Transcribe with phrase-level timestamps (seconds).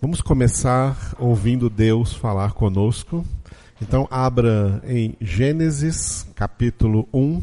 [0.00, 3.26] Vamos começar ouvindo Deus falar conosco.
[3.82, 7.42] Então, abra em Gênesis, capítulo 1,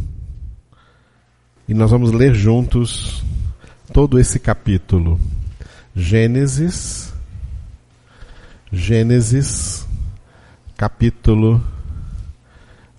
[1.68, 3.26] e nós vamos ler juntos
[3.92, 5.20] todo esse capítulo.
[5.94, 7.14] Gênesis,
[8.72, 9.86] Gênesis,
[10.78, 11.62] capítulo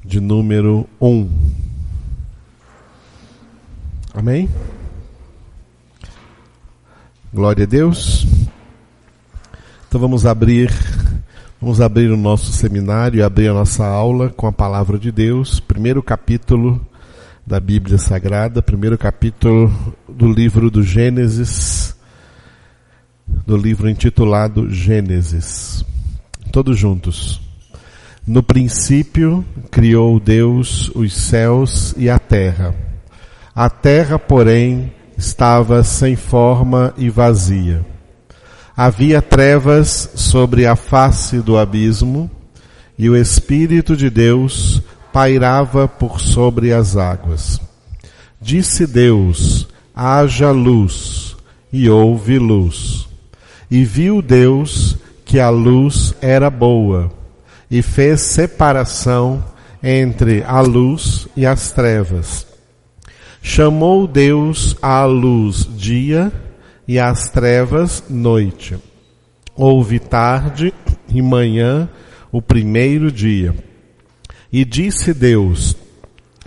[0.04, 1.30] de número 1.
[4.12, 4.50] Amém?
[7.32, 8.26] Glória a Deus.
[9.96, 10.70] Então vamos abrir,
[11.58, 16.02] vamos abrir o nosso seminário, abrir a nossa aula com a palavra de Deus, primeiro
[16.02, 16.86] capítulo
[17.46, 19.74] da Bíblia Sagrada, primeiro capítulo
[20.06, 21.96] do livro do Gênesis,
[23.46, 25.82] do livro intitulado Gênesis.
[26.52, 27.40] Todos juntos.
[28.26, 32.74] No princípio criou Deus os céus e a terra.
[33.54, 37.95] A terra, porém, estava sem forma e vazia
[38.76, 42.30] Havia trevas sobre a face do abismo,
[42.98, 47.58] e o Espírito de Deus pairava por sobre as águas.
[48.38, 51.34] Disse Deus: haja luz,
[51.72, 53.08] e houve luz.
[53.70, 57.10] E viu Deus que a luz era boa,
[57.70, 59.42] e fez separação
[59.82, 62.46] entre a luz e as trevas.
[63.40, 66.30] Chamou Deus à luz dia,
[66.86, 68.76] e as trevas noite.
[69.54, 70.72] Houve tarde
[71.08, 71.88] e manhã
[72.30, 73.54] o primeiro dia.
[74.52, 75.76] E disse Deus: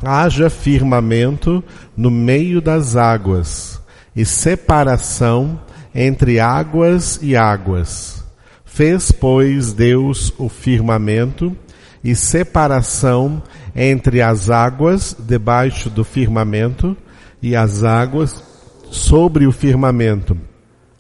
[0.02, 1.64] haja firmamento
[1.96, 3.82] no meio das águas,
[4.16, 5.60] e separação
[5.94, 8.24] entre águas e águas.
[8.66, 11.56] Fez, pois, Deus o firmamento
[12.04, 13.44] e separação
[13.76, 16.96] entre as águas debaixo do firmamento
[17.42, 18.44] e as águas
[18.92, 20.38] sobre o firmamento.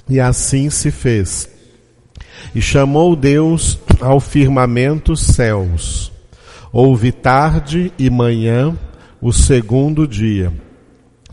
[0.08, 1.50] E assim se fez.
[2.54, 6.12] E chamou Deus ao firmamento céus.
[6.72, 8.78] Houve tarde e manhã
[9.22, 10.54] o segundo dia.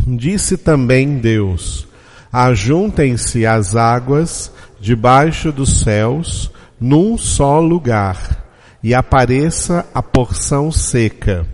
[0.06, 1.87] Disse também Deus:
[2.33, 6.50] Ajuntem-se as águas debaixo dos céus
[6.81, 8.45] num só lugar,
[8.83, 11.47] e apareça a porção seca.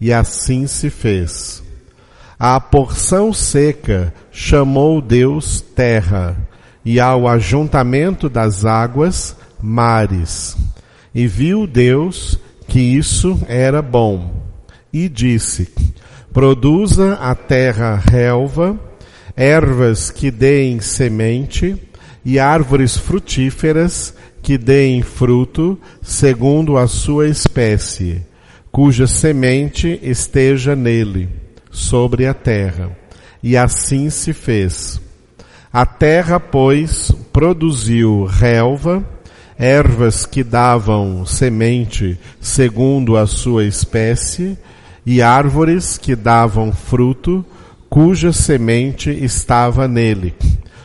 [0.00, 1.63] E assim se fez.
[2.38, 6.36] A porção seca chamou Deus terra,
[6.84, 10.56] e ao ajuntamento das águas, mares.
[11.14, 14.42] E viu Deus que isso era bom.
[14.92, 15.72] E disse,
[16.32, 18.78] produza a terra relva,
[19.36, 21.76] ervas que deem semente,
[22.24, 24.12] e árvores frutíferas
[24.42, 28.22] que deem fruto, segundo a sua espécie,
[28.72, 31.43] cuja semente esteja nele
[31.74, 32.96] sobre a terra.
[33.42, 35.00] E assim se fez.
[35.72, 39.04] A terra, pois, produziu relva,
[39.58, 44.56] ervas que davam semente segundo a sua espécie,
[45.04, 47.44] e árvores que davam fruto,
[47.90, 50.34] cuja semente estava nele,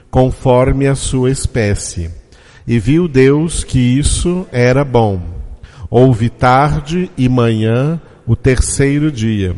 [0.10, 2.10] conforme a sua espécie.
[2.68, 5.22] E viu Deus que isso era bom.
[5.90, 9.56] Houve tarde e manhã o terceiro dia.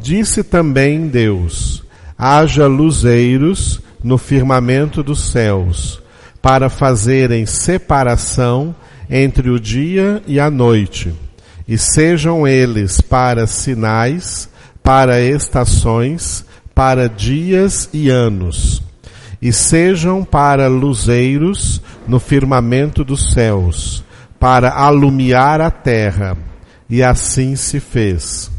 [0.00, 1.84] Disse também Deus:
[2.16, 6.00] haja luzeiros no firmamento dos céus,
[6.40, 8.74] para fazerem separação
[9.10, 11.14] entre o dia e a noite,
[11.68, 14.48] e sejam eles para sinais,
[14.82, 18.82] para estações, para dias e anos,
[19.42, 24.02] e sejam para luzeiros no firmamento dos céus,
[24.38, 26.38] para alumiar a terra.
[26.88, 28.50] E assim se fez.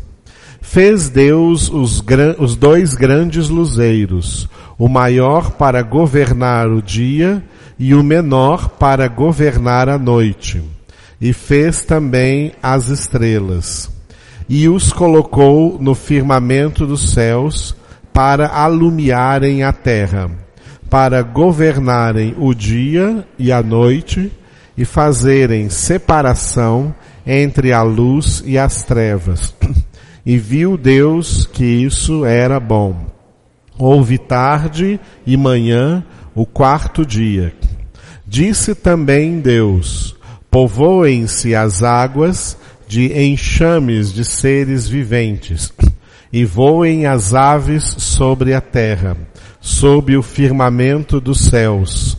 [0.72, 2.02] Fez Deus os,
[2.40, 4.48] os dois grandes luzeiros,
[4.80, 7.44] o maior para governar o dia
[7.78, 10.64] e o menor para governar a noite.
[11.20, 13.92] E fez também as estrelas.
[14.48, 17.76] E os colocou no firmamento dos céus
[18.14, 20.32] para alumiarem a terra,
[20.90, 24.32] para governarem o dia e a noite
[24.78, 26.96] e fazerem separação
[27.28, 29.54] entre a luz e as trevas.
[30.26, 33.08] E viu Deus que isso era bom.
[33.78, 36.04] Houve tarde e manhã
[36.36, 37.54] o quarto dia.
[38.28, 40.16] Disse também Deus:
[40.50, 42.58] Povoem-se as águas
[42.88, 45.72] de enxames de seres viventes,
[46.32, 49.18] e voem as aves sobre a terra,
[49.60, 52.18] sob o firmamento dos céus.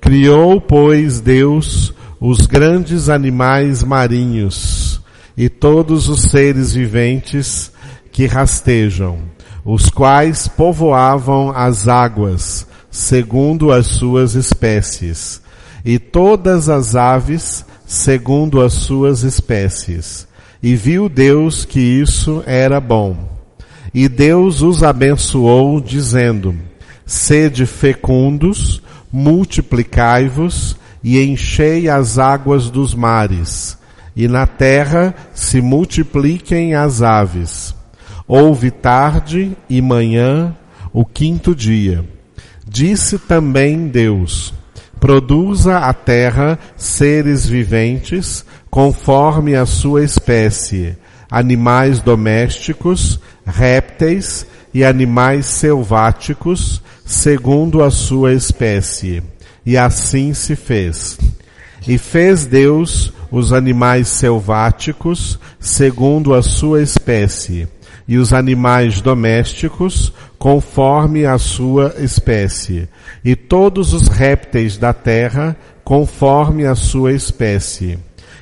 [0.00, 4.83] Criou, pois, Deus os grandes animais marinhos,
[5.36, 7.72] e todos os seres viventes
[8.12, 9.18] que rastejam,
[9.64, 15.42] os quais povoavam as águas, segundo as suas espécies,
[15.84, 20.26] e todas as aves segundo as suas espécies.
[20.62, 23.28] E viu Deus que isso era bom.
[23.92, 26.54] E Deus os abençoou, dizendo:
[27.04, 28.82] Sede fecundos,
[29.12, 33.76] multiplicai-vos e enchei as águas dos mares,
[34.16, 37.74] e na terra se multipliquem as aves.
[38.26, 40.56] Houve tarde e manhã,
[40.92, 42.04] o quinto dia.
[42.66, 44.54] Disse também Deus:
[44.98, 50.96] Produza a terra seres viventes, conforme a sua espécie,
[51.30, 59.22] animais domésticos, répteis e animais selváticos, segundo a sua espécie.
[59.66, 61.18] E assim se fez.
[61.86, 67.68] E fez Deus os animais selváticos, segundo a sua espécie,
[68.06, 72.88] e os animais domésticos conforme a sua espécie,
[73.24, 77.98] e todos os répteis da terra conforme a sua espécie.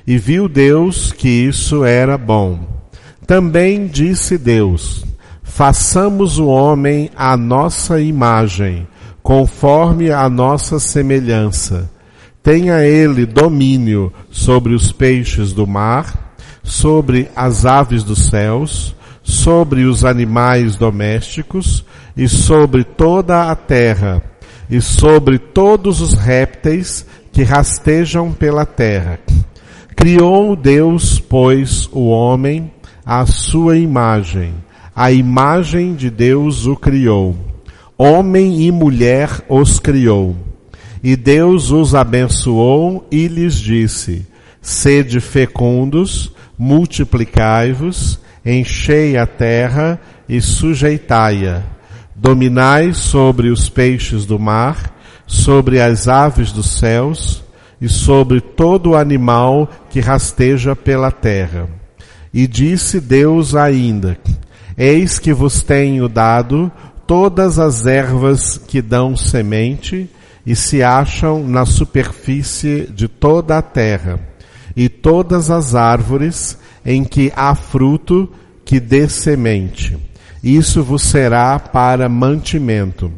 [0.06, 2.60] E viu Deus que isso era bom.
[3.26, 5.04] Também disse Deus:
[5.42, 8.86] Façamos o homem à nossa imagem,
[9.22, 11.88] conforme a nossa semelhança.
[12.42, 20.04] Tenha ele domínio sobre os peixes do mar, sobre as aves dos céus, sobre os
[20.04, 21.84] animais domésticos
[22.16, 24.22] e sobre toda a terra
[24.68, 29.20] e sobre todos os répteis que rastejam pela terra.
[29.94, 32.72] Criou Deus, pois, o homem
[33.04, 34.54] à sua imagem.
[34.94, 37.36] A imagem de Deus o criou.
[37.96, 40.36] Homem e mulher os criou.
[41.02, 44.26] E Deus os abençoou e lhes disse:
[44.60, 51.62] Sede fecundos, multiplicai-vos enchei a terra e sujeitai-a.
[52.14, 54.96] Dominai sobre os peixes do mar,
[55.26, 57.42] sobre as aves dos céus
[57.80, 61.68] e sobre todo animal que rasteja pela terra.
[62.32, 64.16] E disse Deus ainda,
[64.76, 66.70] Eis que vos tenho dado
[67.06, 70.08] todas as ervas que dão semente
[70.44, 74.18] e se acham na superfície de toda a terra,
[74.74, 78.28] e todas as árvores em que há fruto
[78.64, 79.96] que dê semente.
[80.42, 83.12] Isso vos será para mantimento.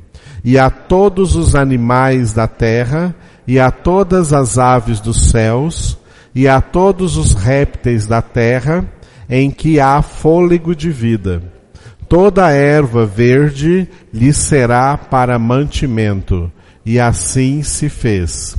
[0.44, 3.14] E a todos os animais da terra,
[3.46, 5.96] e a todas as aves dos céus,
[6.34, 8.84] e a todos os répteis da terra,
[9.28, 11.42] em que há fôlego de vida.
[12.08, 16.52] Toda erva verde lhe será para mantimento.
[16.84, 18.56] E assim se fez.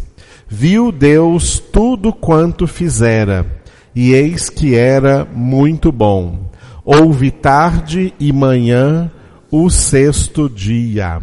[0.47, 3.63] Viu Deus tudo quanto fizera
[3.95, 6.51] e eis que era muito bom.
[6.83, 9.09] Houve tarde e manhã
[9.49, 11.21] o sexto dia.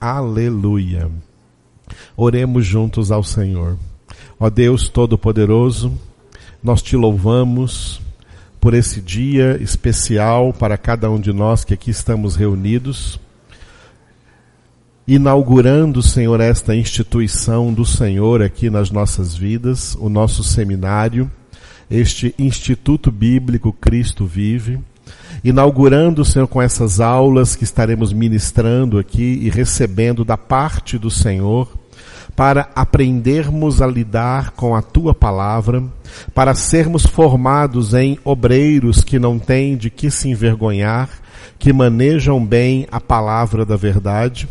[0.00, 1.10] Aleluia.
[2.16, 3.76] Oremos juntos ao Senhor.
[4.40, 5.92] Ó Deus Todo-Poderoso,
[6.62, 8.00] nós te louvamos
[8.60, 13.20] por esse dia especial para cada um de nós que aqui estamos reunidos,
[15.06, 21.30] inaugurando, Senhor, esta instituição do Senhor aqui nas nossas vidas, o nosso seminário
[21.92, 24.80] este Instituto Bíblico Cristo Vive,
[25.44, 31.68] inaugurando, Senhor, com essas aulas que estaremos ministrando aqui e recebendo da parte do Senhor,
[32.34, 35.84] para aprendermos a lidar com a tua palavra,
[36.34, 41.10] para sermos formados em obreiros que não têm de que se envergonhar,
[41.58, 44.48] que manejam bem a palavra da verdade,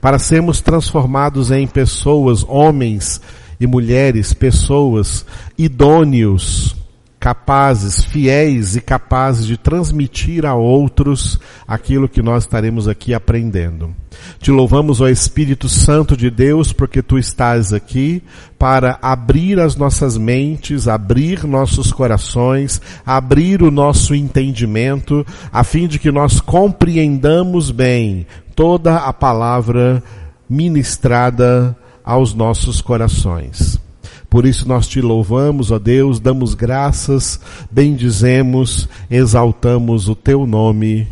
[0.00, 3.20] para sermos transformados em pessoas, homens
[3.60, 5.24] e mulheres, pessoas
[5.56, 6.76] idôneos,
[7.18, 13.94] capazes, fiéis e capazes de transmitir a outros aquilo que nós estaremos aqui aprendendo.
[14.40, 18.22] Te louvamos, ó Espírito Santo de Deus, porque tu estás aqui
[18.58, 25.98] para abrir as nossas mentes, abrir nossos corações, abrir o nosso entendimento, a fim de
[25.98, 28.26] que nós compreendamos bem
[28.58, 30.02] toda a palavra
[30.50, 33.80] ministrada aos nossos corações.
[34.28, 41.06] Por isso nós te louvamos, ó Deus, damos graças, bendizemos, exaltamos o teu nome,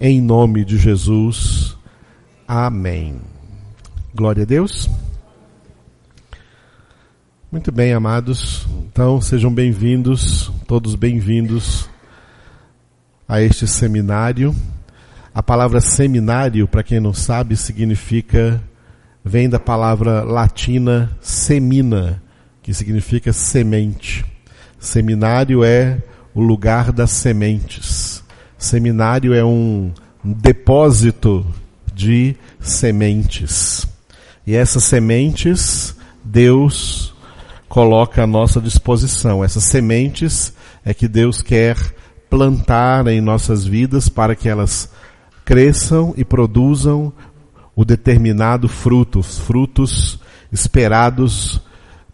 [0.00, 1.76] em nome de Jesus.
[2.48, 3.20] Amém.
[4.12, 4.90] Glória a Deus.
[7.52, 8.66] Muito bem, amados.
[8.90, 11.88] Então, sejam bem-vindos, todos bem-vindos
[13.28, 14.52] a este seminário.
[15.38, 18.60] A palavra seminário, para quem não sabe, significa
[19.24, 22.20] vem da palavra latina semina,
[22.60, 24.26] que significa semente.
[24.80, 26.02] Seminário é
[26.34, 28.20] o lugar das sementes.
[28.58, 29.92] Seminário é um
[30.24, 31.46] depósito
[31.94, 33.86] de sementes.
[34.44, 37.14] E essas sementes Deus
[37.68, 39.44] coloca à nossa disposição.
[39.44, 40.52] Essas sementes
[40.84, 41.76] é que Deus quer
[42.28, 44.90] plantar em nossas vidas para que elas
[45.48, 47.10] cresçam e produzam
[47.74, 50.20] o determinado fruto, frutos
[50.52, 51.58] esperados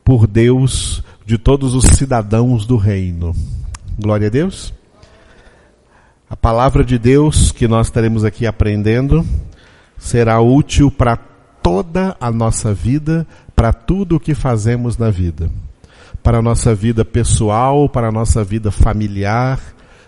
[0.04, 3.34] por Deus de todos os cidadãos do reino.
[3.98, 4.72] Glória a Deus.
[6.30, 9.26] A palavra de Deus que nós estaremos aqui aprendendo
[9.98, 11.16] será útil para
[11.60, 15.50] toda a nossa vida, para tudo o que fazemos na vida.
[16.22, 19.58] Para a nossa vida pessoal, para a nossa vida familiar,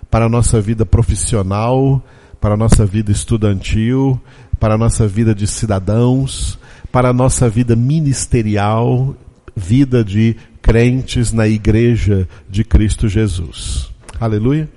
[0.09, 2.00] para a nossa vida profissional,
[2.40, 4.21] para a nossa vida estudantil,
[4.59, 6.59] para a nossa vida de cidadãos,
[6.90, 9.14] para a nossa vida ministerial,
[9.55, 13.90] vida de crentes na igreja de Cristo Jesus.
[14.19, 14.69] Aleluia.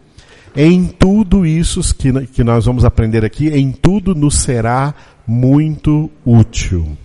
[0.56, 4.94] Em tudo isso que, que nós vamos aprender aqui, em tudo nos será
[5.26, 6.98] muito útil.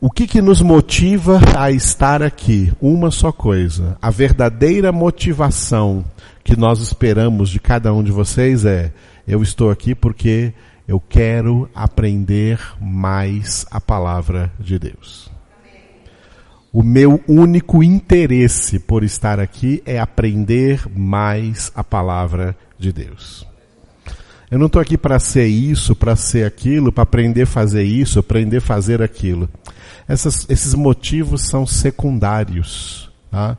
[0.00, 2.72] O que, que nos motiva a estar aqui?
[2.80, 3.98] Uma só coisa.
[4.00, 6.04] A verdadeira motivação
[6.42, 8.92] que nós esperamos de cada um de vocês é:
[9.26, 10.52] eu estou aqui porque
[10.86, 15.30] eu quero aprender mais a palavra de Deus.
[16.72, 23.46] O meu único interesse por estar aqui é aprender mais a palavra de Deus.
[24.50, 28.18] Eu não estou aqui para ser isso, para ser aquilo, para aprender a fazer isso,
[28.18, 29.48] aprender a fazer aquilo.
[30.08, 33.10] Essas, esses motivos são secundários.
[33.30, 33.56] Tá?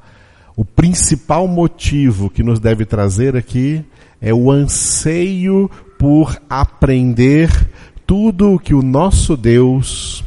[0.62, 3.84] O principal motivo que nos deve trazer aqui
[4.22, 7.50] é o anseio por aprender
[8.06, 10.24] tudo o que o nosso Deus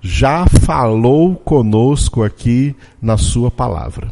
[0.00, 4.08] já falou conosco aqui na Sua palavra.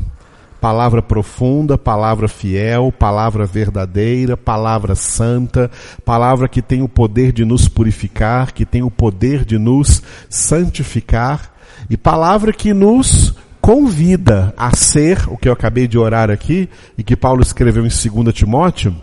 [0.61, 5.71] Palavra profunda, palavra fiel, palavra verdadeira, palavra santa,
[6.05, 11.51] palavra que tem o poder de nos purificar, que tem o poder de nos santificar,
[11.89, 13.35] e palavra que nos
[13.67, 17.89] convida a ser, o que eu acabei de orar aqui, e que Paulo escreveu em
[17.89, 18.95] 2 Timóteo,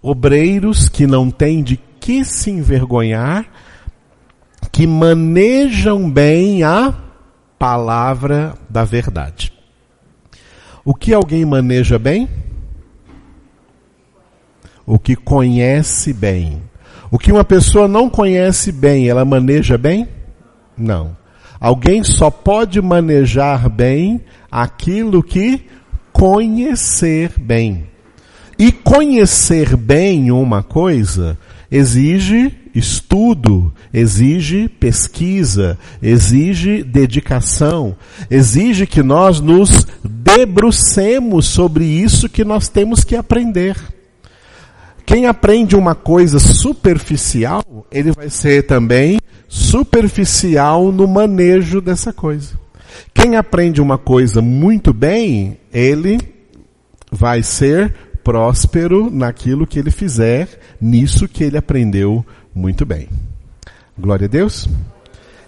[0.00, 3.44] obreiros que não têm de que se envergonhar,
[4.72, 6.94] que manejam bem a
[7.58, 9.52] palavra da verdade.
[10.82, 12.30] O que alguém maneja bem?
[14.86, 16.62] O que conhece bem.
[17.10, 20.08] O que uma pessoa não conhece bem, ela maneja bem?
[20.78, 21.25] Não.
[21.66, 25.62] Alguém só pode manejar bem aquilo que
[26.12, 27.88] conhecer bem.
[28.56, 31.36] E conhecer bem uma coisa
[31.68, 37.96] exige estudo, exige pesquisa, exige dedicação,
[38.30, 43.76] exige que nós nos debrucemos sobre isso que nós temos que aprender.
[45.04, 52.58] Quem aprende uma coisa superficial, ele vai ser também superficial no manejo dessa coisa.
[53.12, 56.18] Quem aprende uma coisa muito bem, ele
[57.10, 60.48] vai ser próspero naquilo que ele fizer,
[60.80, 62.24] nisso que ele aprendeu
[62.54, 63.08] muito bem.
[63.98, 64.68] Glória a Deus.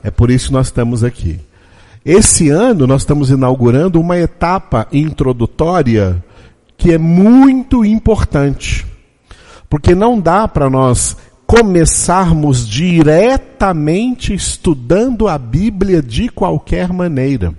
[0.02, 1.40] É por isso que nós estamos aqui.
[2.04, 6.22] Esse ano nós estamos inaugurando uma etapa introdutória
[6.76, 8.86] que é muito importante.
[9.68, 11.16] Porque não dá para nós
[11.48, 17.54] começarmos diretamente estudando a Bíblia de qualquer maneira.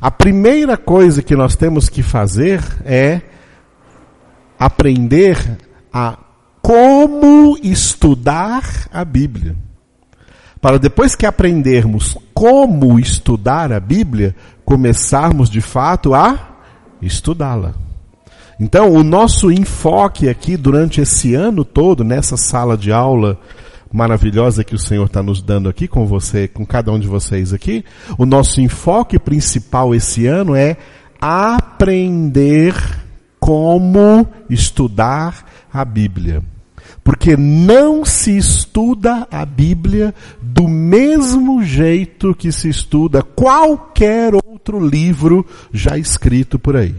[0.00, 3.20] A primeira coisa que nós temos que fazer é
[4.56, 5.58] aprender
[5.92, 6.16] a
[6.62, 8.62] como estudar
[8.92, 9.56] a Bíblia.
[10.60, 16.60] Para depois que aprendermos como estudar a Bíblia, começarmos de fato a
[17.02, 17.89] estudá-la.
[18.60, 23.38] Então, o nosso enfoque aqui durante esse ano todo, nessa sala de aula
[23.90, 27.54] maravilhosa que o Senhor está nos dando aqui com você, com cada um de vocês
[27.54, 27.82] aqui,
[28.18, 30.76] o nosso enfoque principal esse ano é
[31.18, 32.74] aprender
[33.40, 36.42] como estudar a Bíblia.
[37.02, 45.46] Porque não se estuda a Bíblia do mesmo jeito que se estuda qualquer outro livro
[45.72, 46.94] já escrito por aí.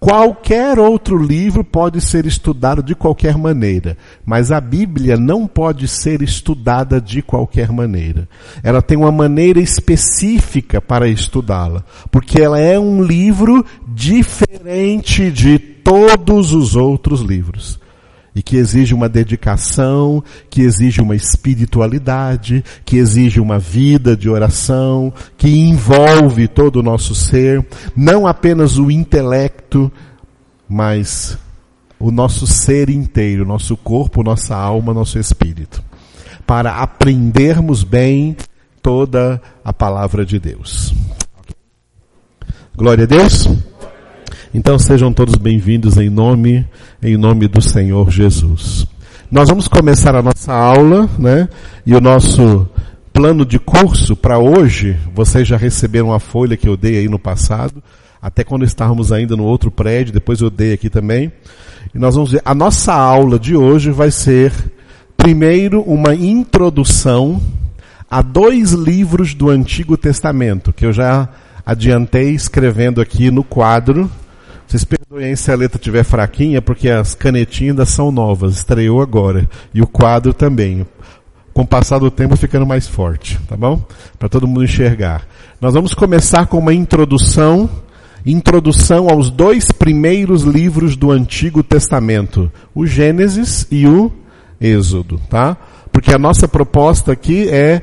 [0.00, 6.22] Qualquer outro livro pode ser estudado de qualquer maneira, mas a Bíblia não pode ser
[6.22, 8.28] estudada de qualquer maneira.
[8.62, 16.52] Ela tem uma maneira específica para estudá-la, porque ela é um livro diferente de todos
[16.52, 17.80] os outros livros
[18.38, 25.12] e que exige uma dedicação, que exige uma espiritualidade, que exige uma vida de oração,
[25.36, 27.66] que envolve todo o nosso ser,
[27.96, 29.90] não apenas o intelecto,
[30.68, 31.36] mas
[31.98, 35.82] o nosso ser inteiro, nosso corpo, nossa alma, nosso espírito,
[36.46, 38.36] para aprendermos bem
[38.80, 40.94] toda a palavra de Deus.
[42.76, 43.48] Glória a Deus.
[44.58, 46.66] Então sejam todos bem-vindos em nome,
[47.00, 48.88] em nome do Senhor Jesus.
[49.30, 51.48] Nós vamos começar a nossa aula, né?
[51.86, 52.68] E o nosso
[53.12, 57.20] plano de curso para hoje, vocês já receberam a folha que eu dei aí no
[57.20, 57.80] passado,
[58.20, 61.30] até quando estávamos ainda no outro prédio, depois eu dei aqui também.
[61.94, 64.52] E nós vamos ver, a nossa aula de hoje vai ser
[65.16, 67.40] primeiro uma introdução
[68.10, 71.28] a dois livros do Antigo Testamento, que eu já
[71.64, 74.10] adiantei escrevendo aqui no quadro.
[74.68, 79.48] Vocês perdoem se a letra estiver fraquinha, porque as canetinhas ainda são novas, estreou agora.
[79.72, 80.86] E o quadro também.
[81.54, 83.82] Com o passar do tempo ficando mais forte, tá bom?
[84.18, 85.26] Para todo mundo enxergar.
[85.58, 87.68] Nós vamos começar com uma introdução,
[88.26, 94.12] introdução aos dois primeiros livros do Antigo Testamento, o Gênesis e o
[94.60, 95.56] Êxodo, tá?
[95.90, 97.80] Porque a nossa proposta aqui é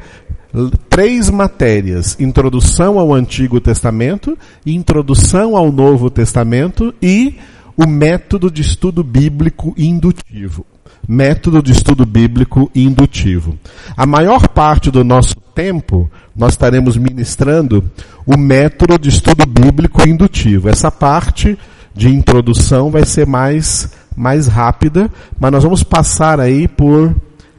[0.90, 7.36] três matérias: introdução ao Antigo Testamento, introdução ao Novo Testamento e
[7.76, 10.66] o método de estudo bíblico indutivo.
[11.08, 13.60] Método de estudo bíblico indutivo.
[13.96, 17.84] A maior parte do nosso tempo nós estaremos ministrando
[18.26, 20.68] o método de estudo bíblico indutivo.
[20.68, 21.58] Essa parte
[21.94, 27.14] de introdução vai ser mais mais rápida, mas nós vamos passar aí por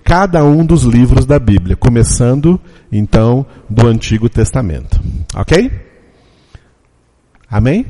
[0.07, 2.61] cada um dos livros da Bíblia, começando
[2.93, 5.01] então do Antigo Testamento.
[5.35, 5.69] Ok?
[7.51, 7.85] Amém?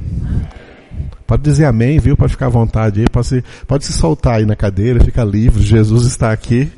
[1.27, 2.17] Pode dizer amém, viu?
[2.17, 5.63] Pode ficar à vontade aí, pode se, pode se soltar aí na cadeira, fica livre,
[5.63, 6.73] Jesus está aqui.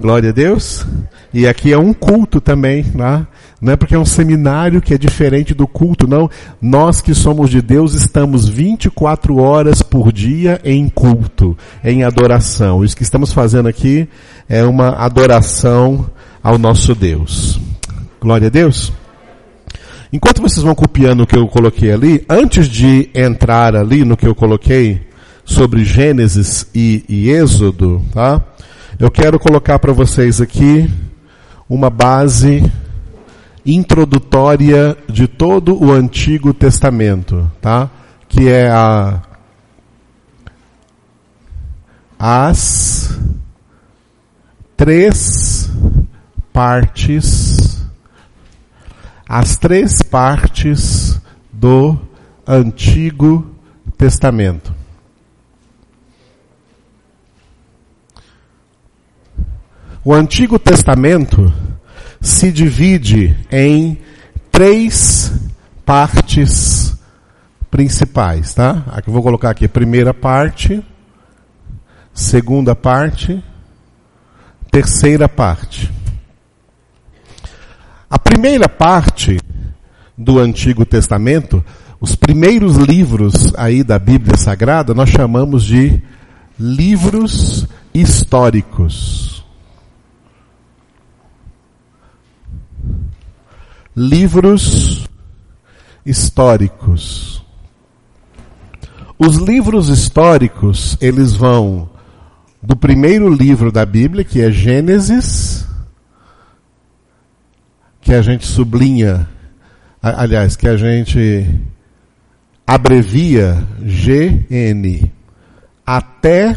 [0.00, 0.86] Glória a Deus.
[1.32, 3.26] E aqui é um culto também, né?
[3.64, 6.28] Não é porque é um seminário que é diferente do culto, não.
[6.60, 12.84] Nós que somos de Deus estamos 24 horas por dia em culto, em adoração.
[12.84, 14.06] Isso que estamos fazendo aqui
[14.50, 16.10] é uma adoração
[16.42, 17.58] ao nosso Deus.
[18.20, 18.92] Glória a Deus.
[20.12, 24.28] Enquanto vocês vão copiando o que eu coloquei ali, antes de entrar ali no que
[24.28, 25.06] eu coloquei
[25.42, 28.44] sobre Gênesis e, e Êxodo, tá?
[28.98, 30.86] Eu quero colocar para vocês aqui
[31.66, 32.62] uma base
[33.64, 37.90] introdutória de todo o Antigo Testamento, tá?
[38.28, 39.22] Que é a
[42.18, 43.18] as
[44.76, 45.70] três
[46.52, 47.74] partes
[49.28, 51.20] as três partes
[51.52, 51.98] do
[52.46, 53.54] Antigo
[53.96, 54.74] Testamento.
[60.04, 61.52] O Antigo Testamento
[62.24, 63.98] se divide em
[64.50, 65.30] três
[65.84, 66.96] partes
[67.70, 68.82] principais, tá?
[68.92, 70.82] Aqui eu vou colocar aqui primeira parte,
[72.14, 73.44] segunda parte,
[74.70, 75.92] terceira parte.
[78.08, 79.38] A primeira parte
[80.16, 81.62] do Antigo Testamento,
[82.00, 86.02] os primeiros livros aí da Bíblia Sagrada, nós chamamos de
[86.58, 89.33] livros históricos.
[93.96, 95.08] Livros
[96.04, 97.44] históricos.
[99.18, 101.88] Os livros históricos, eles vão
[102.62, 105.66] do primeiro livro da Bíblia, que é Gênesis,
[108.00, 109.28] que a gente sublinha,
[110.02, 111.48] aliás, que a gente
[112.66, 115.10] abrevia GN,
[115.86, 116.56] até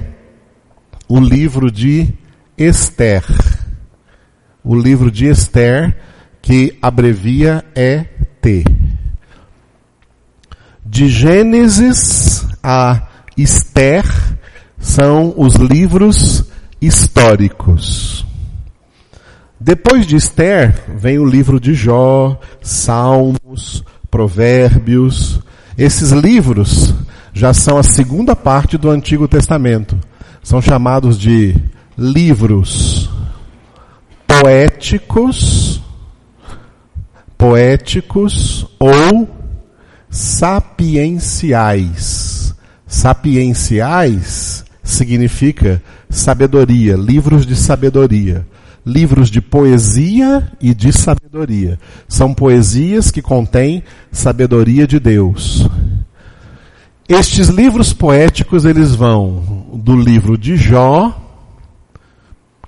[1.07, 2.13] o livro de
[2.57, 3.23] Esther.
[4.63, 5.95] O livro de Esther,
[6.47, 8.65] que abrevia ET.
[10.85, 13.05] De Gênesis a
[13.35, 14.05] Esther
[14.79, 16.45] são os livros
[16.79, 18.25] históricos.
[19.59, 25.41] Depois de Esther vem o livro de Jó, Salmos, Provérbios.
[25.77, 26.93] Esses livros
[27.33, 29.99] já são a segunda parte do Antigo Testamento.
[30.41, 31.53] São chamados de
[31.97, 33.09] livros
[34.25, 35.76] poéticos
[37.37, 39.29] poéticos ou
[40.09, 42.55] sapienciais.
[42.87, 48.47] Sapienciais significa sabedoria, livros de sabedoria.
[48.85, 51.77] Livros de poesia e de sabedoria.
[52.07, 55.67] São poesias que contêm sabedoria de Deus.
[57.09, 61.13] Estes livros poéticos eles vão do livro de Jó,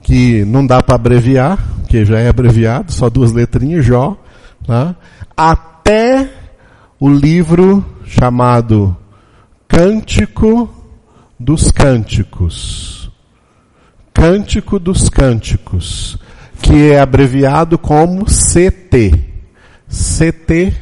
[0.02, 4.18] que não dá para abreviar, que já é abreviado, só duas letrinhas, Jó,
[4.70, 4.96] né?
[5.36, 6.30] até
[7.00, 8.96] o livro chamado
[9.68, 10.70] Cântico
[11.40, 13.12] dos Cânticos.
[14.14, 16.18] Cântico dos Cânticos.
[16.62, 19.28] que é abreviado como CT.
[19.88, 20.74] CT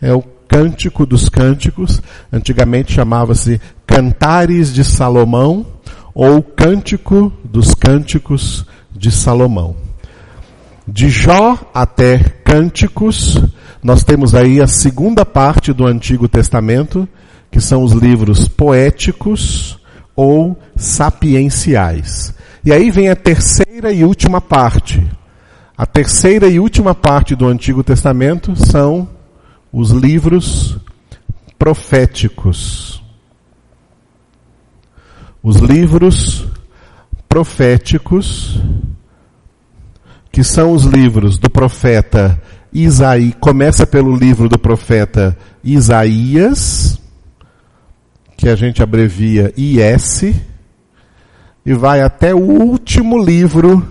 [0.00, 5.66] é o Cântico dos Cânticos, antigamente chamava-se Cantares de Salomão
[6.14, 9.87] ou Cântico dos Cânticos de Salomão.
[10.90, 13.38] De Jó até Cânticos,
[13.82, 17.06] nós temos aí a segunda parte do Antigo Testamento,
[17.50, 19.78] que são os livros poéticos
[20.16, 22.34] ou sapienciais.
[22.64, 25.06] E aí vem a terceira e última parte.
[25.76, 29.06] A terceira e última parte do Antigo Testamento são
[29.70, 30.78] os livros
[31.58, 33.02] proféticos.
[35.42, 36.46] Os livros
[37.28, 38.58] proféticos,
[40.38, 42.40] que são os livros do profeta
[42.72, 46.96] Isaías, começa pelo livro do profeta Isaías,
[48.36, 50.32] que a gente abrevia IS,
[51.66, 53.84] e vai até o último livro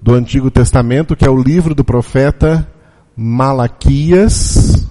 [0.00, 2.66] do Antigo Testamento, que é o livro do profeta
[3.14, 4.88] Malaquias,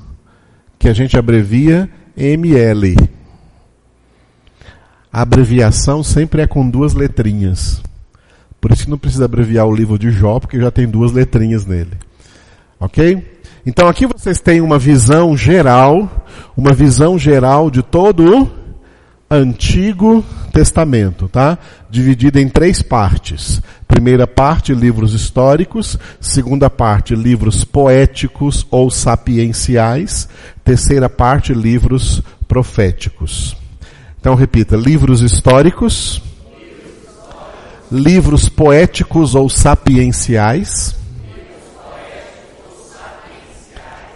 [0.78, 2.96] que a gente abrevia ML.
[5.12, 7.82] A abreviação sempre é com duas letrinhas.
[8.60, 11.66] Por isso que não precisa abreviar o livro de Jó, porque já tem duas letrinhas
[11.66, 11.98] nele.
[12.80, 13.40] Ok?
[13.66, 18.50] Então aqui vocês têm uma visão geral, uma visão geral de todo o
[19.30, 21.58] Antigo Testamento, tá?
[21.90, 23.62] Dividido em três partes.
[23.88, 26.00] Primeira parte, livros históricos.
[26.20, 30.28] Segunda parte, livros poéticos ou sapienciais.
[30.64, 33.56] Terceira parte, livros proféticos.
[34.20, 36.22] Então repita, livros históricos,
[37.92, 40.96] livros poéticos ou sapienciais,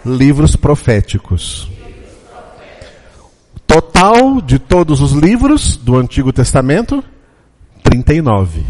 [0.04, 1.70] livros proféticos.
[3.66, 7.02] Total de todos os livros do Antigo Testamento,
[7.82, 8.62] 39.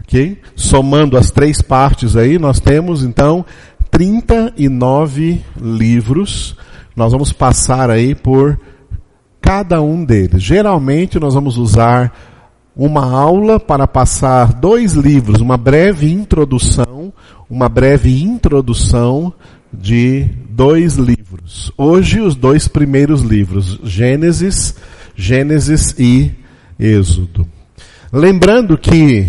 [0.00, 0.40] Ok?
[0.54, 3.44] Somando as três partes aí, nós temos então
[3.90, 6.56] 39 livros.
[6.94, 8.58] Nós vamos passar aí por
[9.40, 10.42] cada um deles.
[10.42, 12.12] Geralmente nós vamos usar
[12.76, 17.12] uma aula para passar dois livros, uma breve introdução,
[17.48, 19.32] uma breve introdução
[19.72, 21.72] de dois livros.
[21.76, 24.74] Hoje, os dois primeiros livros, Gênesis,
[25.14, 26.32] Gênesis e
[26.78, 27.46] Êxodo.
[28.12, 29.28] Lembrando que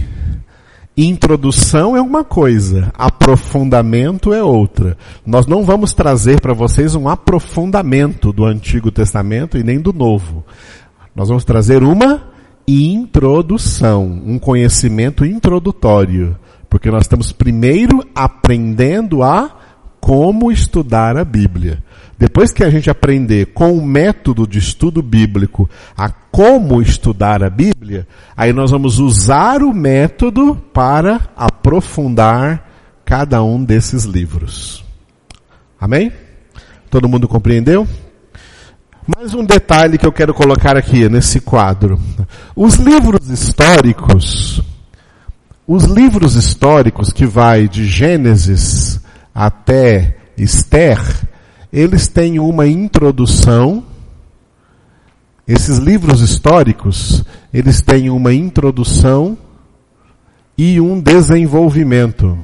[0.97, 4.97] introdução é uma coisa, aprofundamento é outra.
[5.25, 10.43] Nós não vamos trazer para vocês um aprofundamento do Antigo Testamento e nem do Novo.
[11.15, 12.34] Nós vamos trazer uma
[12.67, 16.37] introdução, um conhecimento introdutório,
[16.69, 19.57] porque nós estamos primeiro aprendendo a
[19.99, 21.83] como estudar a Bíblia.
[22.17, 27.49] Depois que a gente aprender com o método de estudo bíblico a como estudar a
[27.49, 32.69] Bíblia, aí nós vamos usar o método para aprofundar
[33.03, 34.83] cada um desses livros.
[35.79, 36.11] Amém?
[36.89, 37.87] Todo mundo compreendeu?
[39.07, 41.99] Mais um detalhe que eu quero colocar aqui nesse quadro.
[42.55, 44.63] Os livros históricos,
[45.67, 48.99] os livros históricos que vai de Gênesis
[49.33, 50.99] até Esther,
[51.71, 53.83] eles têm uma introdução.
[55.47, 59.37] Esses livros históricos, eles têm uma introdução
[60.57, 62.39] e um desenvolvimento.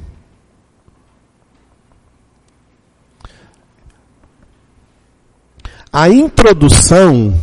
[5.93, 7.38] A introdução,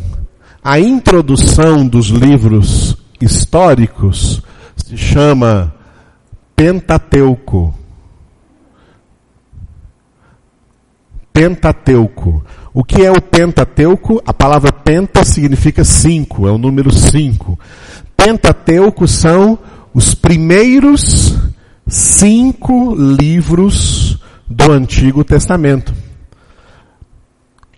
[0.64, 4.42] a introdução dos livros históricos
[4.74, 5.74] se chama
[6.56, 7.74] Pentateuco.
[11.30, 12.42] Pentateuco.
[12.72, 14.22] O que é o Pentateuco?
[14.24, 17.58] A palavra penta significa cinco, é o número cinco.
[18.16, 19.58] Pentateuco são
[19.92, 21.36] os primeiros
[21.86, 26.07] cinco livros do Antigo Testamento.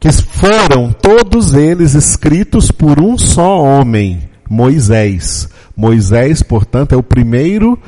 [0.00, 5.48] Que foram todos eles escritos por um só homem, Moisés.
[5.76, 7.78] Moisés, portanto, é o primeiro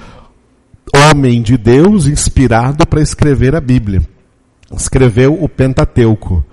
[0.95, 4.03] homem de Deus inspirado para escrever a Bíblia
[4.77, 6.45] escreveu o Pentateuco.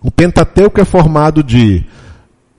[0.00, 1.84] O Pentateuco é formado de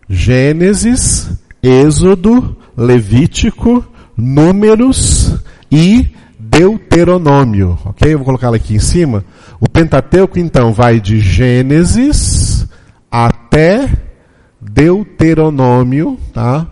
[0.10, 1.30] Gênesis,
[1.62, 5.36] Êxodo, Levítico, Números
[5.72, 6.08] e
[6.58, 7.78] Deuteronômio.
[7.86, 8.16] Ok?
[8.16, 9.24] Vou colocá-lo aqui em cima.
[9.60, 12.68] O Pentateuco, então, vai de Gênesis
[13.12, 13.88] até
[14.60, 16.66] Deuteronômio, tá?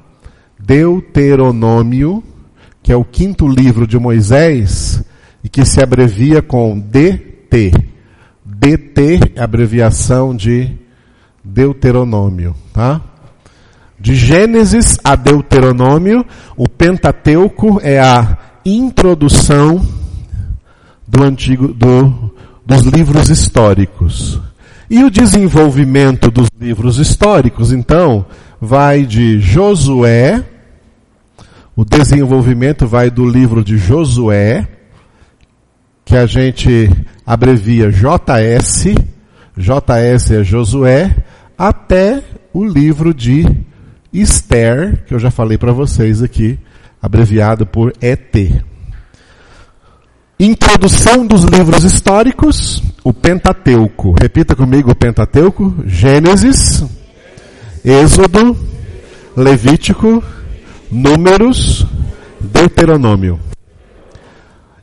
[0.60, 2.24] Deuteronômio,
[2.82, 5.04] que é o quinto livro de Moisés
[5.44, 7.72] e que se abrevia com DT.
[8.44, 10.72] DT é abreviação de
[11.44, 13.02] Deuteronômio, tá?
[14.00, 16.26] De Gênesis a Deuteronômio,
[16.58, 19.86] o Pentateuco é a introdução
[21.08, 22.34] do antigo, do,
[22.66, 24.40] dos livros históricos.
[24.90, 28.26] E o desenvolvimento dos livros históricos, então,
[28.60, 30.44] vai de Josué,
[31.76, 34.68] o desenvolvimento vai do livro de Josué,
[36.04, 36.90] que a gente
[37.26, 38.96] abrevia JS,
[39.58, 41.16] JS é Josué,
[41.58, 42.24] até
[42.54, 43.46] o livro de
[44.14, 46.60] Esther, que eu já falei para vocês aqui,
[47.06, 48.36] abreviado por ET.
[50.40, 54.16] Introdução dos livros históricos, o Pentateuco.
[54.20, 56.84] Repita comigo o Pentateuco: Gênesis,
[57.84, 58.58] Êxodo,
[59.38, 60.24] Levítico,
[60.92, 61.86] Números,
[62.42, 63.40] Deuteronômio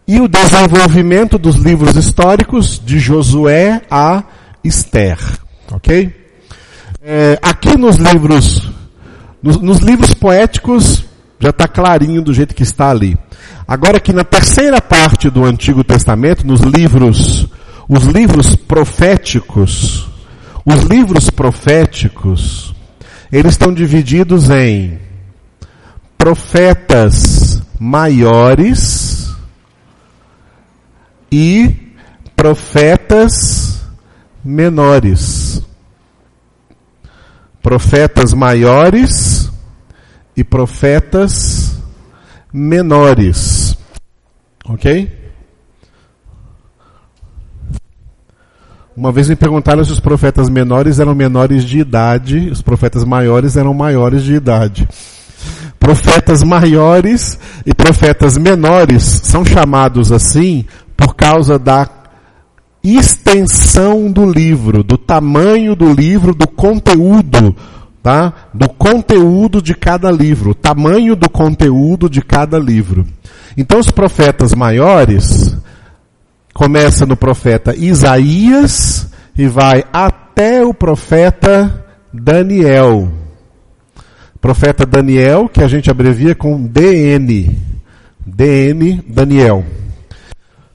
[0.07, 4.23] e o desenvolvimento dos livros históricos de Josué a
[4.63, 5.19] Esther.
[5.71, 6.15] Ok?
[7.03, 8.69] É, aqui nos livros,
[9.43, 11.05] nos, nos livros poéticos,
[11.43, 13.19] já está clarinho do jeito que está ali.
[13.67, 17.49] Agora aqui na terceira parte do Antigo Testamento, nos livros,
[17.89, 20.09] os livros proféticos,
[20.65, 22.73] os livros proféticos,
[23.31, 25.01] eles estão divididos em
[26.17, 29.13] profetas maiores,
[31.33, 31.75] e
[32.37, 33.83] profetas
[34.45, 35.63] menores.
[37.63, 39.42] Profetas maiores
[40.37, 41.79] e profetas
[42.53, 43.77] menores.
[44.65, 45.21] Ok?
[48.95, 53.57] Uma vez me perguntaram se os profetas menores eram menores de idade, os profetas maiores
[53.57, 54.87] eram maiores de idade.
[55.79, 60.67] Profetas maiores e profetas menores são chamados assim
[60.97, 61.89] por causa da
[62.85, 67.57] extensão do livro, do tamanho do livro, do conteúdo,
[68.03, 68.33] tá?
[68.53, 73.07] Do conteúdo de cada livro, tamanho do conteúdo de cada livro.
[73.57, 75.57] Então os profetas maiores
[76.53, 83.11] começa no profeta Isaías e vai até o profeta Daniel.
[84.41, 87.57] Profeta Daniel, que a gente abrevia com DN.
[88.27, 89.65] DN Daniel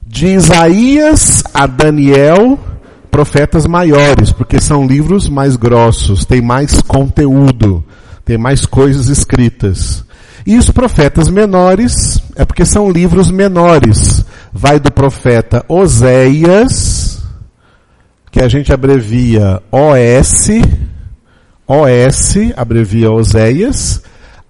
[0.08, 2.58] de Isaías a Daniel,
[3.12, 7.84] profetas maiores, porque são livros mais grossos, tem mais conteúdo,
[8.24, 10.06] tem mais coisas escritas.
[10.46, 14.24] E os profetas menores, é porque são livros menores.
[14.54, 17.22] Vai do profeta Oséias,
[18.32, 20.50] que a gente abrevia OS,
[21.68, 24.02] OS, abrevia Oséias,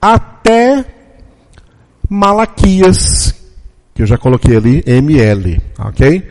[0.01, 0.85] até
[2.09, 3.33] Malaquias,
[3.95, 6.27] que eu já coloquei ali, ML, ok?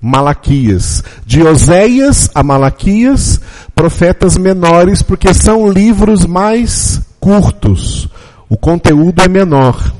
[0.00, 1.02] Malaquias.
[1.24, 3.40] De Oséias a Malaquias,
[3.74, 8.08] profetas menores, porque são livros mais curtos.
[8.48, 9.94] O conteúdo é menor.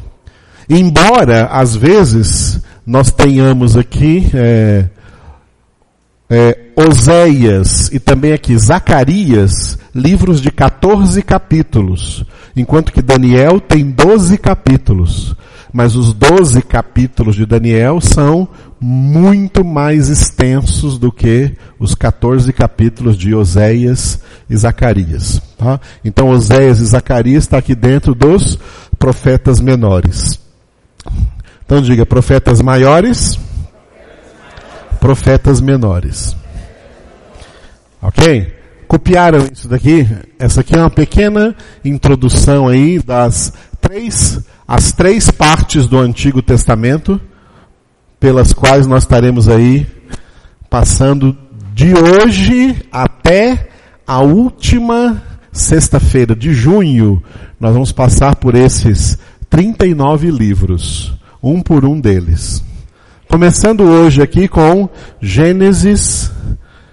[0.69, 4.89] Embora, às vezes, nós tenhamos aqui é,
[6.31, 14.37] é, Oséias e também aqui Zacarias, livros de 14 capítulos, enquanto que Daniel tem 12
[14.39, 15.35] capítulos
[15.73, 18.49] mas os 12 capítulos de Daniel são
[18.81, 25.43] muito mais extensos do que os 14 capítulos de Oséias e Zacarias.
[25.57, 25.81] Tá?
[26.05, 28.59] Então Oséias e Zacarias está aqui dentro dos
[28.99, 30.39] profetas menores.
[31.65, 33.39] Então diga, profetas maiores,
[35.01, 36.37] profetas menores.
[38.01, 38.57] Ok?
[38.87, 40.09] Copiaram isso daqui?
[40.39, 41.55] Essa aqui é uma pequena
[41.85, 47.19] introdução aí das três as três partes do Antigo Testamento,
[48.21, 49.87] pelas quais nós estaremos aí
[50.69, 51.35] passando
[51.73, 53.71] de hoje até
[54.07, 57.23] a última sexta-feira de junho.
[57.59, 62.63] Nós vamos passar por esses 39 livros, um por um deles.
[63.27, 64.87] Começando hoje aqui com
[65.19, 66.31] Gênesis,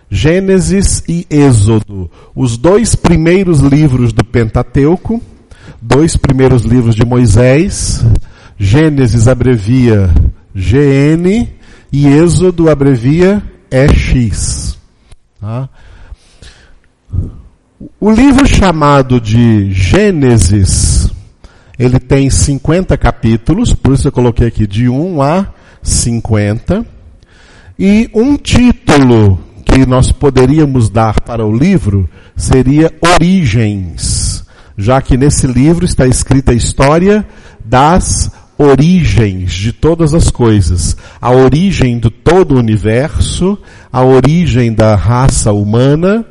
[0.09, 5.21] Gênesis e Êxodo, os dois primeiros livros do Pentateuco
[5.82, 8.06] dois primeiros livros de Moisés,
[8.58, 10.10] Gênesis abrevia
[10.54, 11.47] GN
[11.91, 14.78] e Êxodo abrevia EX.
[15.39, 15.69] Tá?
[17.99, 21.12] O livro chamado de Gênesis,
[21.78, 25.47] ele tem 50 capítulos, por isso eu coloquei aqui de 1 a
[25.84, 26.86] 50.
[27.78, 34.35] E um título que nós poderíamos dar para o livro seria Origens
[34.77, 37.25] já que nesse livro está escrita a história
[37.63, 43.57] das origens de todas as coisas, a origem do todo o universo,
[43.91, 46.25] a origem da raça humana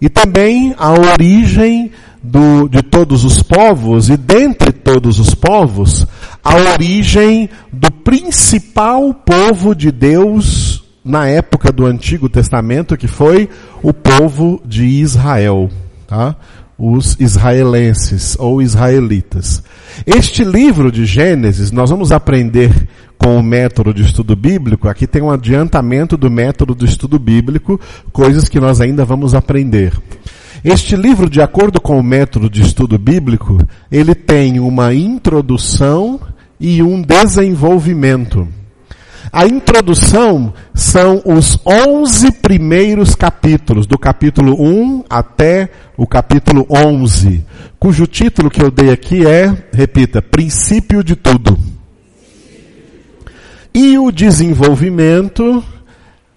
[0.00, 1.90] e também a origem
[2.22, 6.06] do, de todos os povos e dentre todos os povos,
[6.42, 13.48] a origem do principal povo de Deus na época do Antigo Testamento, que foi
[13.82, 15.70] o povo de Israel,
[16.06, 16.36] tá?
[16.78, 19.62] Os israelenses ou israelitas.
[20.06, 22.70] Este livro de Gênesis, nós vamos aprender
[23.18, 24.88] com o método de estudo bíblico.
[24.88, 27.80] Aqui tem um adiantamento do método do estudo bíblico,
[28.12, 29.92] coisas que nós ainda vamos aprender.
[30.64, 33.58] Este livro, de acordo com o método de estudo bíblico,
[33.90, 36.20] ele tem uma introdução
[36.60, 38.46] e um desenvolvimento.
[39.32, 47.44] A introdução são os 11 primeiros capítulos, do capítulo 1 até o capítulo 11,
[47.78, 51.58] cujo título que eu dei aqui é, repita, Princípio de Tudo.
[53.74, 55.62] E o desenvolvimento,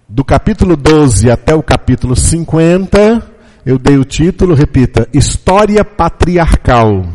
[0.08, 3.22] do capítulo 12 até o capítulo 50,
[3.64, 7.06] eu dei o título, repita, História Patriarcal.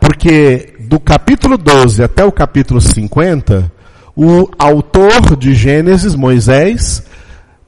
[0.00, 3.70] Porque do capítulo 12 até o capítulo 50,
[4.16, 7.02] o autor de Gênesis, Moisés,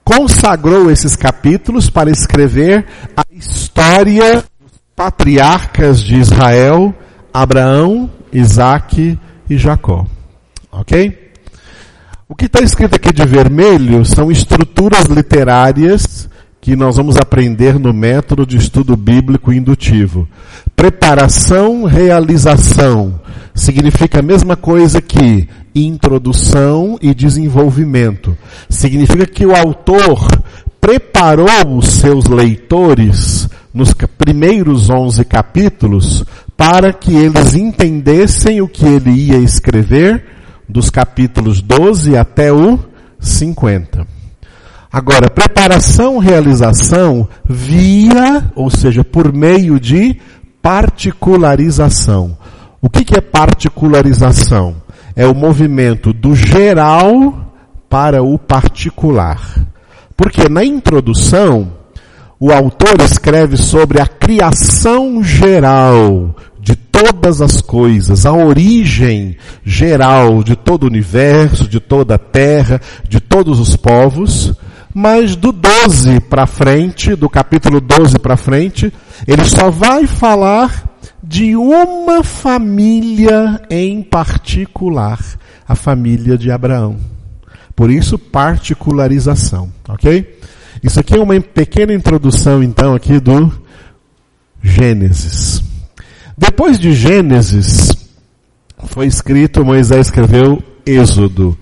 [0.04, 6.94] consagrou esses capítulos para escrever a história dos patriarcas de Israel,
[7.32, 10.06] Abraão, Isaac e Jacó.
[10.70, 11.32] Ok?
[12.28, 16.28] O que está escrito aqui de vermelho são estruturas literárias
[16.66, 20.26] que nós vamos aprender no método de estudo bíblico indutivo.
[20.74, 23.20] Preparação, realização
[23.54, 28.36] significa a mesma coisa que introdução e desenvolvimento.
[28.68, 30.26] Significa que o autor
[30.80, 36.24] preparou os seus leitores nos primeiros 11 capítulos
[36.56, 40.24] para que eles entendessem o que ele ia escrever
[40.68, 42.76] dos capítulos 12 até o
[43.20, 44.15] 50.
[44.92, 50.16] Agora, preparação, realização via, ou seja, por meio de
[50.62, 52.36] particularização.
[52.80, 54.76] O que, que é particularização?
[55.14, 57.52] É o movimento do geral
[57.88, 59.40] para o particular.
[60.16, 61.72] Porque na introdução,
[62.38, 70.56] o autor escreve sobre a criação geral de todas as coisas, a origem geral de
[70.56, 74.52] todo o universo, de toda a terra, de todos os povos,
[74.98, 78.90] mas do 12 para frente, do capítulo 12 para frente,
[79.28, 85.20] ele só vai falar de uma família em particular,
[85.68, 86.96] a família de Abraão.
[87.74, 90.40] Por isso, particularização, ok?
[90.82, 93.52] Isso aqui é uma pequena introdução, então, aqui do
[94.62, 95.62] Gênesis.
[96.38, 97.92] Depois de Gênesis,
[98.86, 101.54] foi escrito, Moisés escreveu Êxodo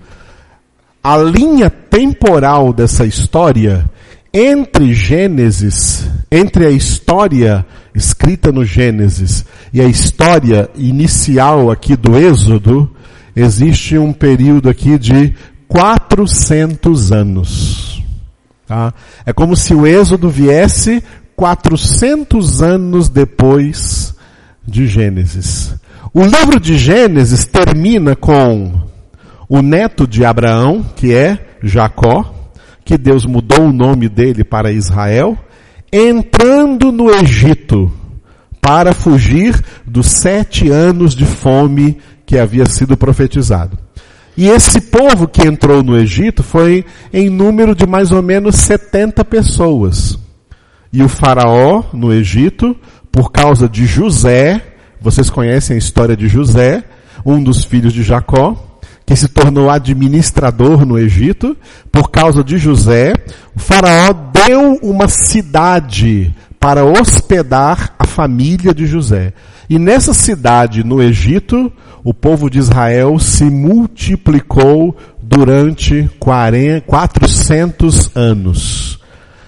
[1.05, 3.89] a linha temporal dessa história
[4.33, 12.93] entre Gênesis, entre a história escrita no Gênesis e a história inicial aqui do Êxodo,
[13.33, 15.33] existe um período aqui de
[15.69, 18.03] 400 anos.
[18.67, 18.93] Tá?
[19.25, 21.01] É como se o Êxodo viesse
[21.33, 24.13] 400 anos depois
[24.67, 25.73] de Gênesis.
[26.13, 28.85] O livro de Gênesis termina com
[29.47, 32.33] o neto de Abraão, que é Jacó,
[32.83, 35.37] que Deus mudou o nome dele para Israel,
[35.91, 37.91] entrando no Egito
[38.61, 43.77] para fugir dos sete anos de fome que havia sido profetizado.
[44.37, 49.23] E esse povo que entrou no Egito foi em número de mais ou menos 70
[49.23, 50.19] pessoas.
[50.91, 52.75] E o faraó no Egito,
[53.11, 54.61] por causa de José,
[54.99, 56.83] vocês conhecem a história de José,
[57.25, 58.74] um dos filhos de Jacó,
[59.05, 61.55] que se tornou administrador no Egito,
[61.91, 63.13] por causa de José,
[63.55, 69.33] o faraó deu uma cidade para hospedar a família de José.
[69.69, 71.71] E nessa cidade, no Egito,
[72.03, 78.99] o povo de Israel se multiplicou durante 40, 400 anos.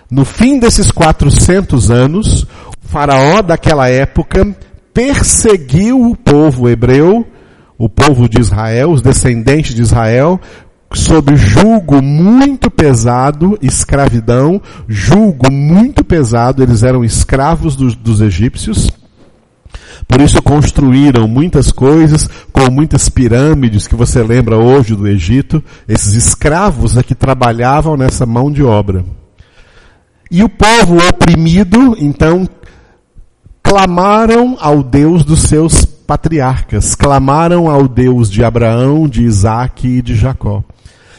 [0.10, 4.56] No fim desses 400 anos, o faraó daquela época
[4.94, 7.26] perseguiu o povo hebreu
[7.78, 10.40] o povo de Israel, os descendentes de Israel,
[10.94, 18.90] sob julgo muito pesado, escravidão, julgo muito pesado, eles eram escravos dos, dos egípcios.
[20.08, 25.64] Por isso construíram muitas coisas, com muitas pirâmides que você lembra hoje do Egito.
[25.88, 29.04] Esses escravos é que trabalhavam nessa mão de obra.
[30.32, 32.48] E o povo oprimido, então,
[33.62, 40.16] clamaram ao Deus dos seus patriarcas clamaram ao Deus de Abraão, de Isaac e de
[40.16, 40.64] Jacó.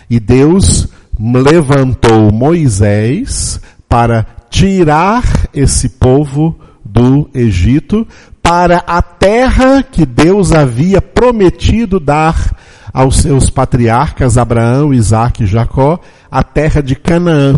[0.09, 0.89] E Deus
[1.21, 5.23] levantou Moisés para tirar
[5.53, 8.09] esse povo do Egito
[8.43, 12.57] para a terra que Deus havia prometido dar
[12.91, 17.57] aos seus patriarcas Abraão, Isaac e Jacó, a terra de Canaã.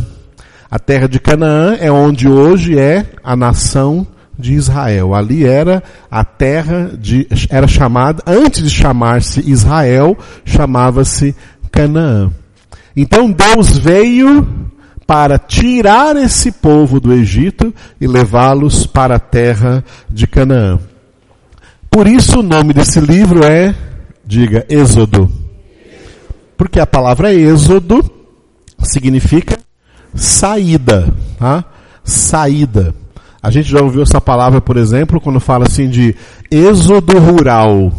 [0.69, 4.05] A terra de Canaã é onde hoje é a nação
[4.41, 5.15] de Israel.
[5.15, 11.35] Ali era a terra de, era chamada, antes de chamar-se Israel, chamava-se
[11.71, 12.31] Canaã.
[12.97, 14.71] Então Deus veio
[15.07, 20.79] para tirar esse povo do Egito e levá-los para a terra de Canaã.
[21.91, 23.75] Por isso o nome desse livro é,
[24.25, 25.31] diga, Êxodo.
[26.57, 28.09] Porque a palavra Êxodo
[28.79, 29.59] significa
[30.15, 31.65] saída, tá?
[32.05, 32.95] Saída.
[33.43, 36.15] A gente já ouviu essa palavra, por exemplo, quando fala assim de
[36.51, 37.93] êxodo rural.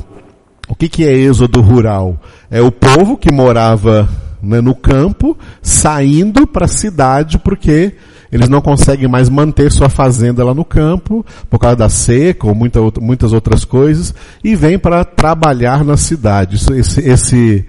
[0.67, 2.19] O que, que é êxodo rural?
[2.49, 4.07] É o povo que morava
[4.41, 7.93] né, no campo, saindo para a cidade porque
[8.31, 12.55] eles não conseguem mais manter sua fazenda lá no campo, por causa da seca ou
[12.55, 14.13] muita, muitas outras coisas,
[14.43, 16.55] e vêm para trabalhar na cidade.
[16.55, 17.65] Isso, esse, esse,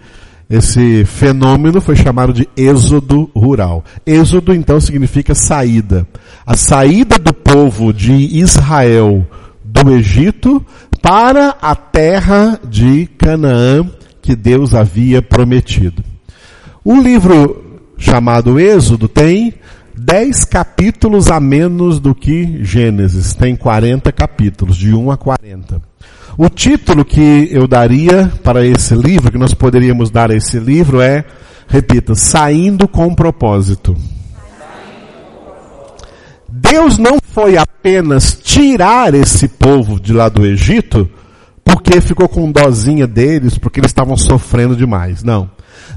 [0.53, 3.83] esse fenômeno foi chamado de êxodo rural.
[4.05, 6.07] Êxodo então significa saída.
[6.45, 9.27] A saída do povo de Israel
[9.65, 10.63] do Egito
[11.01, 13.89] para a terra de Canaã
[14.21, 16.05] que Deus havia prometido.
[16.85, 19.55] O livro chamado Êxodo tem
[19.97, 25.81] 10 capítulos a menos do que Gênesis, tem 40 capítulos, de 1 a 40.
[26.37, 31.01] O título que eu daria para esse livro, que nós poderíamos dar a esse livro
[31.01, 31.25] é,
[31.69, 33.97] repita, Saindo com propósito.
[36.49, 41.09] Deus não foi apenas tirar esse povo de lá do Egito,
[41.65, 45.23] porque ficou com dozinha deles, porque eles estavam sofrendo demais.
[45.23, 45.51] Não.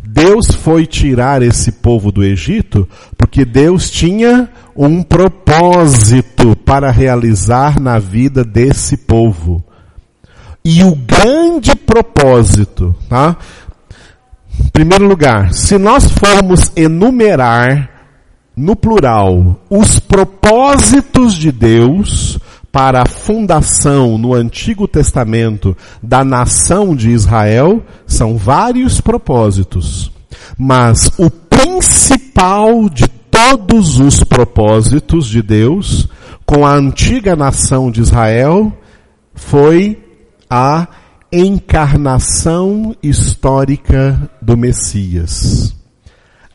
[0.03, 7.99] Deus foi tirar esse povo do Egito porque Deus tinha um propósito para realizar na
[7.99, 9.63] vida desse povo.
[10.65, 13.37] E o grande propósito, tá?
[14.59, 17.91] Em primeiro lugar, se nós formos enumerar
[18.57, 22.39] no plural os propósitos de Deus,
[22.75, 30.11] para a fundação no Antigo Testamento da nação de Israel são vários propósitos.
[30.57, 36.09] Mas o principal de todos os propósitos de Deus
[36.45, 38.73] com a antiga nação de Israel
[39.33, 40.04] foi
[40.49, 40.87] a
[41.31, 45.75] encarnação histórica do Messias.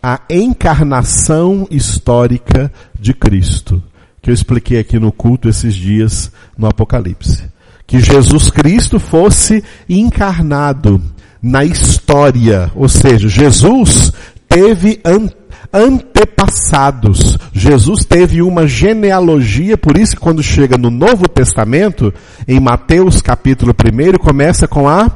[0.02, 3.82] A encarnação histórica de Cristo
[4.22, 7.44] que eu expliquei aqui no culto esses dias no Apocalipse.
[7.86, 11.02] Que Jesus Cristo fosse encarnado
[11.42, 14.12] na história, ou seja, Jesus
[14.48, 15.28] teve an
[15.72, 17.38] antepassados.
[17.52, 22.12] Jesus teve uma genealogia, por isso que quando chega no Novo Testamento,
[22.46, 25.10] em Mateus capítulo 1, começa com a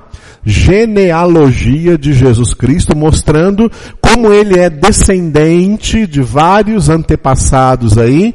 [0.44, 8.34] genealogia de Jesus Cristo, mostrando como ele é descendente de vários antepassados aí,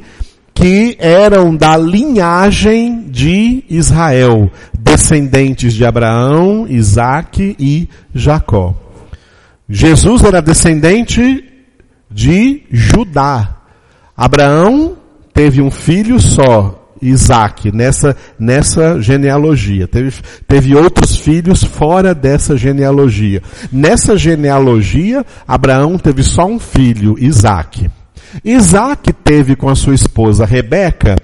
[0.52, 8.74] que eram da linhagem de Israel, descendentes de Abraão, Isaac e Jacó.
[9.68, 11.44] Jesus era descendente
[12.10, 13.56] de Judá.
[14.16, 14.96] Abraão
[15.32, 19.88] teve um filho só, Isaac, nessa, nessa genealogia.
[19.88, 20.12] Teve,
[20.46, 23.42] teve outros filhos fora dessa genealogia.
[23.72, 27.90] Nessa genealogia, Abraão teve só um filho, Isaac.
[28.44, 31.16] Isaac teve com a sua esposa Rebeca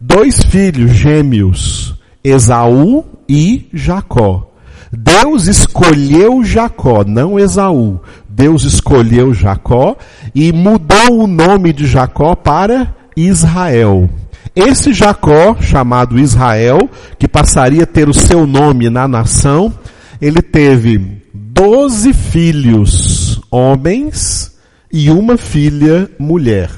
[0.00, 4.52] dois filhos gêmeos, Esaú e Jacó.
[4.90, 8.00] Deus escolheu Jacó, não Esaú.
[8.38, 9.96] Deus escolheu Jacó
[10.32, 14.08] e mudou o nome de Jacó para Israel.
[14.54, 19.74] Esse Jacó, chamado Israel, que passaria a ter o seu nome na nação,
[20.22, 24.56] ele teve doze filhos homens
[24.92, 26.70] e uma filha mulher.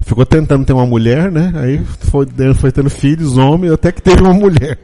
[0.00, 1.52] Ficou tentando ter uma mulher, né?
[1.56, 1.80] Aí
[2.10, 4.78] foi, foi tendo filhos, homens, até que teve uma mulher.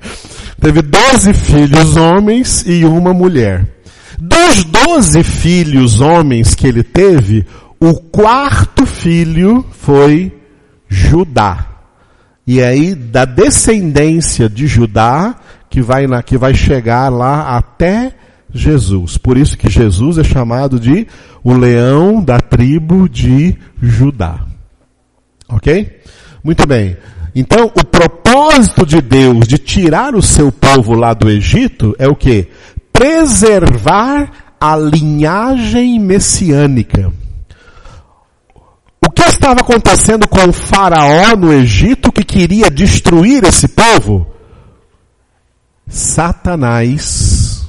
[0.60, 3.79] Teve doze filhos homens e uma mulher.
[4.20, 7.46] Dos doze filhos homens que ele teve,
[7.80, 10.30] o quarto filho foi
[10.88, 11.66] Judá.
[12.46, 15.36] E aí, da descendência de Judá,
[15.70, 18.12] que vai, na, que vai chegar lá até
[18.52, 19.16] Jesus.
[19.16, 21.06] Por isso que Jesus é chamado de
[21.42, 24.44] o leão da tribo de Judá.
[25.48, 26.00] Ok?
[26.44, 26.96] Muito bem.
[27.34, 32.16] Então, o propósito de Deus de tirar o seu povo lá do Egito é o
[32.16, 32.48] que?
[33.00, 34.30] Preservar
[34.60, 37.10] a linhagem messiânica.
[39.02, 44.26] O que estava acontecendo com o faraó no Egito que queria destruir esse povo?
[45.88, 47.66] Satanás,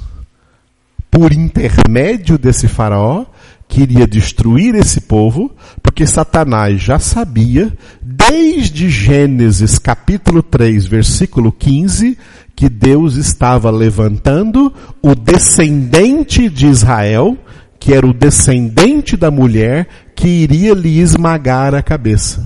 [1.09, 3.25] por intermédio desse faraó,
[3.71, 5.49] queria destruir esse povo,
[5.81, 12.17] porque Satanás já sabia, desde Gênesis capítulo 3, versículo 15,
[12.53, 17.37] que Deus estava levantando o descendente de Israel,
[17.79, 22.45] que era o descendente da mulher, que iria lhe esmagar a cabeça.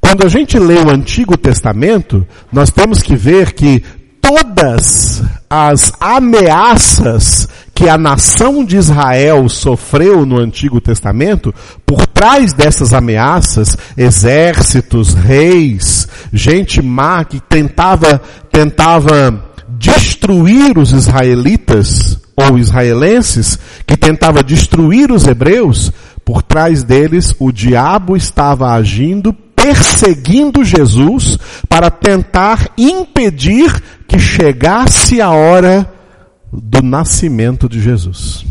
[0.00, 3.82] Quando a gente lê o Antigo Testamento, nós temos que ver que
[4.20, 11.54] todas as ameaças que a nação de Israel sofreu no Antigo Testamento,
[11.84, 18.18] por trás dessas ameaças, exércitos, reis, gente má que tentava,
[18.50, 25.92] tentava destruir os israelitas ou israelenses, que tentava destruir os hebreus,
[26.24, 33.70] por trás deles o diabo estava agindo, perseguindo Jesus para tentar impedir
[34.08, 35.94] que chegasse a hora
[36.62, 38.44] do nascimento de Jesus.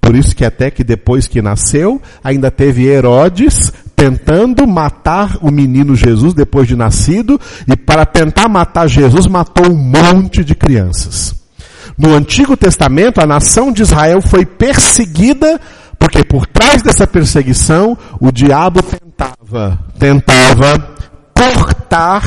[0.00, 5.96] Por isso que até que depois que nasceu, ainda teve Herodes tentando matar o menino
[5.96, 11.34] Jesus depois de nascido, e para tentar matar Jesus matou um monte de crianças.
[11.96, 15.58] No Antigo Testamento, a nação de Israel foi perseguida,
[15.98, 20.96] porque por trás dessa perseguição, o diabo tentava, tentava
[21.32, 22.22] cortar,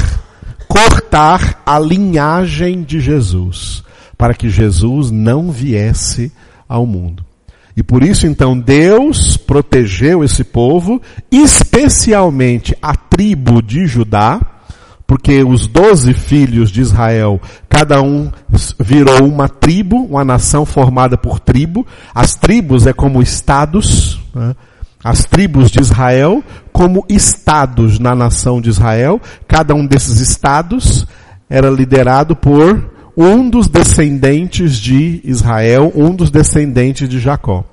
[0.68, 3.84] cortar a linhagem de Jesus
[4.18, 6.32] para que Jesus não viesse
[6.68, 7.24] ao mundo.
[7.76, 11.00] E por isso então Deus protegeu esse povo,
[11.32, 14.42] especialmente a tribo de Judá,
[15.06, 17.40] porque os doze filhos de Israel,
[17.70, 18.32] cada um
[18.80, 21.86] virou uma tribo, uma nação formada por tribo.
[22.14, 24.56] As tribos é como estados, né?
[25.04, 26.44] as tribos de Israel
[26.74, 29.22] como estados na nação de Israel.
[29.48, 31.06] Cada um desses estados
[31.48, 37.66] era liderado por um dos descendentes de Israel, um dos descendentes de Jacó.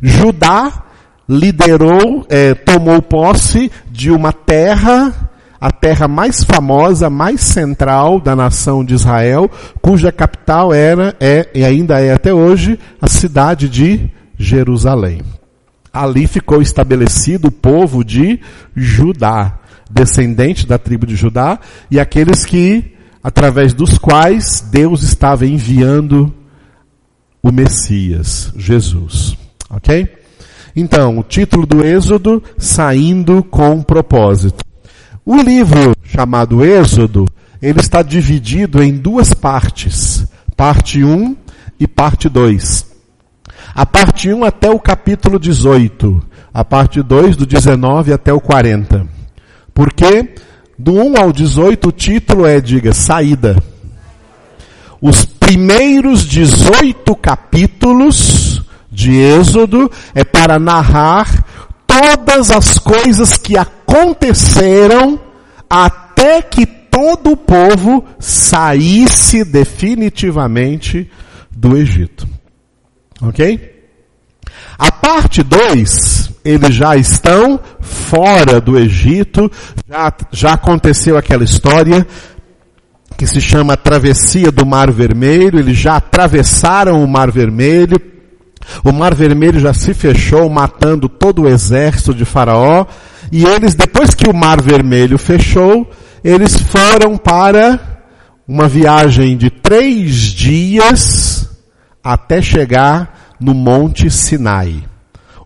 [0.00, 0.84] Judá
[1.28, 5.12] liderou, é, tomou posse de uma terra,
[5.60, 9.50] a terra mais famosa, mais central da nação de Israel,
[9.82, 14.08] cuja capital era, é e ainda é até hoje, a cidade de
[14.38, 15.20] Jerusalém.
[15.92, 18.38] Ali ficou estabelecido o povo de
[18.76, 19.58] Judá,
[19.90, 21.58] descendente da tribo de Judá,
[21.90, 22.95] e aqueles que
[23.26, 26.32] através dos quais Deus estava enviando
[27.42, 29.36] o Messias, Jesus.
[29.68, 30.08] Ok?
[30.76, 34.64] Então, o título do Êxodo, Saindo com Propósito.
[35.24, 37.26] O livro chamado Êxodo,
[37.60, 40.24] ele está dividido em duas partes.
[40.56, 41.36] Parte 1
[41.80, 42.86] e parte 2.
[43.74, 46.22] A parte 1 até o capítulo 18.
[46.54, 49.04] A parte 2 do 19 até o 40.
[49.74, 50.32] Por quê?
[50.78, 53.56] Do 1 ao 18, o título é, diga, saída.
[55.00, 61.44] Os primeiros 18 capítulos de Êxodo é para narrar
[61.86, 65.18] todas as coisas que aconteceram
[65.68, 71.10] até que todo o povo saísse definitivamente
[71.50, 72.26] do Egito.
[73.22, 73.75] Ok?
[74.78, 79.50] A parte 2, eles já estão fora do Egito,
[79.88, 82.06] já, já aconteceu aquela história
[83.16, 87.96] que se chama Travessia do Mar Vermelho, eles já atravessaram o Mar Vermelho,
[88.84, 92.84] o Mar Vermelho já se fechou, matando todo o exército de Faraó,
[93.32, 95.90] e eles, depois que o Mar Vermelho fechou,
[96.22, 97.80] eles foram para
[98.46, 101.48] uma viagem de três dias
[102.02, 104.84] até chegar no Monte Sinai.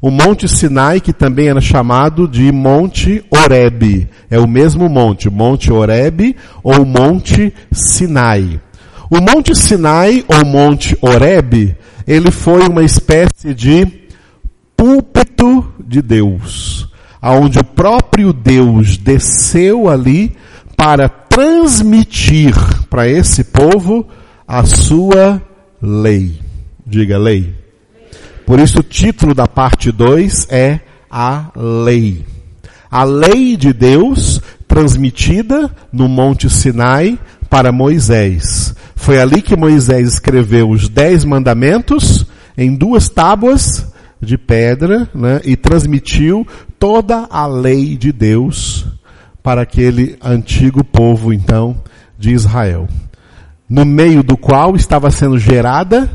[0.03, 4.09] O Monte Sinai, que também era chamado de Monte Oreb.
[4.31, 8.59] É o mesmo monte, Monte Oreb ou Monte Sinai.
[9.11, 11.77] O Monte Sinai ou Monte Oreb,
[12.07, 13.87] ele foi uma espécie de
[14.75, 16.89] púlpito de Deus,
[17.21, 20.35] aonde o próprio Deus desceu ali
[20.77, 22.55] para transmitir
[22.89, 24.09] para esse povo
[24.49, 25.43] a sua
[25.83, 26.41] lei.
[26.87, 27.60] Diga lei.
[28.51, 32.27] Por isso o título da parte 2 é a lei.
[32.91, 37.17] A lei de Deus transmitida no Monte Sinai
[37.49, 38.75] para Moisés.
[38.97, 42.27] Foi ali que Moisés escreveu os dez mandamentos
[42.59, 43.87] em duas tábuas
[44.21, 46.45] de pedra né, e transmitiu
[46.77, 48.85] toda a lei de Deus
[49.45, 51.81] para aquele antigo povo então
[52.19, 52.89] de Israel.
[53.69, 56.11] No meio do qual estava sendo gerada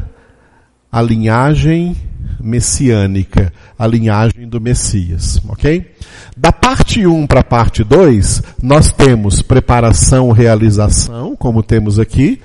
[0.91, 1.95] a linhagem
[2.39, 5.91] messiânica, a linhagem do Messias, ok?
[6.35, 12.41] Da parte 1 para a parte 2, nós temos preparação, realização, como temos aqui.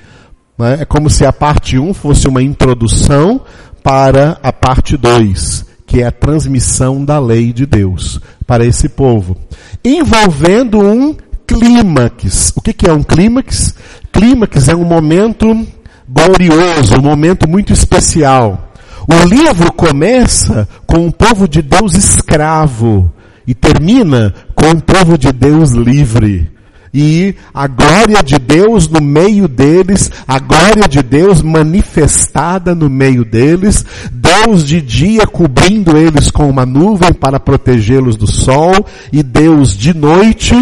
[0.58, 0.78] Né?
[0.80, 3.40] É como se a parte 1 fosse uma introdução
[3.82, 9.36] para a parte 2, que é a transmissão da lei de Deus para esse povo,
[9.84, 11.16] envolvendo um
[11.46, 12.52] clímax.
[12.54, 13.74] O que, que é um clímax?
[14.12, 15.66] Clímax é um momento
[16.08, 18.69] glorioso, um momento muito especial.
[19.08, 23.12] O livro começa com um povo de Deus escravo
[23.46, 26.50] e termina com um povo de Deus livre.
[26.92, 33.24] E a glória de Deus no meio deles, a glória de Deus manifestada no meio
[33.24, 39.76] deles, Deus de dia cobrindo eles com uma nuvem para protegê-los do sol, e Deus
[39.76, 40.54] de noite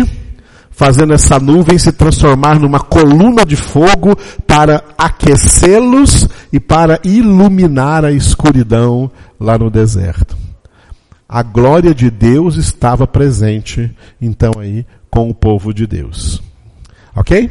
[0.78, 4.16] fazendo essa nuvem se transformar numa coluna de fogo
[4.46, 9.10] para aquecê-los e para iluminar a escuridão
[9.40, 10.36] lá no deserto.
[11.28, 16.40] A glória de Deus estava presente, então aí, com o povo de Deus.
[17.16, 17.50] Ok?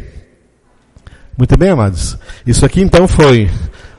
[1.38, 2.17] Muito bem, amados.
[2.45, 3.51] Isso aqui então foi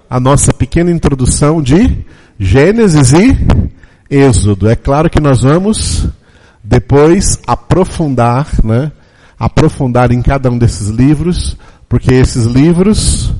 [0.09, 2.03] a nossa pequena introdução de
[2.41, 3.37] Gênesis e
[4.09, 4.71] Êxodo.
[4.71, 6.09] É claro que nós vamos
[6.65, 8.91] depois aprofundar, né?
[9.39, 11.57] Aprofundar em cada um desses livros,
[11.89, 13.33] porque esses livros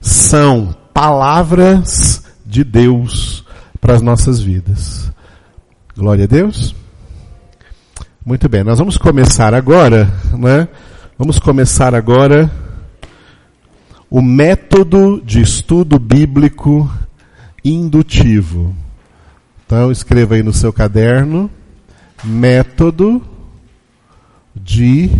[0.00, 3.44] são palavras de Deus
[3.80, 5.10] para as nossas vidas.
[5.96, 6.74] Glória a Deus.
[8.24, 10.68] Muito bem, nós vamos começar agora, né?
[11.18, 12.50] Vamos começar agora
[14.10, 16.90] o método de estudo bíblico
[17.64, 18.74] indutivo.
[19.64, 21.50] Então escreva aí no seu caderno,
[22.22, 23.22] método
[24.62, 25.10] de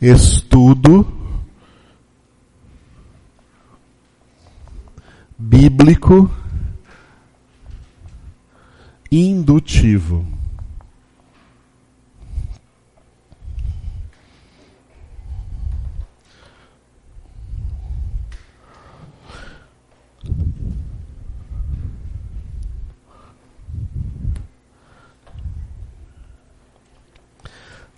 [0.00, 1.06] estudo
[5.38, 6.30] bíblico
[9.10, 10.35] indutivo.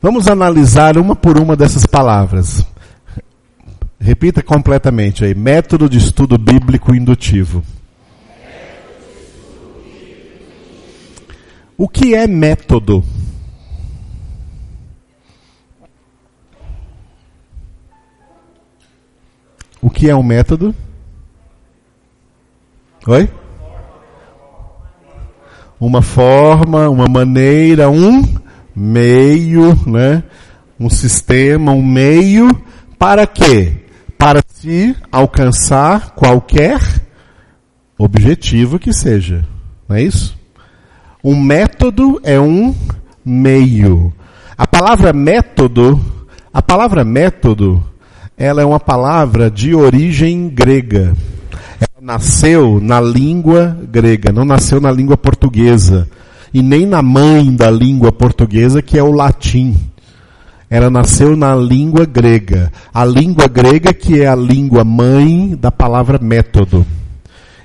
[0.01, 2.65] Vamos analisar uma por uma dessas palavras.
[3.99, 5.35] Repita completamente aí.
[5.35, 7.65] Método de estudo bíblico indutivo.
[11.77, 13.05] O que é método?
[19.83, 20.75] O que é um método?
[23.07, 23.29] Oi?
[25.81, 28.48] Uma forma, uma maneira, um
[28.79, 30.23] meio, né?
[30.79, 32.49] Um sistema, um meio,
[32.97, 33.73] para quê?
[34.17, 36.81] Para se alcançar qualquer
[37.99, 39.45] objetivo que seja.
[39.89, 40.39] Não é isso?
[41.23, 42.75] Um método é um
[43.25, 44.13] meio.
[44.57, 46.01] A palavra método,
[46.55, 47.85] a palavra método,
[48.37, 51.17] ela é uma palavra de origem grega.
[51.81, 56.09] Ela nasceu na língua grega, não nasceu na língua portuguesa
[56.53, 59.77] e nem na mãe da língua portuguesa, que é o latim.
[60.71, 62.71] Ela nasceu na língua grega.
[62.93, 66.87] A língua grega que é a língua mãe da palavra método.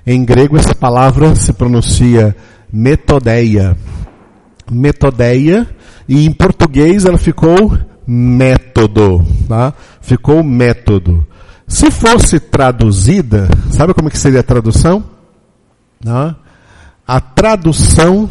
[0.06, 2.36] Em grego essa palavra se pronuncia
[2.72, 3.76] metodeia.
[4.72, 5.68] Metodeia.
[6.08, 7.78] E em português ela ficou
[8.08, 9.26] método.
[9.50, 9.74] Tá?
[10.02, 11.28] Ficou método.
[11.68, 15.04] Se fosse traduzida, sabe como que seria a tradução?
[16.04, 16.36] Tá?
[17.06, 18.30] A tradução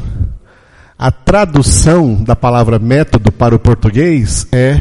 [1.03, 4.81] a tradução da palavra método para o português é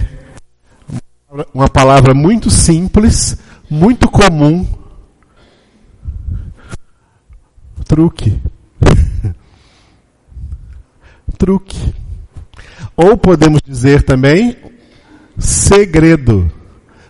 [1.52, 3.36] uma palavra muito simples,
[3.68, 4.68] muito comum.
[7.86, 8.40] Truque.
[11.40, 11.92] Truque.
[12.96, 14.56] Ou podemos dizer também
[15.40, 16.52] segredo.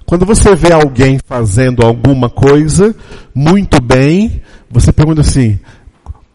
[0.06, 2.96] Quando você vê alguém fazendo alguma coisa
[3.36, 5.60] muito bem, você pergunta assim: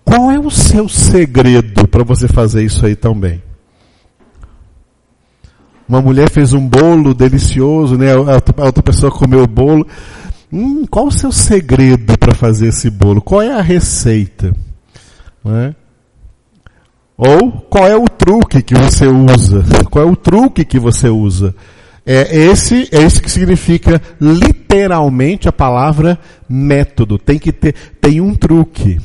[0.06, 3.42] qual é o seu segredo para você fazer isso aí tão bem?
[5.88, 8.12] Uma mulher fez um bolo delicioso, né?
[8.12, 9.84] A outra pessoa comeu o bolo.
[10.52, 13.20] Hum, qual o seu segredo para fazer esse bolo?
[13.20, 14.52] Qual é a receita?
[15.44, 15.74] É?
[17.16, 19.64] Ou qual é o truque que você usa?
[19.90, 21.52] Qual é o truque que você usa?
[22.04, 26.16] É esse, é esse que significa literalmente a palavra
[26.48, 27.18] método.
[27.18, 29.00] Tem que ter, tem um truque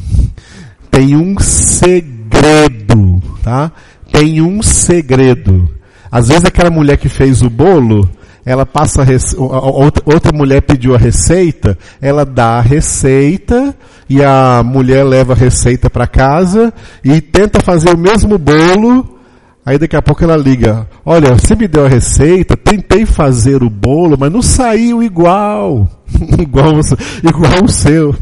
[0.91, 3.71] tem um segredo, tá?
[4.11, 5.69] Tem um segredo.
[6.11, 8.07] Às vezes aquela mulher que fez o bolo,
[8.45, 9.05] ela passa
[9.37, 13.73] outra mulher pediu a receita, ela dá a receita
[14.09, 16.73] e a mulher leva a receita para casa
[17.03, 19.19] e tenta fazer o mesmo bolo.
[19.63, 23.69] Aí daqui a pouco ela liga, olha, você me deu a receita, tentei fazer o
[23.69, 25.87] bolo, mas não saiu igual,
[26.37, 26.79] igual,
[27.23, 28.15] igual o seu.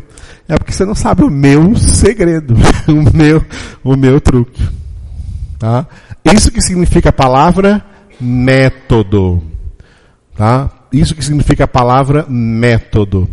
[0.50, 2.56] É porque você não sabe o meu segredo,
[2.89, 3.45] o meu,
[3.84, 4.68] o meu truque.
[5.60, 5.86] Tá?
[6.26, 7.86] Isso que significa a palavra
[8.20, 9.43] método.
[10.36, 10.72] Tá?
[10.91, 13.30] Isso que significa a palavra método.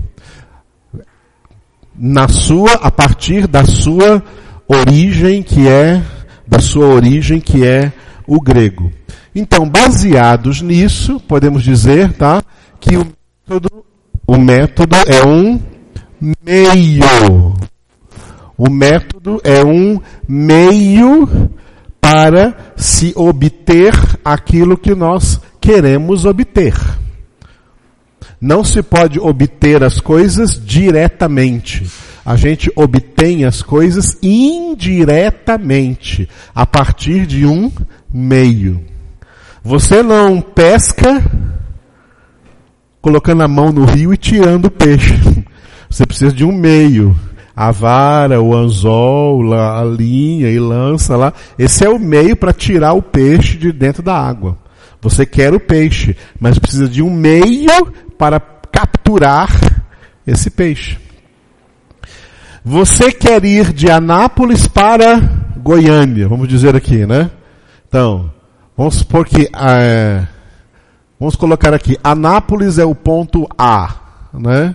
[1.99, 4.23] Na sua, a partir da sua
[4.69, 6.03] origem que é,
[6.47, 7.91] da sua origem que é
[8.27, 8.93] o grego.
[9.35, 12.43] Então, baseados nisso, podemos dizer, tá,
[12.79, 13.07] que o
[13.49, 13.85] método,
[14.27, 15.76] o método é um
[16.43, 17.55] meio.
[18.57, 21.51] O método é um meio
[22.01, 23.93] para se obter
[24.25, 26.75] aquilo que nós queremos obter.
[28.41, 31.91] Não se pode obter as coisas diretamente.
[32.25, 37.71] A gente obtém as coisas indiretamente, a partir de um
[38.13, 38.85] meio.
[39.63, 41.23] Você não pesca
[43.01, 45.15] colocando a mão no rio e tirando o peixe.
[45.97, 47.17] Você precisa de um meio
[47.57, 51.33] a vara, o anzol, a linha e lança lá.
[51.59, 54.59] Esse é o meio para tirar o peixe de dentro da água.
[55.01, 59.49] Você quer o peixe, mas precisa de um meio para capturar
[60.27, 60.99] esse peixe.
[62.63, 65.19] Você quer ir de Anápolis para
[65.57, 67.31] Goiânia, vamos dizer aqui, né?
[67.89, 68.31] Então,
[68.77, 70.27] vamos supor que, é,
[71.19, 73.95] vamos colocar aqui, Anápolis é o ponto A,
[74.35, 74.75] né?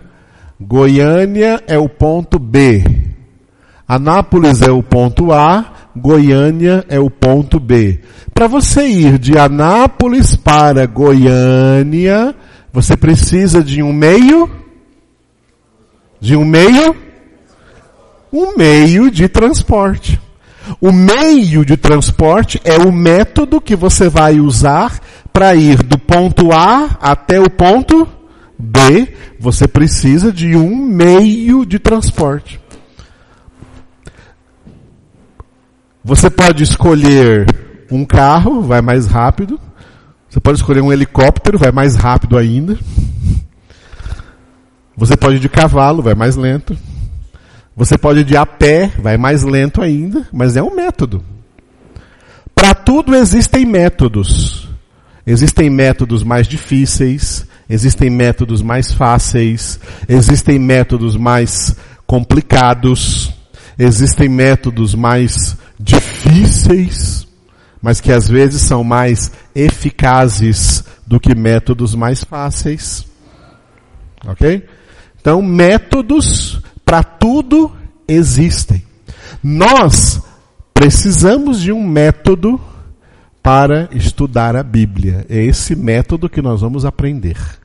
[0.64, 2.84] Goiânia é o ponto B.
[3.88, 8.00] Anápolis é o ponto A, Goiânia é o ponto B.
[8.32, 12.36] Para você ir de Anápolis para Goiânia,
[12.72, 14.48] você precisa de um meio?
[16.20, 16.96] De um meio?
[18.32, 20.22] Um meio de transporte.
[20.80, 25.00] O meio de transporte é o método que você vai usar
[25.34, 28.21] para ir do ponto A até o ponto B
[28.62, 32.62] B, você precisa de um meio de transporte.
[36.04, 37.46] Você pode escolher
[37.92, 39.60] um carro, vai mais rápido.
[40.30, 42.78] Você pode escolher um helicóptero, vai mais rápido ainda.
[44.96, 46.78] Você pode ir de cavalo, vai mais lento.
[47.76, 51.24] Você pode ir de a pé, vai mais lento ainda, mas é um método.
[52.54, 54.70] Para tudo existem métodos.
[55.26, 61.74] Existem métodos mais difíceis, Existem métodos mais fáceis, existem métodos mais
[62.06, 63.34] complicados,
[63.80, 67.26] existem métodos mais difíceis,
[67.82, 73.06] mas que às vezes são mais eficazes do que métodos mais fáceis.
[74.28, 74.68] Ok?
[75.22, 77.72] Então, métodos para tudo
[78.06, 78.84] existem.
[79.42, 80.22] Nós
[80.74, 82.60] precisamos de um método
[83.42, 85.26] para estudar a Bíblia.
[85.30, 87.61] É esse método que nós vamos aprender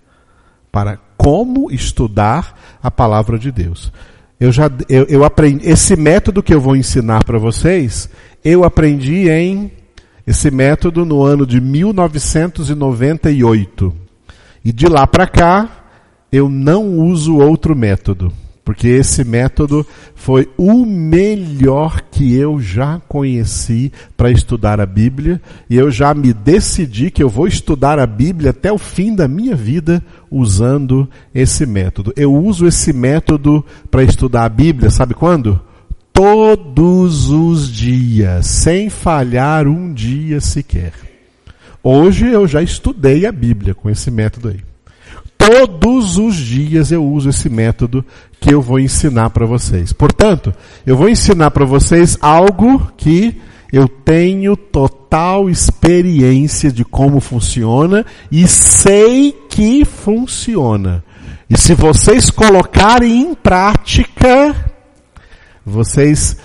[0.77, 3.91] para como estudar a palavra de Deus.
[4.39, 8.11] Eu já eu, eu aprendi esse método que eu vou ensinar para vocês,
[8.45, 9.73] eu aprendi em
[10.27, 13.97] esse método no ano de 1998.
[14.63, 15.67] E de lá para cá
[16.31, 18.31] eu não uso outro método.
[18.67, 19.87] Porque esse método
[20.17, 25.41] foi o melhor que eu já conheci para estudar a Bíblia,
[25.71, 29.29] e eu já me decidi que eu vou estudar a Bíblia até o fim da
[29.29, 32.13] minha vida usando esse método.
[32.17, 35.61] Eu uso esse método para estudar a Bíblia, sabe quando?
[36.13, 40.93] Todos os dias, sem falhar um dia sequer.
[41.85, 44.76] Hoje eu já estudei a Bíblia com esse método aí.
[45.39, 48.05] Todos os dias eu uso esse método
[48.41, 49.93] que eu vou ensinar para vocês.
[49.93, 50.53] Portanto,
[50.87, 53.41] eu vou ensinar para vocês algo que
[53.73, 61.05] eu tenho total experiência de como funciona e sei que funciona.
[61.49, 64.55] E se vocês colocarem em prática,
[65.65, 66.37] vocês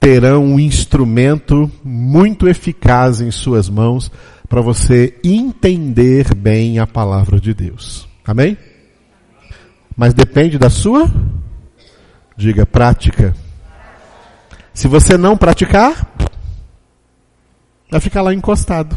[0.00, 4.10] terão um instrumento muito eficaz em suas mãos
[4.48, 8.13] para você entender bem a palavra de Deus.
[8.26, 8.56] Amém?
[9.96, 11.04] Mas depende da sua,
[12.36, 13.34] diga, prática.
[14.72, 16.06] Se você não praticar,
[17.90, 18.96] vai ficar lá encostado.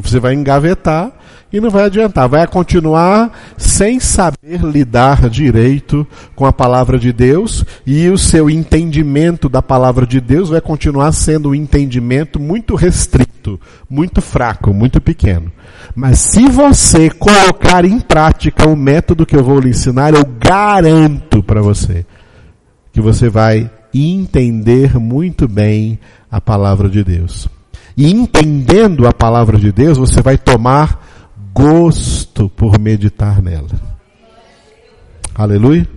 [0.00, 1.12] Você vai engavetar
[1.52, 2.28] e não vai adiantar.
[2.28, 9.48] Vai continuar sem saber lidar direito com a palavra de Deus e o seu entendimento
[9.48, 15.52] da palavra de Deus vai continuar sendo um entendimento muito restrito, muito fraco, muito pequeno.
[15.94, 21.42] Mas se você colocar em prática o método que eu vou lhe ensinar, eu garanto
[21.42, 22.04] para você
[22.92, 25.98] que você vai entender muito bem
[26.30, 27.48] a palavra de Deus.
[27.96, 31.00] E entendendo a palavra de Deus, você vai tomar
[31.54, 33.68] gosto por meditar nela.
[35.34, 35.88] Aleluia.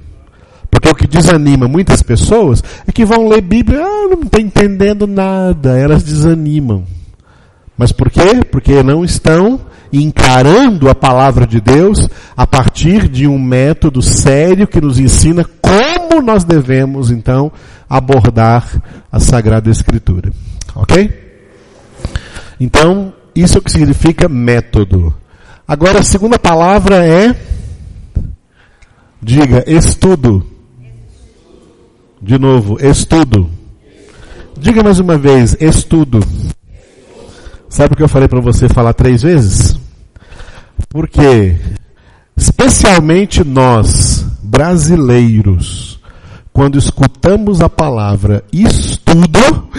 [0.70, 5.08] Porque o que desanima muitas pessoas é que vão ler Bíblia, ah, não estou entendendo
[5.08, 6.86] nada, elas desanimam.
[7.76, 8.44] Mas por quê?
[8.52, 9.60] Porque não estão
[9.92, 16.22] encarando a palavra de Deus a partir de um método sério que nos ensina como
[16.22, 17.52] nós devemos então
[17.90, 18.68] abordar
[19.12, 20.32] a Sagrada Escritura.
[20.76, 21.27] Ok?
[22.60, 25.14] Então, isso é o que significa método.
[25.68, 27.36] Agora, a segunda palavra é,
[29.22, 30.46] diga, estudo.
[32.22, 33.50] De novo, estudo.
[34.58, 36.20] Diga mais uma vez, estudo.
[37.70, 39.80] Sabe o que eu falei para você falar três vezes?
[40.90, 41.56] Porque,
[42.36, 46.00] especialmente nós, brasileiros,
[46.52, 49.70] quando escutamos a palavra estudo,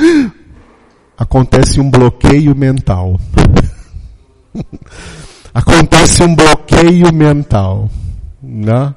[1.19, 3.19] acontece um bloqueio mental.
[5.53, 7.91] acontece um bloqueio mental.
[8.41, 8.95] Né?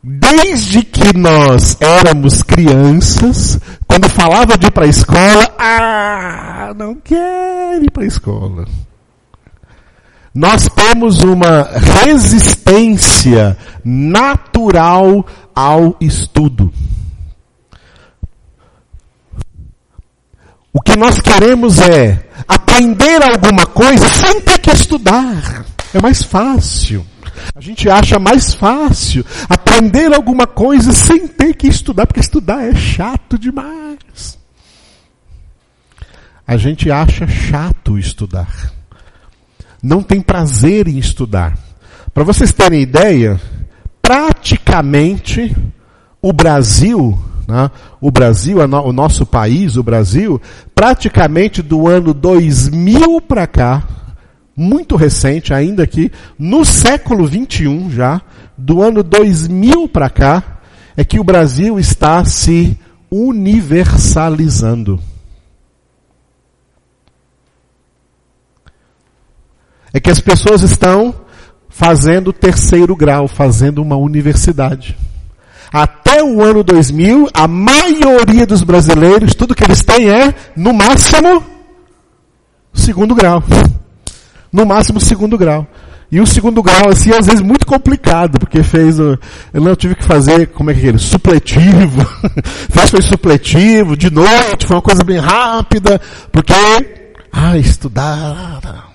[0.00, 3.58] Desde que nós éramos crianças,
[3.88, 8.66] quando falava de ir para a escola, ah, não quero ir para a escola.
[10.34, 11.62] Nós temos uma
[12.04, 16.72] resistência natural ao estudo.
[20.76, 25.64] O que nós queremos é aprender alguma coisa sem ter que estudar.
[25.94, 27.06] É mais fácil.
[27.54, 32.74] A gente acha mais fácil aprender alguma coisa sem ter que estudar, porque estudar é
[32.74, 34.36] chato demais.
[36.44, 38.72] A gente acha chato estudar.
[39.80, 41.56] Não tem prazer em estudar.
[42.12, 43.40] Para vocês terem ideia,
[44.02, 45.56] praticamente
[46.20, 47.16] o Brasil
[47.46, 47.70] né?
[48.00, 50.40] O Brasil, o nosso país, o Brasil,
[50.74, 53.82] praticamente do ano 2000 para cá,
[54.56, 58.22] muito recente ainda aqui, no século 21 já,
[58.56, 60.60] do ano 2000 para cá,
[60.96, 62.78] é que o Brasil está se
[63.10, 65.00] universalizando.
[69.92, 71.14] É que as pessoas estão
[71.68, 74.96] fazendo terceiro grau, fazendo uma universidade
[76.24, 81.42] o ano 2000, a maioria dos brasileiros, tudo que eles têm é, no máximo,
[82.72, 83.42] segundo grau.
[84.52, 85.66] No máximo, segundo grau.
[86.10, 89.18] E o segundo grau, assim, às vezes muito complicado, porque fez, eu
[89.52, 92.06] não tive que fazer, como é que é ele, supletivo.
[92.70, 96.00] fez foi supletivo, de noite, foi uma coisa bem rápida,
[96.30, 96.54] porque,
[97.32, 98.93] ah, estudar,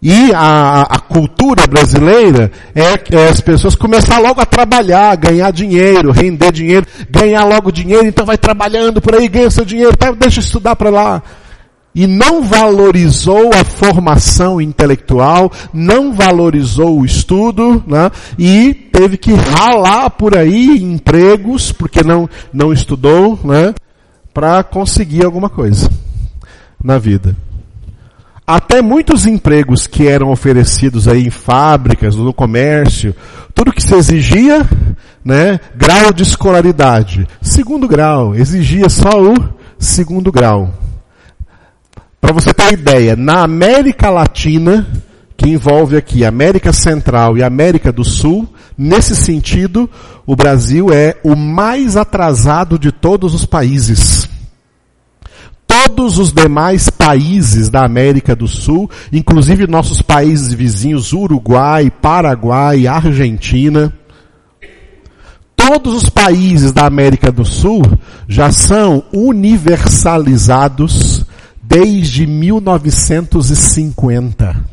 [0.00, 6.12] e a, a cultura brasileira é, é, as pessoas começar logo a trabalhar, ganhar dinheiro,
[6.12, 10.38] render dinheiro, ganhar logo dinheiro, então vai trabalhando por aí, ganha seu dinheiro, tá, deixa
[10.38, 11.22] estudar para lá.
[11.92, 18.08] E não valorizou a formação intelectual, não valorizou o estudo, né?
[18.38, 23.74] e teve que ralar por aí empregos, porque não, não estudou, né?
[24.32, 25.90] para conseguir alguma coisa
[26.84, 27.34] na vida.
[28.48, 33.14] Até muitos empregos que eram oferecidos aí em fábricas, no comércio,
[33.54, 34.66] tudo que se exigia,
[35.22, 37.28] né, grau de escolaridade.
[37.42, 39.34] Segundo grau, exigia só o
[39.78, 40.72] segundo grau.
[42.18, 44.86] Para você ter ideia, na América Latina,
[45.36, 49.90] que envolve aqui América Central e América do Sul, nesse sentido,
[50.26, 54.26] o Brasil é o mais atrasado de todos os países
[55.88, 63.90] todos os demais países da América do Sul, inclusive nossos países vizinhos, Uruguai, Paraguai, Argentina,
[65.56, 67.82] todos os países da América do Sul
[68.28, 71.24] já são universalizados
[71.62, 74.64] desde 1950.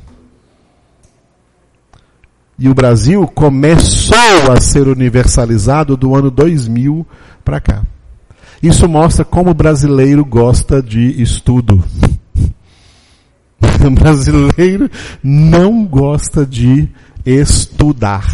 [2.59, 7.07] E o Brasil começou a ser universalizado do ano 2000
[7.43, 7.83] para cá.
[8.61, 11.83] Isso mostra como o brasileiro gosta de estudo.
[13.85, 14.89] O brasileiro
[15.23, 16.89] não gosta de
[17.23, 18.25] estudar.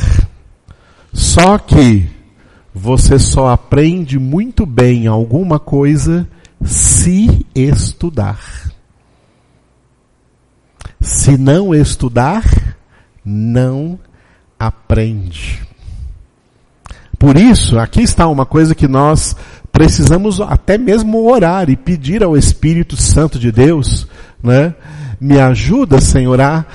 [1.12, 2.08] Só que
[2.74, 6.28] você só aprende muito bem alguma coisa
[6.64, 8.40] se estudar.
[11.02, 12.44] Se não estudar,
[13.26, 14.00] não
[14.58, 15.62] aprende.
[17.18, 19.36] Por isso, aqui está uma coisa que nós
[19.72, 24.08] precisamos até mesmo orar e pedir ao Espírito Santo de Deus,
[24.44, 24.76] né?
[25.20, 26.66] Me ajuda, Senhor, a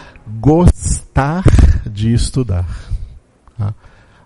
[0.40, 1.44] gostar
[1.90, 2.66] de estudar.
[3.58, 3.74] Tá?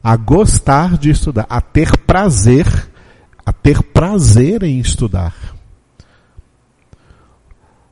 [0.02, 2.66] A gostar de estudar, a ter prazer,
[3.44, 5.34] a ter prazer em estudar.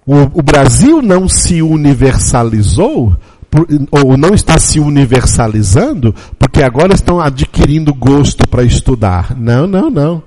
[0.06, 3.16] O, o Brasil não se universalizou
[3.50, 9.36] por, ou não está se universalizando porque agora estão adquirindo gosto para estudar.
[9.36, 10.22] Não, não, não.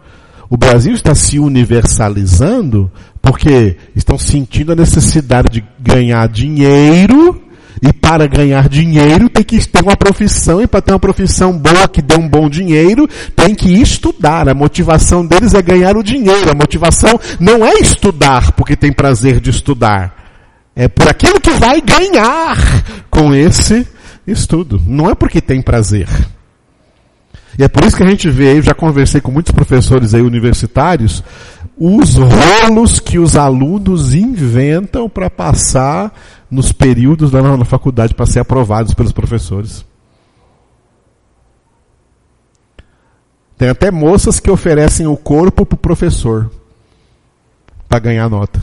[0.51, 2.91] O Brasil está se universalizando
[3.21, 7.41] porque estão sentindo a necessidade de ganhar dinheiro
[7.81, 11.87] e para ganhar dinheiro tem que ter uma profissão e para ter uma profissão boa
[11.87, 14.49] que dê um bom dinheiro tem que estudar.
[14.49, 16.51] A motivação deles é ganhar o dinheiro.
[16.51, 20.13] A motivação não é estudar porque tem prazer de estudar.
[20.75, 22.57] É por aquilo que vai ganhar
[23.09, 23.87] com esse
[24.27, 24.83] estudo.
[24.85, 26.09] Não é porque tem prazer.
[27.57, 30.21] E é por isso que a gente vê, eu já conversei com muitos professores aí
[30.21, 31.23] universitários,
[31.77, 36.13] os rolos que os alunos inventam para passar
[36.49, 39.85] nos períodos da na faculdade para ser aprovados pelos professores.
[43.57, 46.51] Tem até moças que oferecem o corpo para o professor
[47.87, 48.59] para ganhar nota.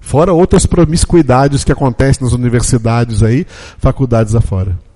[0.00, 3.46] Fora outras promiscuidades que acontecem nas universidades aí,
[3.78, 4.87] faculdades afora.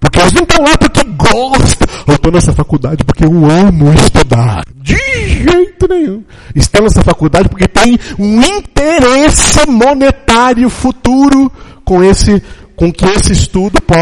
[0.00, 1.86] Porque eles não estão lá porque gostam.
[2.06, 4.64] Eu estou nessa faculdade porque eu amo estudar.
[4.74, 6.24] De jeito nenhum.
[6.54, 11.52] Estão nessa faculdade porque tem um interesse monetário futuro
[11.84, 12.42] com esse,
[12.74, 13.94] com que esse estudo po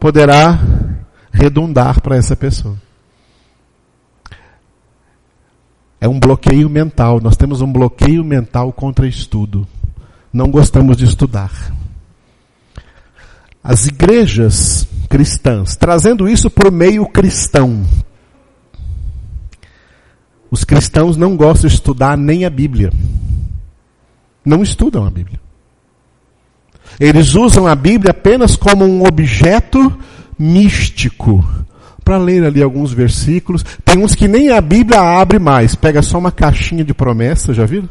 [0.00, 0.58] poderá
[1.30, 2.76] redundar para essa pessoa.
[6.00, 7.20] É um bloqueio mental.
[7.20, 9.68] Nós temos um bloqueio mental contra estudo.
[10.32, 11.72] Não gostamos de estudar.
[13.62, 17.84] As igrejas cristãs, trazendo isso por meio cristão.
[20.48, 22.92] Os cristãos não gostam de estudar nem a Bíblia.
[24.44, 25.40] Não estudam a Bíblia.
[26.98, 29.92] Eles usam a Bíblia apenas como um objeto
[30.38, 31.44] místico
[32.04, 33.64] para ler ali alguns versículos.
[33.84, 37.66] Tem uns que nem a Bíblia abre mais, pega só uma caixinha de promessa, já
[37.66, 37.88] viram?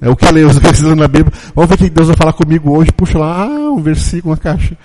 [0.00, 1.32] É o que lê os versículos na Bíblia.
[1.54, 2.92] Vamos ver o que Deus vai falar comigo hoje.
[2.92, 4.76] Puxa lá, ah, um versículo, uma caixa.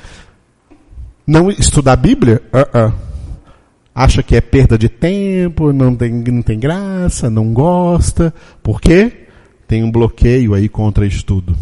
[1.32, 2.41] Não estudar a Bíblia?
[2.53, 2.93] Uh -uh.
[3.95, 8.34] Acha que é perda de tempo, não tem, não tem graça, não gosta.
[8.61, 9.27] Por quê?
[9.67, 11.55] Tem um bloqueio aí contra estudo.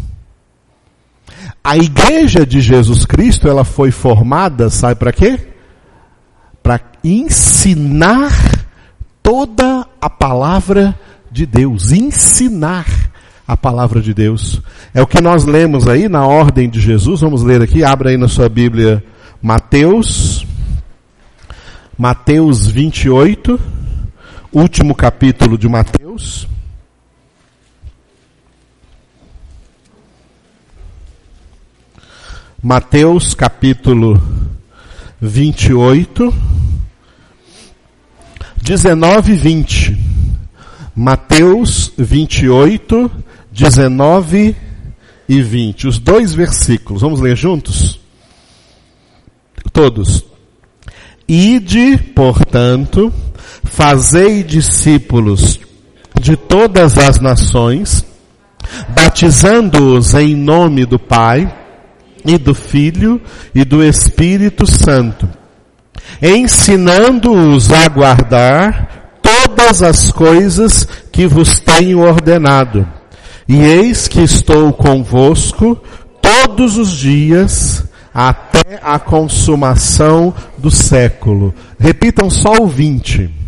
[1.62, 5.38] A igreja de Jesus Cristo, ela foi formada, sabe para quê?
[6.62, 8.32] para ensinar
[9.22, 10.98] toda a palavra
[11.30, 12.86] de Deus, ensinar
[13.46, 14.60] a palavra de Deus.
[14.94, 17.20] É o que nós lemos aí na ordem de Jesus.
[17.20, 19.02] Vamos ler aqui, abra aí na sua Bíblia
[19.42, 20.46] Mateus,
[21.96, 23.58] Mateus 28,
[24.52, 26.46] último capítulo de Mateus.
[32.62, 34.20] Mateus capítulo
[35.18, 36.34] 28,
[38.62, 39.98] 19 e 20.
[40.94, 43.10] Mateus 28,
[43.50, 44.54] 19
[45.26, 45.88] e 20.
[45.88, 47.00] Os dois versículos.
[47.00, 47.99] Vamos ler juntos?
[49.72, 50.24] Todos.
[51.28, 53.12] Ide, portanto,
[53.64, 55.60] fazei discípulos
[56.20, 58.04] de todas as nações,
[58.88, 61.60] batizando-os em nome do Pai,
[62.24, 63.20] e do Filho
[63.54, 65.28] e do Espírito Santo,
[66.20, 72.86] ensinando-os a guardar todas as coisas que vos tenho ordenado.
[73.48, 75.76] E eis que estou convosco
[76.22, 77.84] todos os dias
[78.14, 81.54] até a consumação do século.
[81.78, 83.40] Repitam só o 20.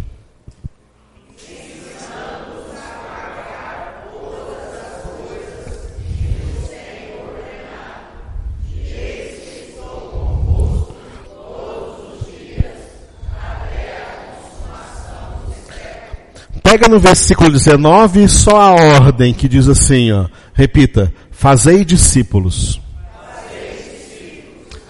[16.63, 20.27] Pega no versículo 19 só a ordem que diz assim, ó.
[20.55, 21.13] Repita.
[21.31, 22.82] Fazei discípulos.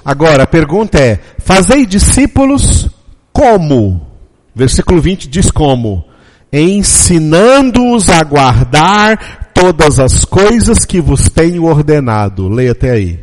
[0.05, 2.89] Agora, a pergunta é, fazei discípulos
[3.33, 4.07] como?
[4.55, 6.05] Versículo 20 diz como?
[6.53, 12.49] Ensinando-os a guardar todas as coisas que vos tenho ordenado.
[12.49, 13.21] Leia até aí.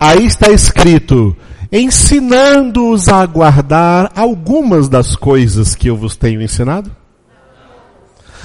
[0.00, 1.36] Aí está escrito,
[1.70, 6.90] ensinando-os a guardar algumas das coisas que eu vos tenho ensinado?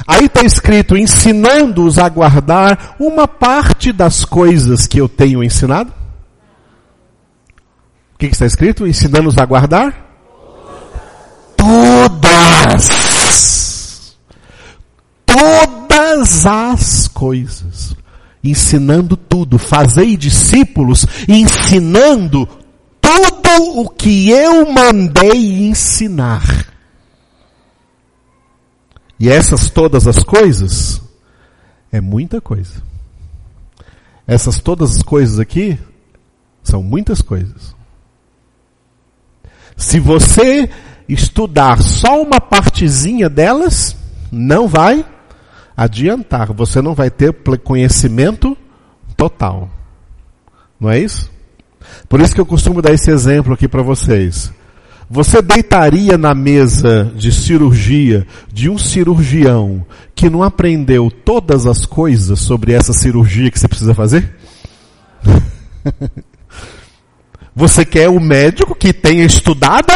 [0.05, 5.91] Aí está escrito, ensinando-os a guardar uma parte das coisas que eu tenho ensinado?
[8.13, 8.85] O que, está escrito?
[8.85, 10.05] Ensinando-os a guardar?
[11.55, 12.89] Todas!
[15.25, 17.95] Todas as coisas.
[18.43, 19.57] Ensinando tudo.
[19.57, 22.47] Fazei discípulos ensinando
[23.01, 26.76] tudo o que eu mandei ensinar.
[29.19, 31.01] E essas todas as coisas
[31.91, 32.83] é muita coisa.
[34.25, 35.79] Essas todas as coisas aqui
[36.61, 37.75] são muitas coisas.
[39.75, 40.69] Se você
[41.07, 43.95] estudar só uma partezinha delas,
[44.31, 45.05] não vai
[45.75, 46.51] adiantar.
[46.53, 48.57] Você não vai ter conhecimento
[49.15, 49.69] total.
[50.79, 51.31] Não é isso?
[52.09, 54.51] Por isso que eu costumo dar esse exemplo aqui para vocês.
[55.09, 62.39] Você deitaria na mesa de cirurgia de um cirurgião que não aprendeu todas as coisas
[62.39, 64.35] sobre essa cirurgia que você precisa fazer?
[67.55, 69.93] você quer o médico que tenha estudado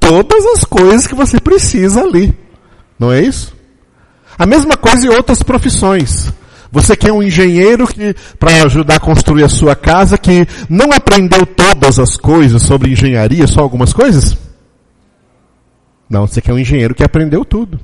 [0.00, 2.36] todas as coisas que você precisa ali.
[2.98, 3.54] Não é isso?
[4.36, 6.32] A mesma coisa em outras profissões.
[6.74, 11.46] Você quer um engenheiro que, para ajudar a construir a sua casa, que não aprendeu
[11.46, 14.36] todas as coisas sobre engenharia, só algumas coisas?
[16.10, 17.78] Não, você quer um engenheiro que aprendeu tudo.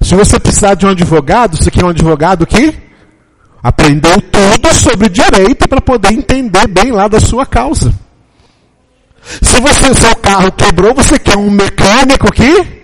[0.00, 2.74] Se você precisar de um advogado, você quer um advogado que
[3.62, 7.92] aprendeu tudo sobre direito para poder entender bem lá da sua causa.
[9.42, 12.81] Se você, seu carro quebrou, você quer um mecânico que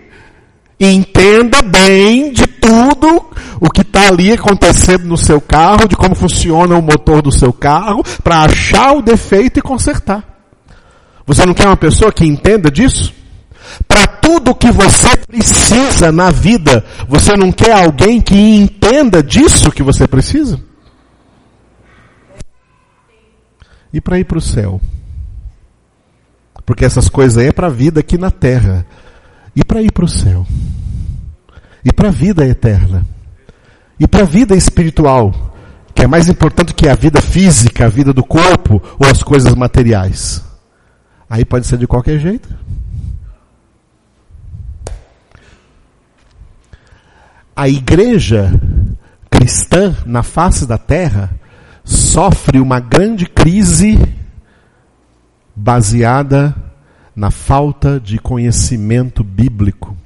[0.79, 6.77] entenda bem de tudo o que está ali acontecendo no seu carro, de como funciona
[6.77, 10.25] o motor do seu carro, para achar o defeito e consertar.
[11.27, 13.13] Você não quer uma pessoa que entenda disso?
[13.87, 19.83] Para tudo que você precisa na vida, você não quer alguém que entenda disso que
[19.83, 20.61] você precisa?
[23.93, 24.81] E para ir para o céu?
[26.65, 28.87] Porque essas coisas aí é para a vida aqui na terra.
[29.59, 30.47] E para ir para o céu.
[31.85, 33.05] E para a vida eterna.
[33.99, 35.53] E para a vida espiritual.
[35.93, 39.53] Que é mais importante que a vida física, a vida do corpo ou as coisas
[39.57, 40.45] materiais.
[41.29, 42.49] Aí pode ser de qualquer jeito.
[47.57, 48.53] A igreja
[49.29, 51.33] cristã na face da terra
[51.85, 53.99] sofre uma grande crise
[55.57, 56.68] baseada
[57.19, 59.97] na falta de conhecimento bíblico,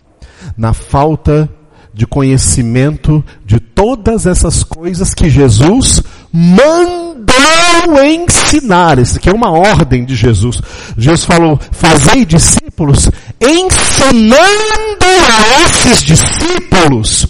[0.57, 1.47] na falta
[1.93, 6.03] de conhecimento de todas essas coisas que Jesus
[6.33, 8.99] mandou ensinar.
[8.99, 10.59] Isso aqui é uma ordem de Jesus.
[10.97, 17.27] Jesus falou: fazei discípulos, ensinando a esses discípulos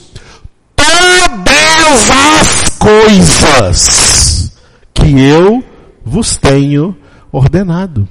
[0.76, 4.53] todas as coisas
[4.95, 5.64] que eu
[6.05, 6.97] vos tenho
[7.33, 8.07] ordenado.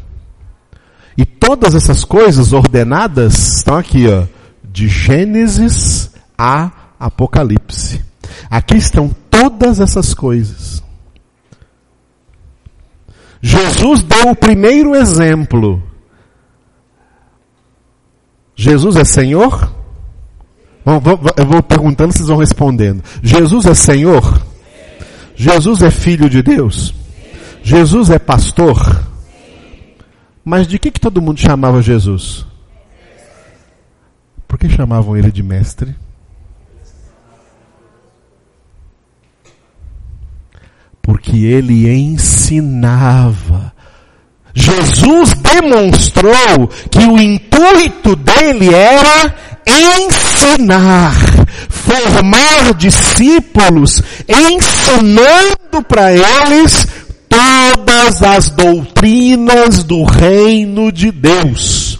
[1.22, 4.26] E todas essas coisas ordenadas estão aqui, ó,
[4.64, 8.04] de Gênesis a Apocalipse.
[8.50, 10.84] Aqui estão todas essas coisas.
[13.40, 15.84] Jesus deu o primeiro exemplo.
[18.56, 19.72] Jesus é Senhor?
[20.84, 23.04] Eu vou perguntando, vocês vão respondendo.
[23.22, 24.42] Jesus é Senhor?
[25.36, 26.96] Jesus é Filho de Deus?
[27.62, 29.11] Jesus é pastor?
[30.44, 32.46] Mas de que, que todo mundo chamava Jesus?
[34.48, 35.96] Por que chamavam ele de mestre?
[41.02, 43.74] Porque ele ensinava.
[44.54, 49.34] Jesus demonstrou que o intuito dele era
[49.66, 51.14] ensinar,
[51.70, 56.88] formar discípulos, ensinando para eles
[57.32, 61.98] todas as doutrinas do reino de Deus.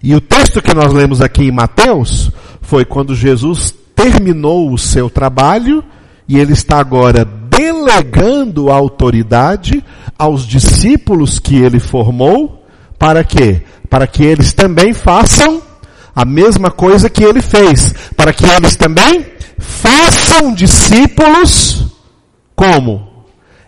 [0.00, 2.30] E o texto que nós lemos aqui em Mateus
[2.62, 5.82] foi quando Jesus terminou o seu trabalho
[6.28, 9.84] e ele está agora delegando a autoridade
[10.16, 12.64] aos discípulos que ele formou,
[12.96, 13.62] para quê?
[13.90, 15.60] Para que eles também façam
[16.14, 19.26] a mesma coisa que ele fez, para que eles também
[19.58, 21.86] façam discípulos
[22.54, 23.07] como?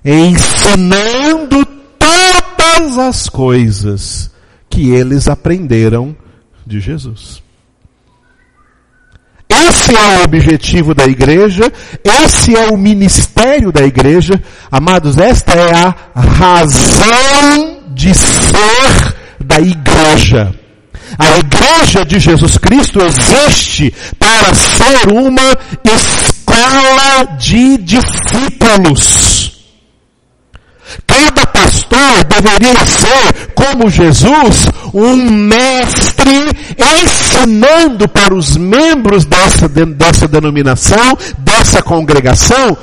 [0.04, 1.66] Ensinando
[1.98, 4.30] todas as coisas
[4.68, 6.16] que eles aprenderam
[6.66, 7.42] de Jesus.
[9.48, 11.72] Esse é o objetivo da igreja,
[12.04, 14.40] esse é o ministério da igreja.
[14.70, 20.54] Amados, esta é a razão de ser da igreja.
[21.18, 29.59] A igreja de Jesus Cristo existe para ser uma escola de discípulos.
[31.06, 36.50] Cada pastor deveria ser, como Jesus, um mestre
[37.02, 42.76] ensinando para os membros dessa, dessa denominação, dessa congregação,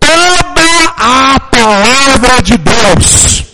[0.00, 0.56] toda
[0.98, 3.44] a palavra de Deus.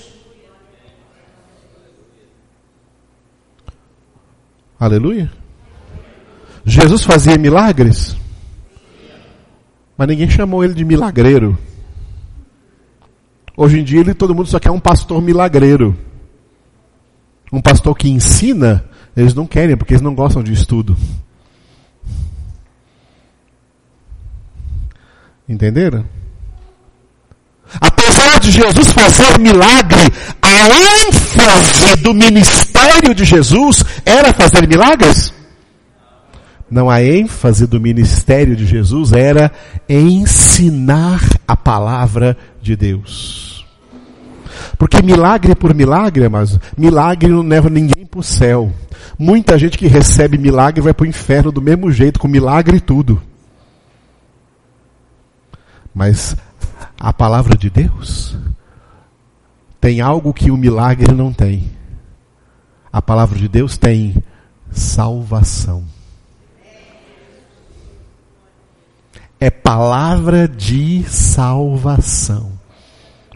[4.78, 5.30] Aleluia.
[6.64, 8.16] Jesus fazia milagres,
[9.96, 11.58] mas ninguém chamou ele de milagreiro.
[13.56, 15.96] Hoje em dia ele, todo mundo só quer um pastor milagreiro.
[17.52, 18.84] Um pastor que ensina,
[19.16, 20.96] eles não querem, porque eles não gostam de estudo.
[25.48, 26.06] Entenderam?
[27.80, 30.00] Apesar de Jesus fazer milagre,
[30.40, 35.32] a ênfase do ministério de Jesus era fazer milagres?
[36.72, 39.52] Não, a ênfase do ministério de Jesus era
[39.86, 43.66] ensinar a palavra de Deus.
[44.78, 48.72] Porque milagre por milagre, mas milagre não leva ninguém para o céu.
[49.18, 52.80] Muita gente que recebe milagre vai para o inferno do mesmo jeito, com milagre e
[52.80, 53.20] tudo.
[55.94, 56.34] Mas
[56.98, 58.34] a palavra de Deus
[59.78, 61.70] tem algo que o milagre não tem.
[62.90, 64.16] A palavra de Deus tem
[64.70, 65.91] salvação.
[69.42, 72.52] É palavra de salvação.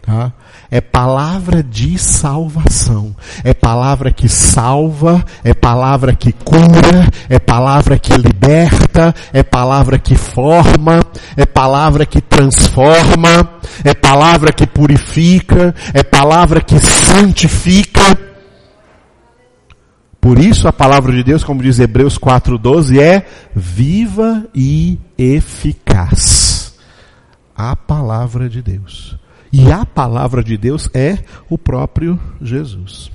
[0.01, 0.31] Tá?
[0.71, 3.13] É palavra de salvação.
[3.43, 10.15] É palavra que salva, é palavra que cura, é palavra que liberta, é palavra que
[10.15, 11.01] forma,
[11.35, 18.26] é palavra que transforma, é palavra que purifica, é palavra que santifica.
[20.19, 23.25] Por isso a palavra de Deus, como diz Hebreus 4:12, é
[23.55, 26.75] viva e eficaz.
[27.55, 29.17] A palavra de Deus.
[29.51, 31.19] E a palavra de Deus é
[31.49, 33.11] o próprio Jesus.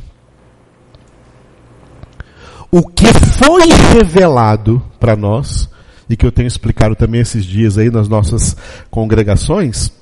[2.70, 5.68] O que foi revelado para nós,
[6.08, 8.56] e que eu tenho explicado também esses dias aí nas nossas
[8.90, 9.92] congregações,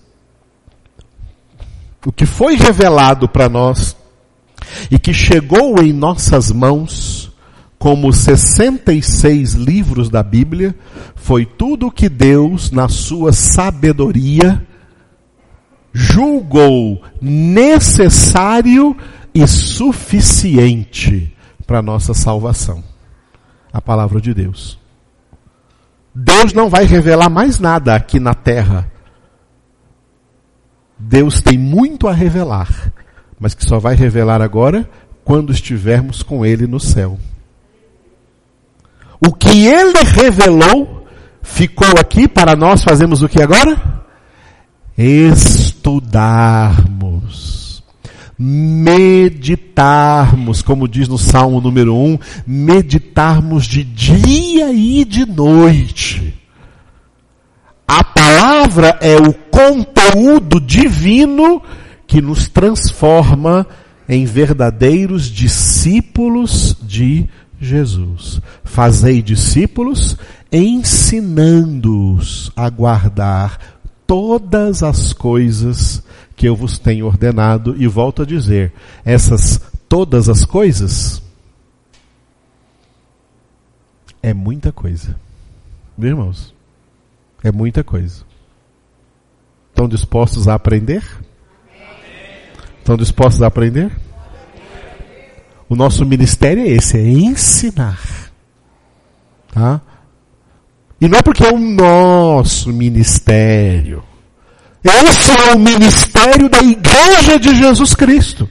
[2.06, 3.96] o que foi revelado para nós
[4.90, 7.32] e que chegou em nossas mãos,
[7.78, 10.74] como 66 livros da Bíblia,
[11.14, 14.66] foi tudo que Deus, na sua sabedoria,
[15.92, 18.96] julgou necessário
[19.34, 21.34] e suficiente
[21.66, 22.82] para nossa salvação.
[23.72, 24.78] A palavra de Deus.
[26.14, 28.90] Deus não vai revelar mais nada aqui na terra.
[30.98, 32.92] Deus tem muito a revelar,
[33.40, 34.88] mas que só vai revelar agora
[35.24, 37.18] quando estivermos com Ele no céu.
[39.26, 41.06] O que Ele revelou
[41.42, 43.98] ficou aqui para nós fazermos o que agora?
[45.02, 47.82] estudarmos,
[48.38, 56.34] meditarmos, como diz no Salmo número 1, meditarmos de dia e de noite.
[57.88, 61.62] A palavra é o conteúdo divino
[62.10, 63.64] que nos transforma
[64.08, 67.28] em verdadeiros discípulos de
[67.60, 68.40] Jesus.
[68.64, 70.16] Fazei discípulos
[70.50, 73.60] ensinando-os a guardar
[74.08, 76.02] todas as coisas
[76.34, 78.72] que eu vos tenho ordenado, e volto a dizer,
[79.04, 81.22] essas todas as coisas
[84.20, 85.14] é muita coisa.
[85.96, 86.52] Irmãos?
[87.40, 88.24] É muita coisa.
[89.68, 91.04] Estão dispostos a aprender?
[92.90, 93.88] Estão dispostos a aprender?
[95.68, 98.00] O nosso ministério é esse, é ensinar.
[99.52, 99.80] Tá?
[101.00, 104.02] E não é porque é o nosso ministério.
[104.82, 108.50] Esse é o ministério da Igreja de Jesus Cristo.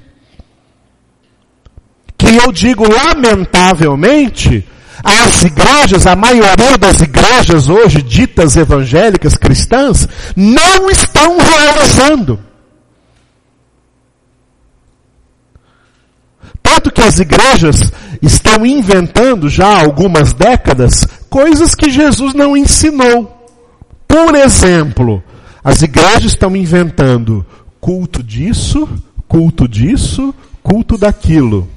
[2.18, 4.66] Que eu digo lamentavelmente,
[5.04, 12.48] as igrejas, a maioria das igrejas hoje ditas evangélicas cristãs, não estão realizando.
[16.70, 17.92] Tanto que as igrejas
[18.22, 23.50] estão inventando já há algumas décadas coisas que Jesus não ensinou.
[24.08, 25.24] Por exemplo,
[25.64, 27.44] as igrejas estão inventando
[27.82, 28.88] culto disso,
[29.28, 31.68] culto disso, culto daquilo.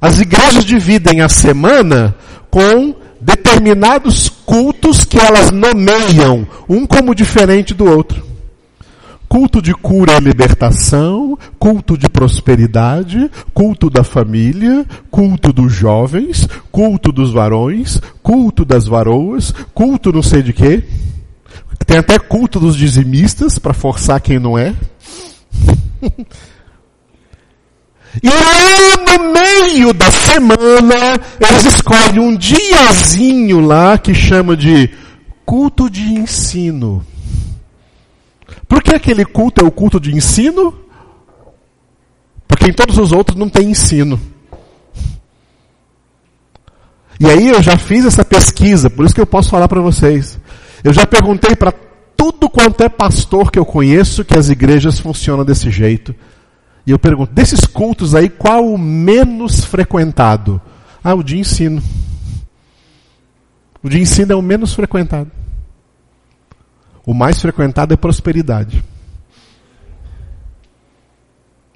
[0.00, 2.14] As igrejas dividem a semana
[2.52, 8.29] com determinados cultos que elas nomeiam, um como diferente do outro.
[9.30, 17.12] Culto de cura e libertação, culto de prosperidade, culto da família, culto dos jovens, culto
[17.12, 20.82] dos varões, culto das varoas, culto não sei de quê.
[21.86, 24.74] Tem até culto dos dizimistas para forçar quem não é.
[28.20, 34.90] E lá no meio da semana, eles escolhem um diazinho lá que chama de
[35.46, 37.06] culto de ensino.
[38.70, 40.72] Por que aquele culto é o culto de ensino?
[42.46, 44.18] Porque em todos os outros não tem ensino.
[47.18, 50.38] E aí eu já fiz essa pesquisa, por isso que eu posso falar para vocês.
[50.84, 51.74] Eu já perguntei para
[52.16, 56.14] tudo quanto é pastor que eu conheço que as igrejas funcionam desse jeito.
[56.86, 60.60] E eu pergunto, desses cultos aí, qual o menos frequentado?
[61.02, 61.82] Ah, o de ensino.
[63.82, 65.39] O de ensino é o menos frequentado.
[67.10, 68.84] O mais frequentado é prosperidade.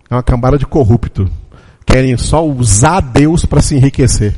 [0.09, 1.29] É uma cambada de corrupto.
[1.85, 4.37] Querem só usar Deus para se enriquecer.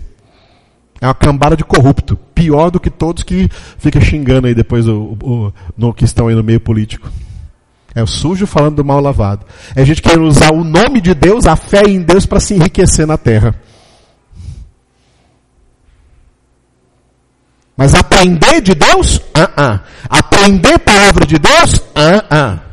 [0.98, 2.16] É uma cambada de corrupto.
[2.34, 3.46] Pior do que todos que
[3.76, 7.10] ficam xingando aí depois o, o, no, que estão aí no meio político.
[7.94, 9.44] É o sujo falando do mal lavado.
[9.74, 13.06] É gente querendo usar o nome de Deus, a fé em Deus para se enriquecer
[13.06, 13.54] na terra.
[17.76, 19.20] Mas aprender de Deus?
[19.34, 19.80] Ah, uh -uh.
[20.08, 21.80] Aprender a palavra de Deus?
[21.94, 22.66] Ah, uh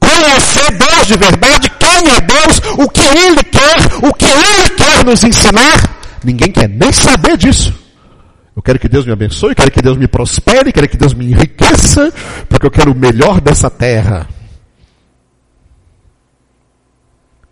[0.00, 5.04] Conhecer Deus de verdade, quem é Deus, o que Ele quer, o que Ele quer
[5.04, 5.96] nos ensinar?
[6.24, 7.74] Ninguém quer nem saber disso.
[8.54, 11.26] Eu quero que Deus me abençoe, quero que Deus me prospere, quero que Deus me
[11.26, 12.10] enriqueça,
[12.48, 14.26] porque eu quero o melhor dessa terra.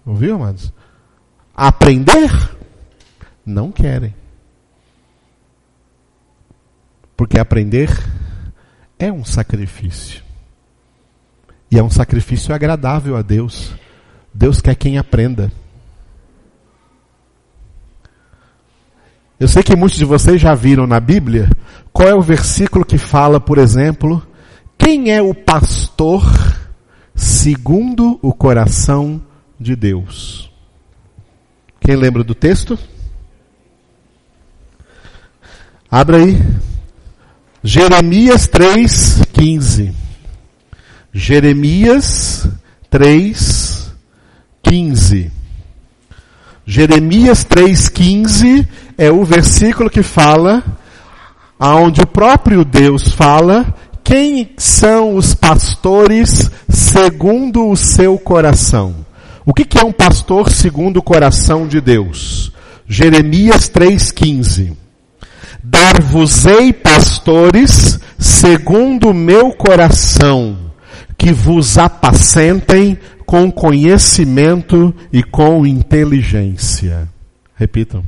[0.06, 0.72] Ouviu, amados?
[1.54, 2.30] Aprender?
[3.44, 4.14] Não querem.
[7.16, 7.90] Porque aprender
[8.98, 10.22] é um sacrifício.
[11.70, 13.74] E é um sacrifício agradável a Deus.
[14.32, 15.50] Deus quer quem aprenda.
[19.38, 21.50] Eu sei que muitos de vocês já viram na Bíblia
[21.92, 24.24] qual é o versículo que fala, por exemplo,
[24.78, 26.24] quem é o pastor
[27.14, 29.22] segundo o coração
[29.58, 30.50] de Deus.
[31.80, 32.78] Quem lembra do texto?
[35.90, 36.38] Abra aí.
[37.66, 39.90] Jeremias 3:15.
[41.14, 42.46] Jeremias
[42.90, 45.30] 3:15.
[46.66, 48.68] Jeremias 3:15
[48.98, 50.62] é o versículo que fala
[51.58, 53.74] aonde o próprio Deus fala
[54.04, 58.94] quem são os pastores segundo o seu coração.
[59.46, 62.52] O que, que é um pastor segundo o coração de Deus?
[62.86, 64.83] Jeremias 3,15.
[65.64, 70.58] Dar-vos-ei pastores segundo o meu coração,
[71.16, 77.08] que vos apacentem com conhecimento e com inteligência.
[77.56, 78.04] Repitam.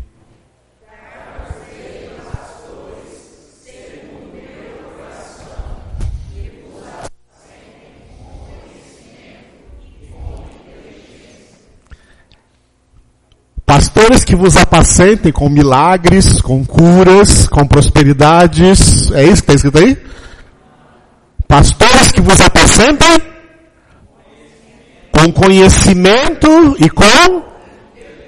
[13.67, 19.11] Pastores que vos apacentem com milagres, com curas, com prosperidades.
[19.11, 19.99] É isso que está escrito aí?
[21.49, 23.21] Pastores que vos apacentem
[25.11, 27.45] com conhecimento e com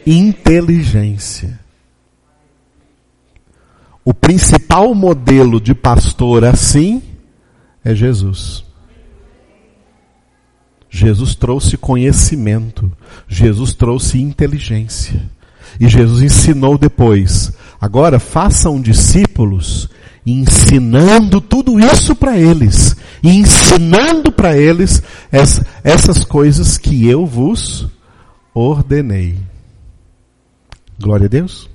[0.04, 1.60] inteligência.
[4.04, 7.00] O principal modelo de pastor assim
[7.84, 8.64] é Jesus.
[10.90, 12.90] Jesus trouxe conhecimento,
[13.28, 15.20] Jesus trouxe inteligência.
[15.78, 17.52] E Jesus ensinou depois.
[17.80, 19.88] Agora façam discípulos
[20.30, 25.02] ensinando tudo isso para eles, e ensinando para eles
[25.32, 27.88] essa, essas coisas que eu vos
[28.52, 29.38] ordenei.
[31.00, 31.70] Glória a Deus.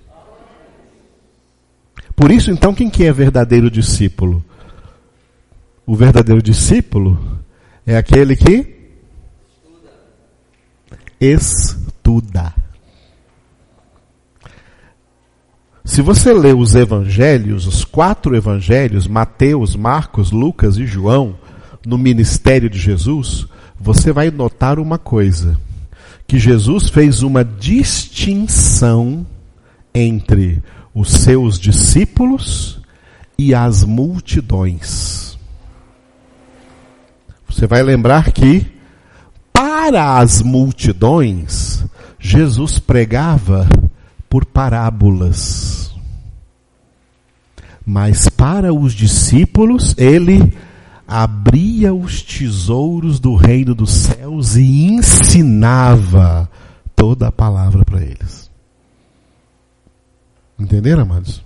[2.15, 4.43] Por isso, então, quem que é verdadeiro discípulo?
[5.85, 7.19] O verdadeiro discípulo
[7.85, 8.82] é aquele que
[11.23, 12.53] estuda.
[15.85, 21.37] Se você lê os evangelhos, os quatro evangelhos, Mateus, Marcos, Lucas e João,
[21.85, 23.45] no ministério de Jesus,
[23.79, 25.57] você vai notar uma coisa:
[26.27, 29.25] que Jesus fez uma distinção
[29.93, 30.61] entre
[30.93, 32.81] os seus discípulos
[33.37, 35.37] e as multidões.
[37.47, 38.72] Você vai lembrar que
[39.53, 41.85] para as multidões,
[42.19, 43.69] Jesus pregava
[44.27, 45.93] por parábolas.
[47.85, 50.57] Mas para os discípulos, ele
[51.07, 56.49] abria os tesouros do reino dos céus e ensinava
[56.95, 58.49] toda a palavra para eles.
[60.57, 61.43] Entenderam, amados?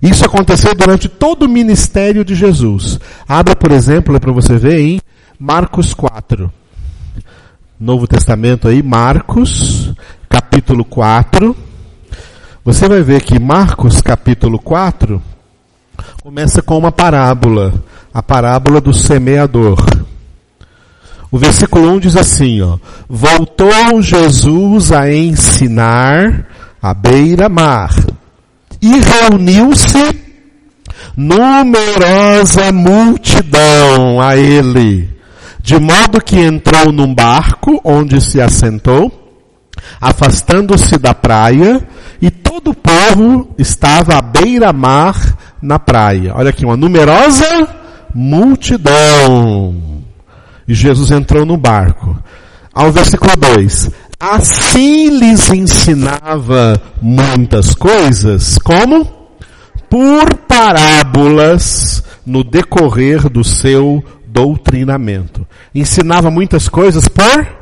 [0.00, 2.98] Isso aconteceu durante todo o ministério de Jesus.
[3.28, 5.00] Abra, por exemplo, para você ver em
[5.38, 6.52] Marcos 4.
[7.78, 9.92] Novo Testamento aí, Marcos,
[10.28, 11.56] capítulo 4.
[12.64, 15.22] Você vai ver que Marcos, capítulo 4,
[16.24, 17.72] começa com uma parábola,
[18.12, 19.78] a parábola do semeador.
[21.30, 22.76] O versículo 1 diz assim, ó:
[23.08, 26.48] Voltou Jesus a ensinar
[26.82, 27.94] à beira-mar
[28.82, 30.18] e reuniu-se
[31.16, 35.17] numerosa multidão a ele,
[35.68, 39.36] de modo que entrou num barco onde se assentou,
[40.00, 41.86] afastando-se da praia,
[42.22, 46.32] e todo o povo estava à beira-mar na praia.
[46.34, 47.68] Olha aqui, uma numerosa
[48.14, 49.76] multidão.
[50.66, 52.18] E Jesus entrou no barco.
[52.72, 59.06] Ao versículo 2: Assim lhes ensinava muitas coisas, como?
[59.90, 64.02] Por parábolas no decorrer do seu
[64.32, 65.46] doutrinamento.
[65.74, 67.58] Ensinava muitas coisas por?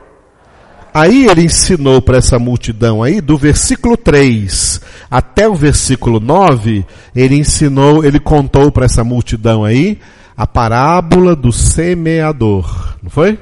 [0.93, 4.81] Aí ele ensinou para essa multidão aí, do versículo 3
[5.11, 6.85] até o versículo 9,
[7.15, 9.99] ele ensinou, ele contou para essa multidão aí
[10.37, 12.97] a parábola do semeador.
[13.03, 13.39] Não foi?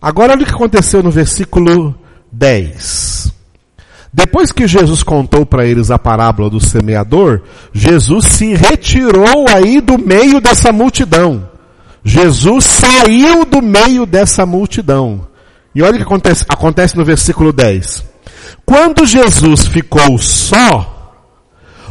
[0.00, 1.94] Agora olha o que aconteceu no versículo
[2.30, 3.32] 10.
[4.12, 7.42] Depois que Jesus contou para eles a parábola do semeador,
[7.72, 11.47] Jesus se retirou aí do meio dessa multidão.
[12.08, 15.28] Jesus saiu do meio dessa multidão.
[15.74, 18.04] E olha o que acontece, acontece no versículo 10.
[18.64, 21.14] Quando Jesus ficou só,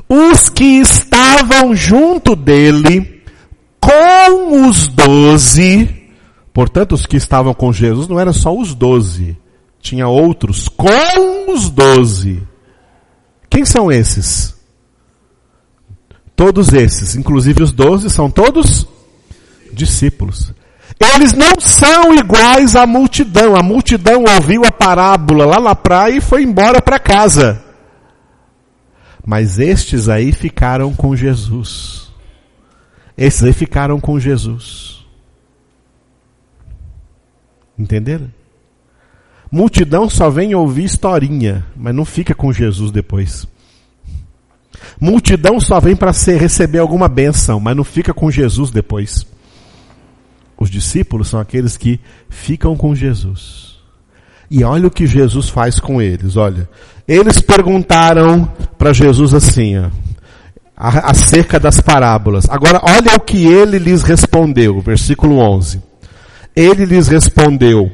[0.10, 3.24] os que estavam junto dele,
[3.80, 5.98] com os doze,
[6.58, 9.38] Portanto, os que estavam com Jesus não eram só os doze.
[9.80, 12.42] Tinha outros com os doze.
[13.48, 14.56] Quem são esses?
[16.36, 18.88] Todos esses, inclusive os doze, são todos
[19.78, 20.54] discípulos.
[21.00, 23.56] Eles não são iguais à multidão.
[23.56, 27.64] A multidão ouviu a parábola lá na praia e foi embora para casa.
[29.26, 32.12] Mas estes aí ficaram com Jesus.
[33.18, 35.06] Esses aí ficaram com Jesus.
[37.78, 38.32] Entenderam?
[39.52, 43.48] Multidão só vem ouvir historinha, mas não fica com Jesus depois.
[45.00, 49.26] Multidão só vem para receber alguma benção, mas não fica com Jesus depois.
[50.60, 53.78] Os discípulos são aqueles que ficam com Jesus.
[54.50, 56.68] E olha o que Jesus faz com eles, olha.
[57.08, 59.90] Eles perguntaram para Jesus assim, ó,
[60.78, 62.50] acerca das parábolas.
[62.50, 65.82] Agora, olha o que ele lhes respondeu, versículo 11.
[66.56, 67.92] Ele lhes respondeu: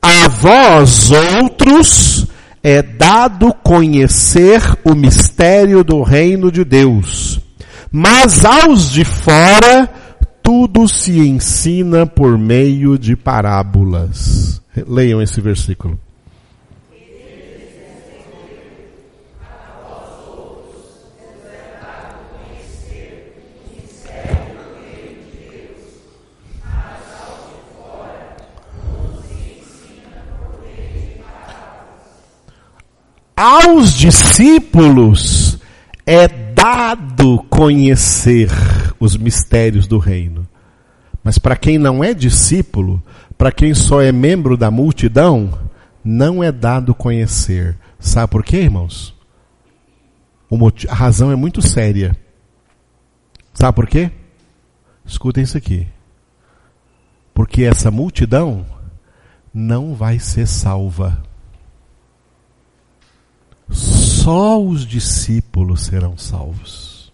[0.00, 2.26] A vós outros
[2.62, 7.40] é dado conhecer o mistério do reino de Deus,
[7.90, 9.88] mas aos de fora
[10.46, 14.62] tudo se ensina por meio de parábolas.
[14.86, 15.98] Leiam esse versículo.
[33.38, 35.58] aos discípulos
[36.06, 38.48] é dado conhecer
[39.00, 40.46] os mistérios do reino.
[41.22, 43.02] Mas para quem não é discípulo,
[43.36, 45.58] para quem só é membro da multidão,
[46.04, 47.76] não é dado conhecer.
[47.98, 49.14] Sabe por quê, irmãos?
[50.88, 52.16] a razão é muito séria.
[53.52, 54.12] Sabe por quê?
[55.04, 55.88] Escutem isso aqui.
[57.34, 58.64] Porque essa multidão
[59.52, 61.25] não vai ser salva
[64.26, 67.12] só os discípulos serão salvos.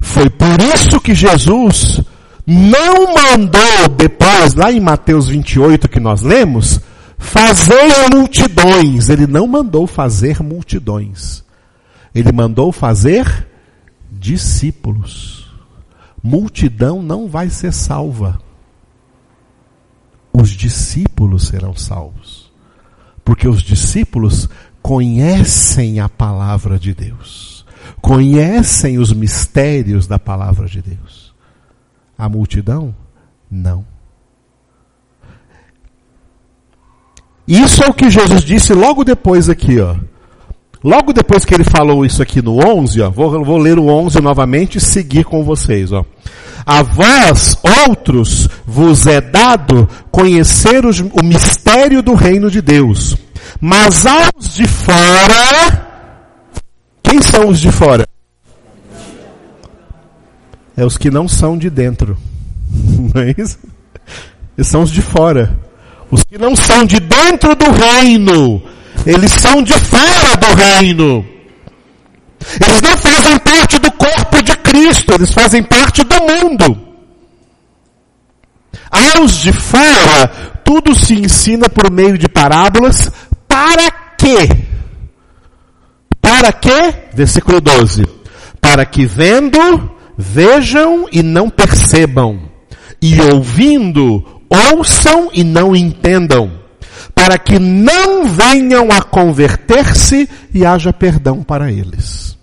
[0.00, 2.00] Foi por isso que Jesus
[2.46, 6.78] não mandou depois, lá em Mateus 28 que nós lemos,
[7.18, 9.08] fazer multidões.
[9.08, 11.42] Ele não mandou fazer multidões.
[12.14, 13.48] Ele mandou fazer
[14.12, 15.52] discípulos.
[16.22, 18.38] Multidão não vai ser salva
[20.38, 22.45] os discípulos serão salvos.
[23.26, 24.48] Porque os discípulos
[24.80, 27.66] conhecem a palavra de Deus,
[28.00, 31.34] conhecem os mistérios da palavra de Deus.
[32.16, 32.94] A multidão,
[33.50, 33.84] não.
[37.48, 39.96] Isso é o que Jesus disse logo depois aqui, ó.
[40.86, 44.20] Logo depois que ele falou isso aqui no 11, ó, vou, vou ler o 11
[44.20, 45.90] novamente e seguir com vocês.
[45.90, 46.04] Ó.
[46.64, 47.58] A vós,
[47.88, 53.16] outros, vos é dado conhecer os, o mistério do reino de Deus.
[53.60, 55.88] Mas aos de fora,
[57.02, 58.06] quem são os de fora?
[60.76, 62.16] É os que não são de dentro.
[63.12, 63.58] Não é isso?
[64.62, 65.58] São os de fora.
[66.12, 68.62] Os que não são de dentro do reino,
[69.06, 71.24] eles são de fora do reino.
[72.60, 76.78] Eles não fazem parte do corpo de Cristo, eles fazem parte do mundo.
[78.90, 80.28] Aos de fora,
[80.64, 83.10] tudo se ensina por meio de parábolas.
[83.46, 84.48] Para quê?
[86.20, 86.94] Para quê?
[87.14, 88.04] Versículo 12.
[88.60, 92.40] Para que vendo, vejam e não percebam.
[93.00, 96.65] E ouvindo, ouçam e não entendam.
[97.16, 102.38] Para que não venham a converter-se e haja perdão para eles.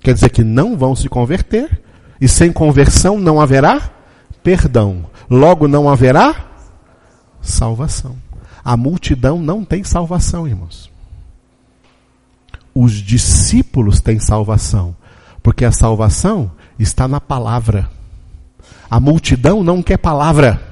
[0.00, 1.80] Quer dizer que não vão se converter,
[2.20, 3.90] e sem conversão não haverá
[4.42, 5.06] perdão.
[5.30, 6.46] Logo não haverá
[7.40, 8.16] salvação.
[8.64, 10.90] A multidão não tem salvação, irmãos.
[12.74, 14.96] Os discípulos têm salvação,
[15.42, 17.90] porque a salvação está na palavra.
[18.90, 20.71] A multidão não quer palavra.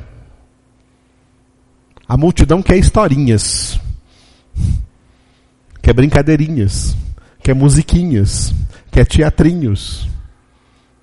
[2.11, 3.79] A multidão quer historinhas,
[5.81, 6.97] quer brincadeirinhas,
[7.41, 8.53] quer musiquinhas,
[8.91, 10.09] quer teatrinhos,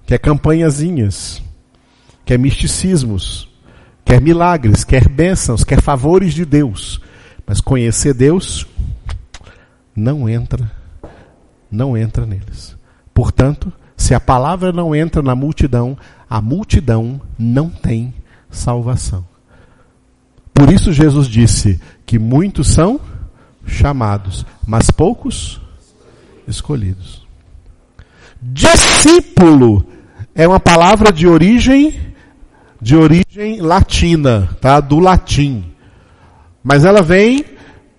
[0.05, 1.41] quer campanhazinhas,
[2.25, 3.47] quer misticismos,
[4.03, 6.99] quer milagres, quer bênçãos, quer favores de Deus.
[7.45, 8.67] Mas conhecer Deus
[9.95, 10.69] não entra,
[11.71, 12.75] não entra neles.
[13.13, 15.97] Portanto, se a palavra não entra na multidão,
[16.29, 18.13] a multidão não tem
[18.51, 19.36] salvação.
[20.57, 22.99] Por isso Jesus disse que muitos são
[23.63, 25.61] chamados, mas poucos
[26.47, 27.27] escolhidos.
[28.41, 29.85] Discípulo
[30.33, 32.07] é uma palavra de origem
[32.81, 34.79] de origem latina, tá?
[34.79, 35.63] Do latim.
[36.63, 37.45] Mas ela vem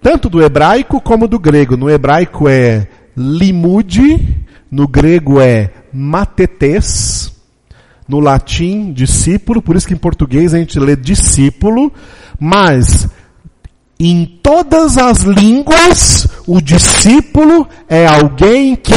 [0.02, 1.76] tanto do hebraico como do grego.
[1.76, 4.36] No hebraico é limude,
[4.68, 7.32] no grego é matetes,
[8.08, 11.92] no latim discípulo, por isso que em português a gente lê discípulo,
[12.40, 13.06] mas
[14.00, 18.94] em todas as línguas o discípulo é alguém que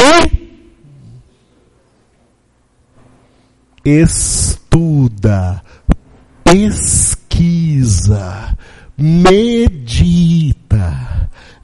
[3.84, 5.62] estuda,
[6.44, 7.76] pesquisa,
[8.96, 10.08] medita,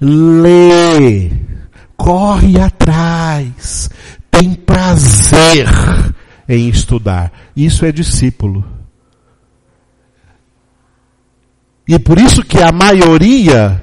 [0.00, 1.30] lê,
[1.96, 3.88] corre atrás,
[4.30, 5.66] tem prazer
[6.48, 7.32] em estudar.
[7.54, 8.64] Isso é discípulo.
[11.86, 13.82] E por isso que a maioria,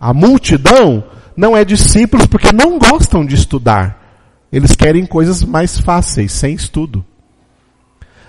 [0.00, 1.04] a multidão,
[1.36, 4.02] não é discípulos porque não gostam de estudar.
[4.50, 7.04] Eles querem coisas mais fáceis, sem estudo.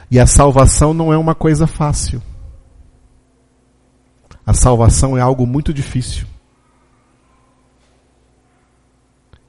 [0.09, 2.21] E a salvação não é uma coisa fácil.
[4.45, 6.25] A salvação é algo muito difícil.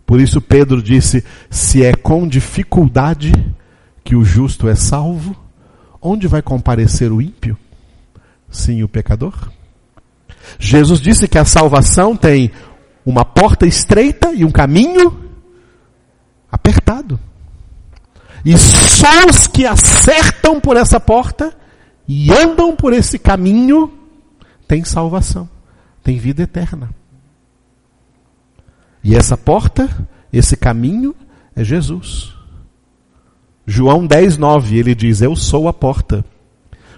[0.05, 3.33] Por isso Pedro disse: se é com dificuldade
[4.05, 5.37] que o justo é salvo,
[6.01, 7.57] onde vai comparecer o ímpio?
[8.51, 9.51] Sim, o pecador.
[10.59, 12.51] Jesus disse que a salvação tem
[13.05, 15.29] uma porta estreita e um caminho
[16.51, 17.19] apertado.
[18.45, 21.55] E só os que acertam por essa porta
[22.07, 23.93] e andam por esse caminho
[24.67, 25.49] têm salvação,
[26.03, 26.91] têm vida eterna.
[29.03, 29.89] E essa porta,
[30.33, 31.15] esse caminho
[31.55, 32.38] é Jesus.
[33.71, 36.25] João 10, 9, ele diz: Eu sou a porta.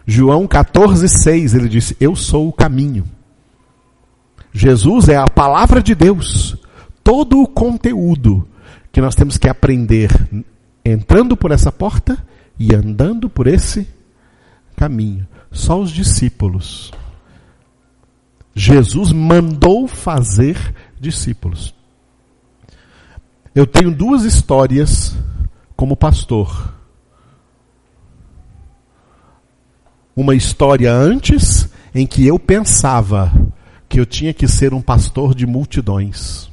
[0.07, 3.05] João 14, 6, ele disse: Eu sou o caminho.
[4.53, 6.57] Jesus é a palavra de Deus.
[7.03, 8.47] Todo o conteúdo
[8.93, 10.11] que nós temos que aprender
[10.85, 12.17] entrando por essa porta
[12.57, 13.89] e andando por esse
[14.77, 15.27] caminho.
[15.51, 16.93] Só os discípulos.
[18.55, 21.75] Jesus mandou fazer discípulos.
[23.53, 25.17] Eu tenho duas histórias
[25.81, 26.75] como pastor.
[30.15, 33.33] Uma história antes em que eu pensava
[33.89, 36.51] que eu tinha que ser um pastor de multidões.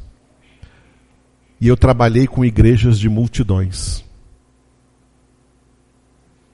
[1.59, 4.01] E eu trabalhei com igrejas de multidões.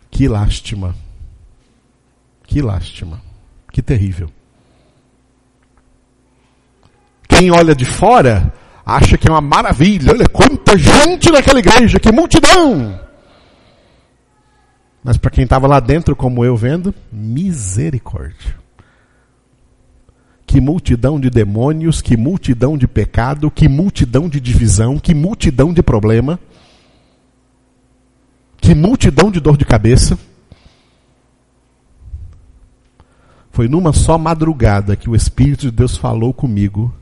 [0.09, 0.95] Que lástima.
[2.41, 3.21] Que lástima.
[3.71, 4.31] Que terrível.
[7.29, 8.51] Quem olha de fora
[8.85, 10.11] acha que é uma maravilha.
[10.11, 12.99] Olha quanta gente naquela igreja, que multidão!
[15.03, 18.55] Mas para quem estava lá dentro, como eu vendo, misericórdia.
[20.45, 25.81] que multidão de demônios, que multidão de pecado, que multidão de divisão, que multidão de
[25.81, 26.39] problema,
[28.57, 30.17] que multidão de dor de cabeça.
[33.51, 36.93] Foi numa só madrugada que o Espírito de Deus falou comigo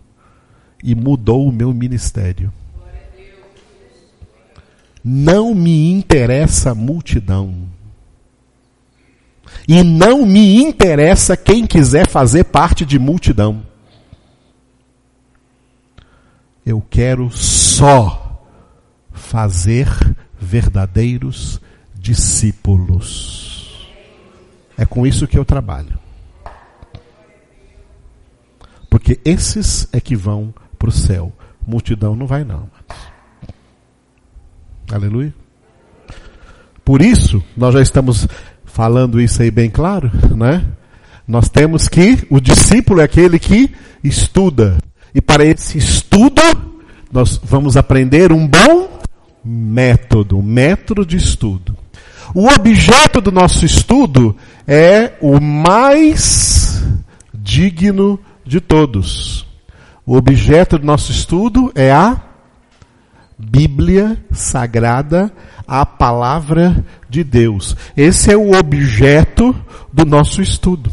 [0.84, 2.52] e mudou o meu ministério.
[5.04, 7.70] Não me interessa a multidão.
[9.68, 13.64] E não me interessa quem quiser fazer parte de multidão.
[16.66, 18.44] Eu quero só
[19.12, 19.88] fazer
[20.40, 21.60] verdadeiros
[21.96, 23.88] discípulos.
[24.78, 26.00] É com isso que eu trabalho.
[28.90, 31.32] Porque esses é que vão para o céu.
[31.66, 32.68] Multidão não vai não.
[34.92, 35.32] Aleluia.
[36.84, 38.28] Por isso, nós já estamos
[38.66, 40.66] falando isso aí bem claro, né?
[41.28, 43.72] Nós temos que, o discípulo é aquele que
[44.04, 44.80] estuda.
[45.14, 46.42] E para esse estudo,
[47.12, 49.00] nós vamos aprender um bom
[49.46, 51.78] método, um método de estudo.
[52.34, 54.36] O objeto do nosso estudo
[54.68, 56.84] é o mais
[57.34, 59.51] digno de todos.
[60.06, 62.20] O objeto do nosso estudo é a
[63.38, 65.32] Bíblia Sagrada,
[65.68, 67.76] a palavra de Deus.
[67.96, 69.56] Esse é o objeto
[69.92, 70.92] do nosso estudo.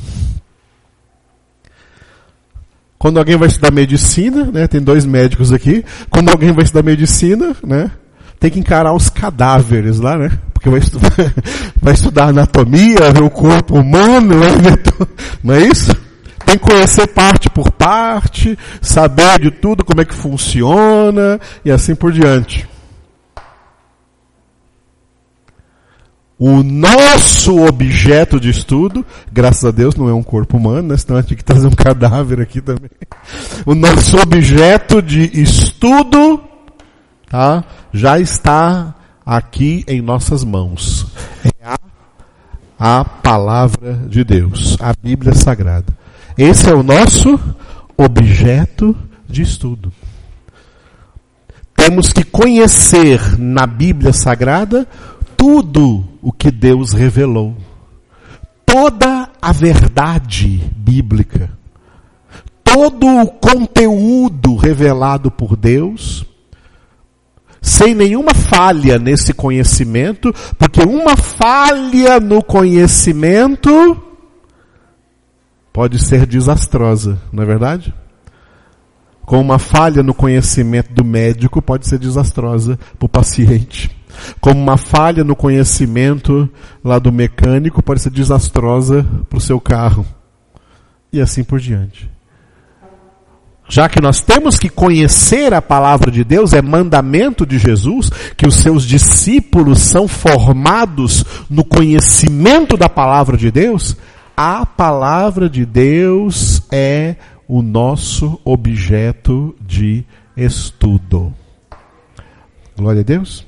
[2.98, 7.54] Quando alguém vai estudar medicina, né, tem dois médicos aqui, quando alguém vai estudar medicina,
[7.64, 7.90] né,
[8.40, 10.38] tem que encarar os cadáveres lá, né?
[10.52, 11.12] Porque vai estudar,
[11.80, 14.34] vai estudar anatomia, ver o corpo humano,
[15.42, 15.92] não é isso?
[16.48, 21.94] Tem que conhecer parte por parte, saber de tudo, como é que funciona e assim
[21.94, 22.66] por diante.
[26.38, 30.96] O nosso objeto de estudo, graças a Deus não é um corpo humano, né?
[30.96, 32.88] senão eu tinha que trazer um cadáver aqui também.
[33.66, 36.40] O nosso objeto de estudo,
[37.28, 37.62] tá?
[37.92, 38.94] Já está
[39.26, 41.08] aqui em nossas mãos.
[41.44, 45.97] É a, a palavra de Deus, a Bíblia Sagrada.
[46.38, 47.36] Esse é o nosso
[47.96, 48.94] objeto
[49.28, 49.92] de estudo.
[51.74, 54.86] Temos que conhecer na Bíblia Sagrada
[55.36, 57.56] tudo o que Deus revelou.
[58.64, 61.50] Toda a verdade bíblica.
[62.62, 66.24] Todo o conteúdo revelado por Deus
[67.60, 74.07] sem nenhuma falha nesse conhecimento, porque uma falha no conhecimento
[75.78, 77.94] pode ser desastrosa, não é verdade?
[79.22, 83.88] Com uma falha no conhecimento do médico pode ser desastrosa para o paciente.
[84.40, 86.50] Como uma falha no conhecimento
[86.82, 90.04] lá do mecânico pode ser desastrosa para o seu carro.
[91.12, 92.10] E assim por diante.
[93.68, 98.48] Já que nós temos que conhecer a palavra de Deus, é mandamento de Jesus que
[98.48, 103.96] os seus discípulos são formados no conhecimento da palavra de Deus,
[104.40, 107.16] a palavra de Deus é
[107.48, 110.04] o nosso objeto de
[110.36, 111.34] estudo.
[112.76, 113.44] Glória a Deus.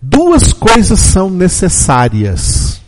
[0.00, 2.80] Duas coisas são necessárias.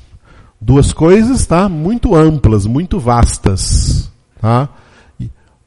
[0.58, 1.68] Duas coisas, tá?
[1.68, 4.10] Muito amplas, muito vastas,
[4.40, 4.70] tá?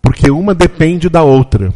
[0.02, 1.72] Porque uma depende da outra.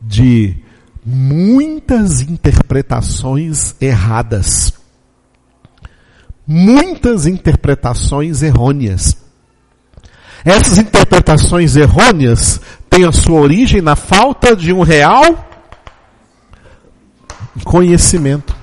[0.01, 0.63] de
[1.05, 4.73] muitas interpretações erradas.
[6.47, 9.15] Muitas interpretações errôneas.
[10.43, 12.59] Essas interpretações errôneas
[12.89, 15.47] têm a sua origem na falta de um real
[17.63, 18.55] conhecimento.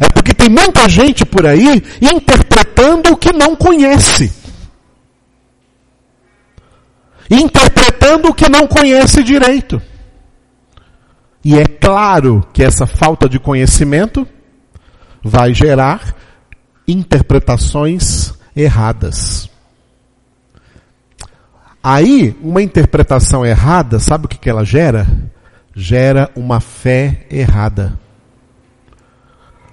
[0.00, 4.32] É porque tem muita gente por aí interpretando o que não conhece.
[7.30, 9.80] Interpretando o que não conhece direito.
[11.48, 14.28] E é claro que essa falta de conhecimento
[15.24, 16.14] vai gerar
[16.86, 19.48] interpretações erradas.
[21.82, 25.06] Aí, uma interpretação errada, sabe o que, que ela gera?
[25.74, 27.98] Gera uma fé errada.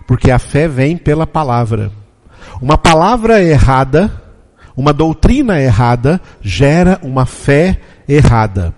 [0.08, 1.92] Porque a fé vem pela palavra.
[2.62, 4.10] Uma palavra errada,
[4.78, 8.74] uma doutrina errada, gera uma fé errada.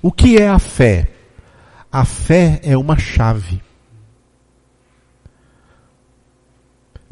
[0.00, 1.19] O que é a fé?
[1.92, 3.60] A fé é uma chave.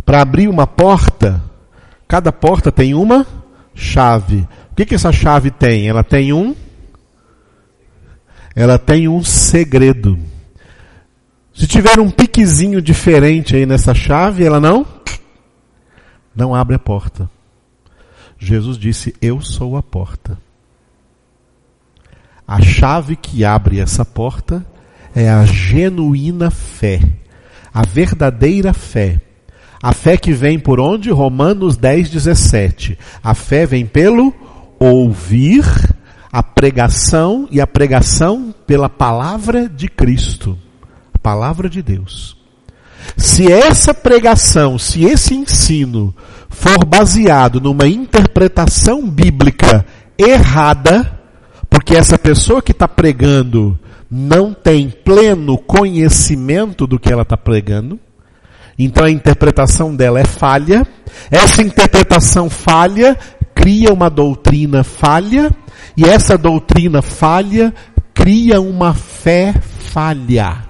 [0.04, 1.42] Para abrir uma porta,
[2.06, 3.26] cada porta tem uma
[3.74, 4.46] chave.
[4.70, 5.88] O que, que essa chave tem?
[5.88, 6.54] Ela tem um.
[8.54, 10.18] Ela tem um segredo.
[11.52, 14.86] Se tiver um piquezinho diferente aí nessa chave, ela não
[16.34, 17.28] não abre a porta.
[18.38, 20.38] Jesus disse: "Eu sou a porta".
[22.48, 24.66] A chave que abre essa porta
[25.14, 27.00] é a genuína fé,
[27.72, 29.20] a verdadeira fé.
[29.80, 31.10] A fé que vem por onde?
[31.10, 32.98] Romanos 10, 17.
[33.22, 34.34] A fé vem pelo
[34.80, 35.64] ouvir
[36.32, 40.58] a pregação e a pregação pela palavra de Cristo
[41.28, 42.38] palavra de Deus.
[43.14, 46.14] Se essa pregação, se esse ensino
[46.48, 49.84] for baseado numa interpretação bíblica
[50.16, 51.17] errada,
[51.68, 53.78] porque essa pessoa que está pregando
[54.10, 57.98] não tem pleno conhecimento do que ela está pregando,
[58.78, 60.86] então a interpretação dela é falha,
[61.30, 63.16] essa interpretação falha
[63.54, 65.50] cria uma doutrina falha,
[65.96, 67.74] e essa doutrina falha
[68.14, 70.64] cria uma fé falha.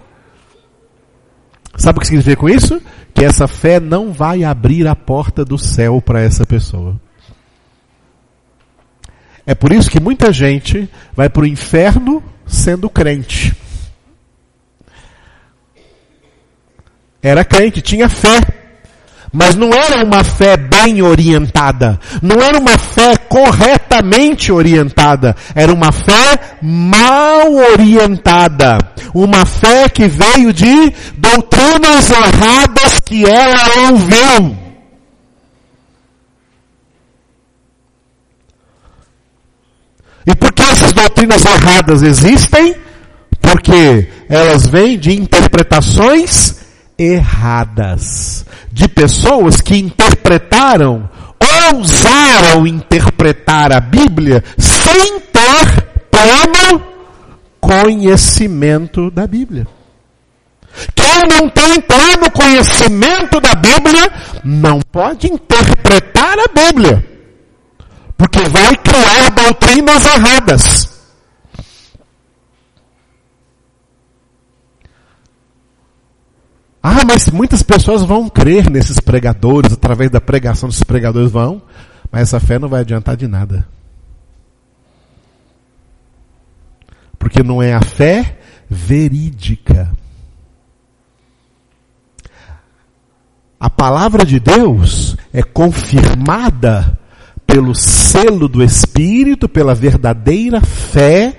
[1.76, 2.80] Sabe o que significa com isso?
[3.14, 6.98] Que essa fé não vai abrir a porta do céu para essa pessoa.
[9.48, 13.56] É por isso que muita gente vai para o inferno sendo crente.
[17.22, 18.40] Era crente, tinha fé,
[19.32, 25.92] mas não era uma fé bem orientada, não era uma fé corretamente orientada, era uma
[25.92, 28.76] fé mal orientada,
[29.14, 34.67] uma fé que veio de doutrinas erradas que ela ouviu.
[40.28, 42.76] E por que essas doutrinas erradas existem?
[43.40, 46.56] Porque elas vêm de interpretações
[46.98, 51.08] erradas de pessoas que interpretaram,
[51.72, 56.82] ousaram interpretar a Bíblia sem ter pleno
[57.58, 59.66] conhecimento da Bíblia.
[60.94, 64.12] Quem não tem pleno conhecimento da Bíblia
[64.44, 67.17] não pode interpretar a Bíblia,
[68.18, 70.98] porque vai criar doutrinas erradas.
[76.82, 81.62] Ah, mas muitas pessoas vão crer nesses pregadores, através da pregação desses pregadores vão,
[82.10, 83.68] mas essa fé não vai adiantar de nada.
[87.18, 88.38] Porque não é a fé
[88.68, 89.92] verídica.
[93.60, 96.98] A palavra de Deus é confirmada
[97.48, 101.34] pelo selo do Espírito, pela verdadeira fé.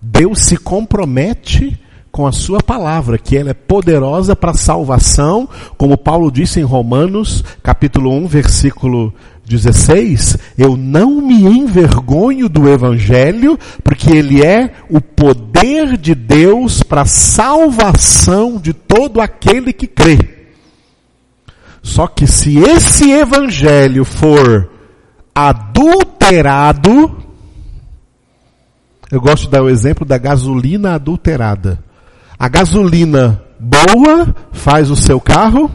[0.00, 1.76] Deus se compromete
[2.12, 7.42] com a sua palavra, que ela é poderosa para salvação, como Paulo disse em Romanos,
[7.60, 9.12] capítulo 1, versículo
[9.44, 17.04] 16, eu não me envergonho do evangelho, porque ele é o poder de Deus para
[17.04, 20.18] salvação de todo aquele que crê.
[21.82, 24.70] Só que se esse evangelho for
[25.34, 27.24] adulterado,
[29.10, 31.82] eu gosto de dar o exemplo da gasolina adulterada.
[32.38, 35.70] A gasolina boa faz o seu carro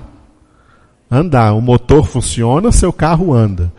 [1.10, 1.54] andar.
[1.54, 3.72] O motor funciona, seu carro anda.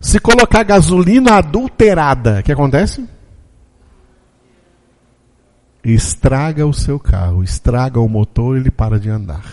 [0.00, 3.06] Se colocar gasolina adulterada, o que acontece?
[5.84, 9.44] Estraga o seu carro, estraga o motor, ele para de andar.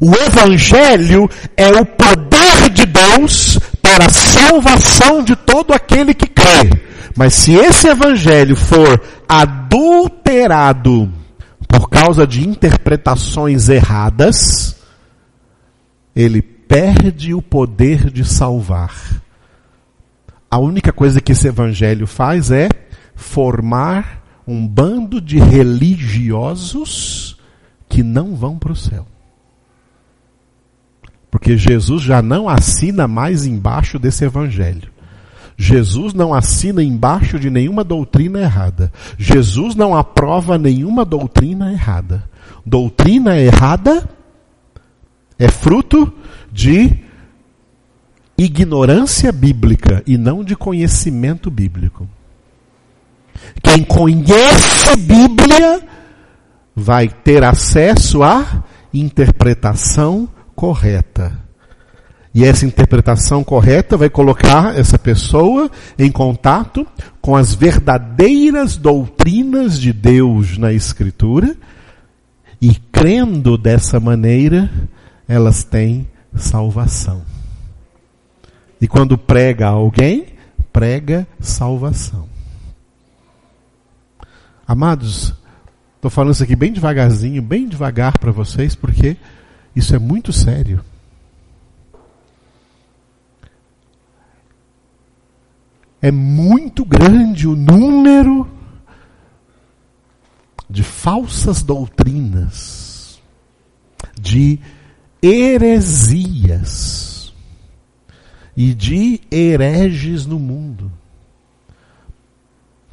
[0.00, 6.70] O Evangelho é o poder de Deus para a salvação de todo aquele que crê.
[7.16, 11.10] Mas se esse Evangelho for adulterado
[11.66, 14.76] por causa de interpretações erradas,
[16.14, 18.94] ele perde o poder de salvar.
[20.50, 22.68] A única coisa que esse Evangelho faz é
[23.14, 27.36] formar um bando de religiosos
[27.88, 29.06] que não vão para o céu.
[31.36, 34.90] Porque Jesus já não assina mais embaixo desse evangelho.
[35.54, 38.90] Jesus não assina embaixo de nenhuma doutrina errada.
[39.18, 42.24] Jesus não aprova nenhuma doutrina errada.
[42.64, 44.08] Doutrina errada
[45.38, 46.10] é fruto
[46.50, 47.04] de
[48.38, 52.08] ignorância bíblica e não de conhecimento bíblico.
[53.62, 55.86] Quem conhece Bíblia
[56.74, 61.38] vai ter acesso à interpretação correta.
[62.34, 66.86] E essa interpretação correta vai colocar essa pessoa em contato
[67.20, 71.56] com as verdadeiras doutrinas de Deus na Escritura,
[72.60, 74.70] e crendo dessa maneira,
[75.28, 77.22] elas têm salvação.
[78.80, 80.26] E quando prega alguém,
[80.72, 82.28] prega salvação.
[84.68, 85.34] Amados,
[85.94, 89.16] estou falando isso aqui bem devagarzinho, bem devagar para vocês, porque
[89.76, 90.82] isso é muito sério.
[96.00, 98.48] É muito grande o número
[100.68, 103.20] de falsas doutrinas,
[104.18, 104.58] de
[105.20, 107.34] heresias
[108.56, 110.90] e de hereges no mundo.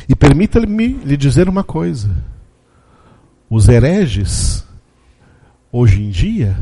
[0.10, 2.14] E permita-me lhe dizer uma coisa:
[3.50, 4.66] os hereges
[5.74, 6.56] hoje em dia,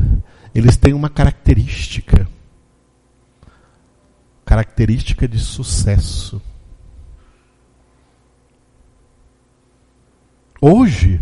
[0.54, 2.26] eles têm uma característica.
[4.42, 6.40] Característica de sucesso.
[10.60, 11.20] Hoje,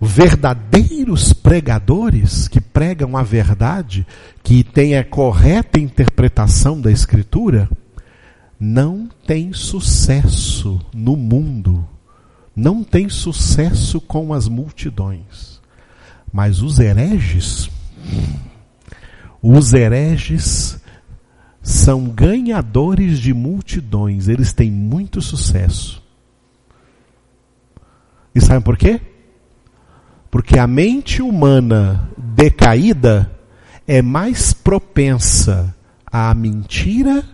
[0.00, 4.06] verdadeiros pregadores que pregam a verdade,
[4.42, 7.68] que têm a correta interpretação da Escritura,
[8.58, 11.86] não têm sucesso no mundo,
[12.54, 15.59] não têm sucesso com as multidões.
[16.32, 17.68] Mas os hereges,
[19.42, 20.80] os hereges
[21.62, 26.02] são ganhadores de multidões, eles têm muito sucesso.
[28.34, 29.00] E sabem por quê?
[30.30, 33.30] Porque a mente humana decaída
[33.86, 35.74] é mais propensa
[36.06, 37.24] à mentira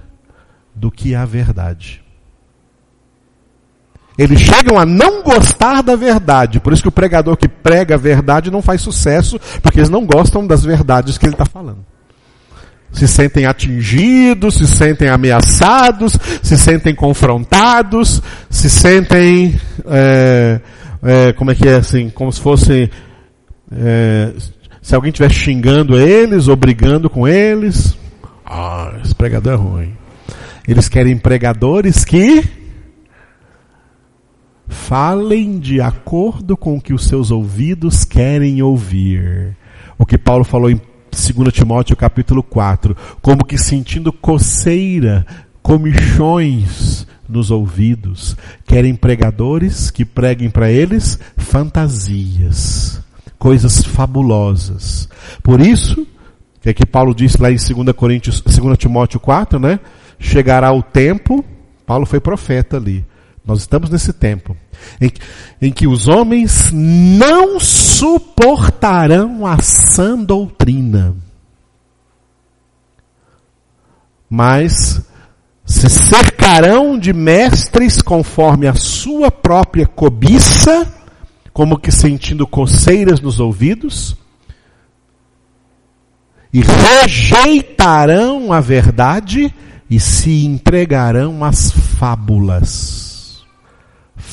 [0.74, 2.05] do que à verdade.
[4.18, 6.58] Eles chegam a não gostar da verdade.
[6.58, 10.06] Por isso que o pregador que prega a verdade não faz sucesso, porque eles não
[10.06, 11.84] gostam das verdades que ele está falando.
[12.92, 20.60] Se sentem atingidos, se sentem ameaçados, se sentem confrontados, se sentem, é,
[21.02, 22.90] é, como é que é assim, como se fosse,
[23.70, 24.32] é,
[24.80, 27.98] se alguém estiver xingando eles ou brigando com eles.
[28.46, 29.94] Ah, esse pregador é ruim.
[30.66, 32.65] Eles querem pregadores que
[34.68, 39.56] Falem de acordo com o que os seus ouvidos querem ouvir.
[39.96, 40.80] O que Paulo falou em
[41.10, 45.24] 2 Timóteo capítulo 4, como que sentindo coceira,
[45.62, 48.36] comichões nos ouvidos,
[48.66, 53.00] querem pregadores que preguem para eles fantasias,
[53.38, 55.08] coisas fabulosas.
[55.42, 56.06] Por isso,
[56.64, 59.78] é que Paulo disse lá em 2 Coríntios, 2 Timóteo 4, né?
[60.18, 61.44] Chegará o tempo,
[61.86, 63.04] Paulo foi profeta ali
[63.46, 64.56] nós estamos nesse tempo
[65.00, 65.10] em,
[65.62, 71.14] em que os homens não suportarão a sã doutrina,
[74.28, 75.00] mas
[75.64, 80.92] se cercarão de mestres conforme a sua própria cobiça,
[81.52, 84.16] como que sentindo coceiras nos ouvidos,
[86.52, 89.54] e rejeitarão a verdade
[89.88, 93.05] e se entregarão às fábulas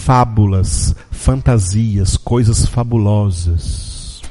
[0.03, 4.21] fábulas, fantasias, coisas fabulosas,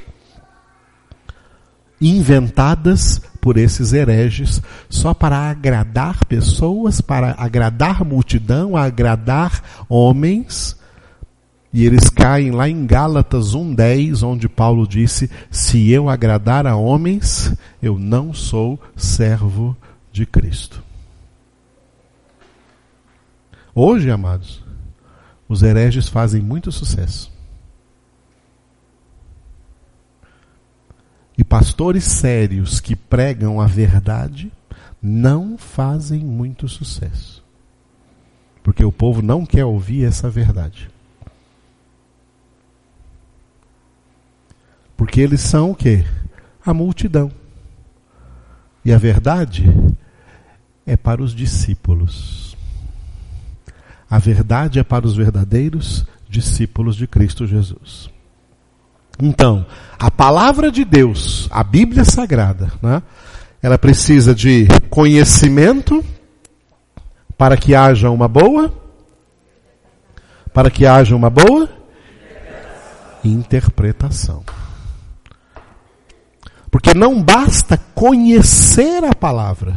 [1.98, 10.76] inventadas por esses hereges só para agradar pessoas, para agradar multidão, agradar homens,
[11.74, 17.56] E eles caem lá em Gálatas 1:10, onde Paulo disse: "Se eu agradar a homens,
[17.82, 19.74] eu não sou servo
[20.12, 20.82] de Cristo".
[23.74, 24.61] Hoje, amados,
[25.52, 27.30] os hereges fazem muito sucesso.
[31.36, 34.50] E pastores sérios que pregam a verdade
[35.02, 37.44] não fazem muito sucesso.
[38.62, 40.90] Porque o povo não quer ouvir essa verdade.
[44.96, 46.04] Porque eles são o quê?
[46.64, 47.30] A multidão.
[48.84, 49.64] E a verdade
[50.86, 52.41] é para os discípulos.
[54.12, 58.10] A verdade é para os verdadeiros discípulos de Cristo Jesus.
[59.18, 59.64] Então,
[59.98, 63.02] a palavra de Deus, a Bíblia Sagrada, né,
[63.62, 66.04] ela precisa de conhecimento
[67.38, 68.70] para que haja uma boa,
[70.52, 71.66] para que haja uma boa
[73.24, 74.44] interpretação.
[76.70, 79.74] Porque não basta conhecer a palavra,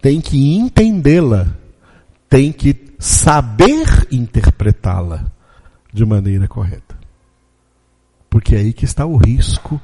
[0.00, 1.46] tem que entendê-la,
[2.26, 5.24] tem que saber interpretá-la
[5.90, 6.98] de maneira correta.
[8.28, 9.80] Porque é aí que está o risco.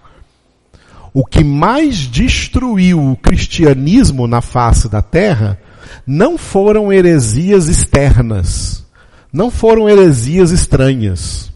[1.14, 5.59] O que mais destruiu o cristianismo na face da terra
[6.06, 8.84] não foram heresias externas,
[9.32, 11.47] não foram heresias estranhas.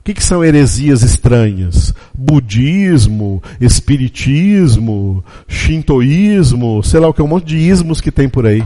[0.00, 1.94] O que, que são heresias estranhas?
[2.14, 8.62] Budismo, espiritismo, shintoísmo, sei lá o que, um monte de ismos que tem por aí.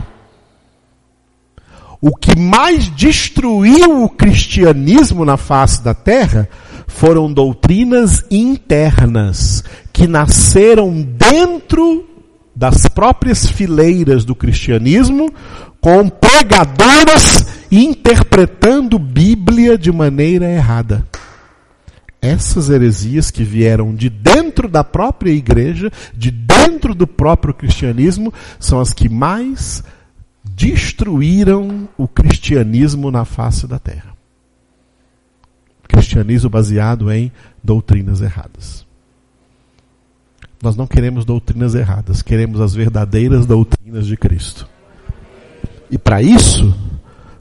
[2.01, 6.49] O que mais destruiu o cristianismo na face da terra
[6.87, 9.63] foram doutrinas internas
[9.93, 12.09] que nasceram dentro
[12.55, 15.31] das próprias fileiras do cristianismo,
[15.79, 21.05] com pregadores interpretando Bíblia de maneira errada.
[22.19, 28.79] Essas heresias que vieram de dentro da própria igreja, de dentro do próprio cristianismo, são
[28.79, 29.83] as que mais
[30.61, 34.11] destruíram o cristianismo na face da terra
[35.91, 37.31] cristianismo baseado em
[37.61, 38.85] doutrinas erradas.
[40.63, 44.67] Nós não queremos doutrinas erradas, queremos as verdadeiras doutrinas de Cristo.
[45.89, 46.73] E para isso,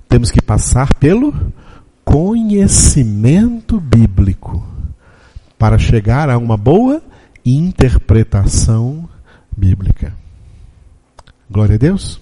[0.08, 1.32] temos que passar pelo
[2.04, 4.66] conhecimento bíblico
[5.58, 7.02] para chegar a uma boa
[7.44, 9.08] interpretação
[9.56, 10.12] bíblica.
[11.48, 12.20] Glória a Deus.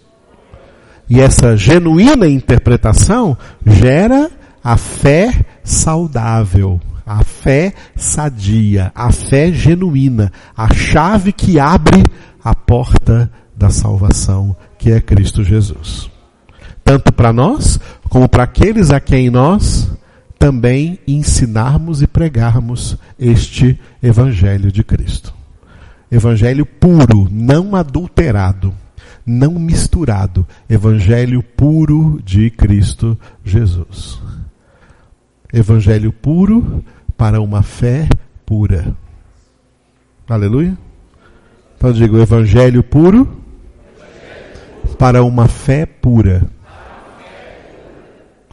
[1.09, 4.31] E essa genuína interpretação gera
[4.63, 12.03] a fé saudável, a fé sadia, a fé genuína, a chave que abre
[12.45, 16.11] a porta da salvação, que é Cristo Jesus.
[16.85, 19.91] Tanto para nós, como para aqueles a quem nós
[20.39, 25.35] também ensinarmos e pregarmos este Evangelho de Cristo.
[26.11, 28.73] Evangelho puro, não adulterado,
[29.29, 30.47] não misturado.
[30.69, 34.21] Evangelho puro de Cristo Jesus.
[35.53, 36.85] Evangelho puro
[37.17, 38.09] para uma fé
[38.47, 38.95] pura.
[40.29, 40.77] Aleluia?
[41.77, 43.29] Então digo, Evangelho puro
[44.99, 46.47] para uma fé pura.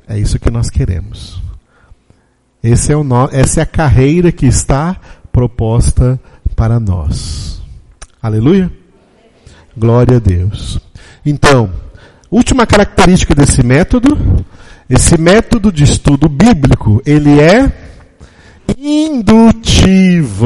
[0.07, 1.41] É isso que nós queremos.
[2.61, 3.29] Esse é o no...
[3.31, 4.97] Essa é a carreira que está
[5.31, 6.19] proposta
[6.55, 7.61] para nós.
[8.21, 8.71] Aleluia?
[9.77, 10.79] Glória a Deus.
[11.25, 11.71] Então,
[12.31, 14.45] última característica desse método
[14.89, 17.71] esse método de estudo bíblico, ele é
[18.77, 20.45] indutivo.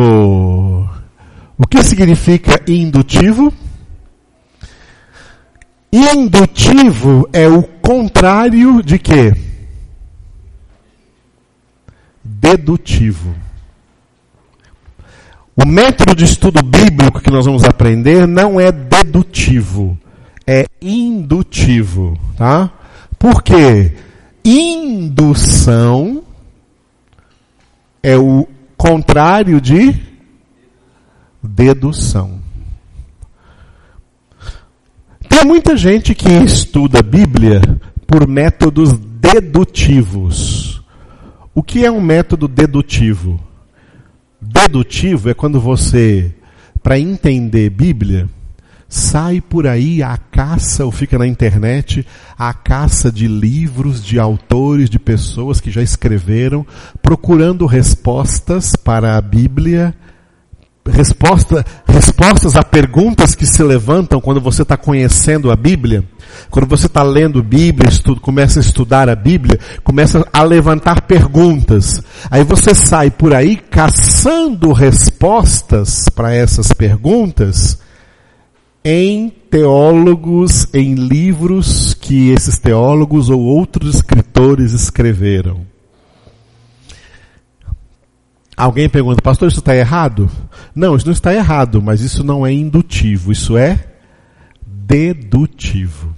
[1.58, 3.54] O que significa indutivo?
[5.92, 9.36] Indutivo é o contrário de quê?
[12.24, 13.36] Dedutivo.
[15.61, 19.99] O método de estudo bíblico que nós vamos aprender não é dedutivo,
[20.48, 22.72] é indutivo, tá?
[23.18, 23.94] Por quê?
[24.45, 26.23] Indução
[28.02, 29.94] é o contrário de
[31.44, 32.40] dedução.
[35.27, 37.60] Tem muita gente que estuda a Bíblia
[38.07, 40.81] por métodos dedutivos.
[41.53, 43.49] O que é um método dedutivo?
[44.41, 46.34] Dedutivo é quando você,
[46.82, 48.30] para entender Bíblia,
[48.88, 52.06] sai por aí a caça, ou fica na internet,
[52.38, 56.66] a caça de livros, de autores, de pessoas que já escreveram,
[57.02, 59.94] procurando respostas para a Bíblia,
[60.90, 66.03] resposta, respostas a perguntas que se levantam quando você está conhecendo a Bíblia,
[66.49, 72.02] quando você está lendo Bíblia, estudo, começa a estudar a Bíblia, começa a levantar perguntas.
[72.30, 77.80] Aí você sai por aí caçando respostas para essas perguntas
[78.84, 85.69] em teólogos, em livros que esses teólogos ou outros escritores escreveram.
[88.60, 90.30] Alguém pergunta, pastor, isso está errado?
[90.76, 93.88] Não, isso não está errado, mas isso não é indutivo, isso é
[94.68, 96.14] dedutivo.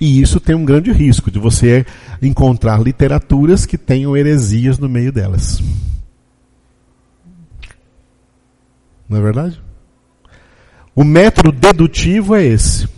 [0.00, 1.86] E isso tem um grande risco de você
[2.20, 5.62] encontrar literaturas que tenham heresias no meio delas.
[9.08, 9.62] Não é verdade?
[10.96, 12.88] O método dedutivo é esse.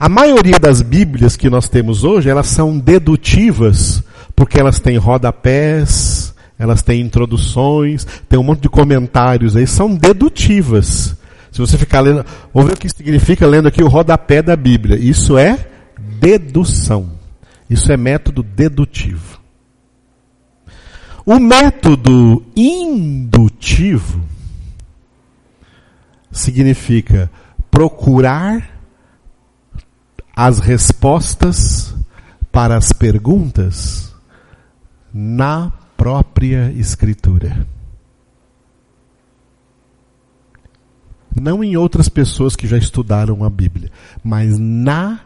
[0.00, 4.02] A maioria das Bíblias que nós temos hoje, elas são dedutivas,
[4.34, 6.23] porque elas têm rodapés,
[6.58, 11.16] elas têm introduções, tem um monte de comentários aí, são dedutivas.
[11.50, 14.96] Se você ficar lendo, vamos ver o que significa lendo aqui o rodapé da Bíblia.
[14.96, 15.68] Isso é
[16.20, 17.12] dedução.
[17.68, 19.40] Isso é método dedutivo.
[21.26, 24.22] O método indutivo
[26.30, 27.30] significa
[27.70, 28.78] procurar
[30.36, 31.94] as respostas
[32.50, 34.12] para as perguntas
[35.12, 35.72] na
[36.04, 37.66] própria Escritura.
[41.34, 43.90] Não em outras pessoas que já estudaram a Bíblia,
[44.22, 45.20] mas na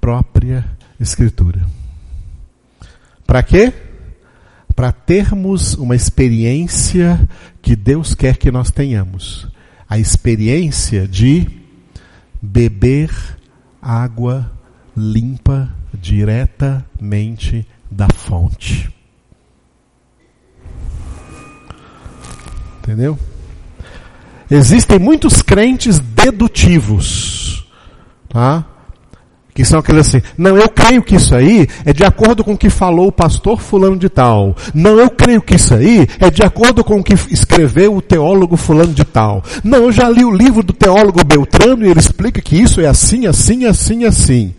[0.00, 0.64] própria
[0.98, 1.66] Escritura.
[3.26, 3.74] Para quê?
[4.74, 7.28] Para termos uma experiência
[7.60, 9.46] que Deus quer que nós tenhamos.
[9.86, 11.46] A experiência de
[12.40, 13.10] beber
[13.82, 14.50] água
[14.96, 19.01] limpa diretamente da fonte.
[22.82, 23.16] Entendeu?
[24.50, 27.64] Existem muitos crentes dedutivos,
[28.28, 28.66] tá?
[29.54, 32.58] Que são aqueles assim, não, eu creio que isso aí é de acordo com o
[32.58, 34.56] que falou o pastor fulano de tal.
[34.74, 38.56] Não, eu creio que isso aí é de acordo com o que escreveu o teólogo
[38.56, 39.44] fulano de tal.
[39.62, 42.86] Não, eu já li o livro do teólogo Beltrano e ele explica que isso é
[42.86, 44.54] assim, assim, assim, assim.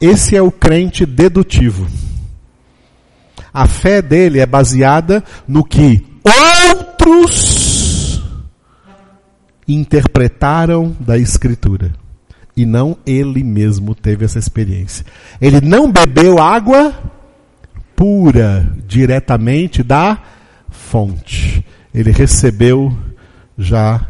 [0.00, 1.86] Esse é o crente dedutivo.
[3.52, 6.06] A fé dele é baseada no que
[6.98, 8.22] outros
[9.66, 11.92] interpretaram da Escritura.
[12.56, 15.06] E não ele mesmo teve essa experiência.
[15.40, 16.92] Ele não bebeu água
[17.94, 20.18] pura diretamente da
[20.68, 21.64] fonte.
[21.94, 22.96] Ele recebeu
[23.56, 24.06] já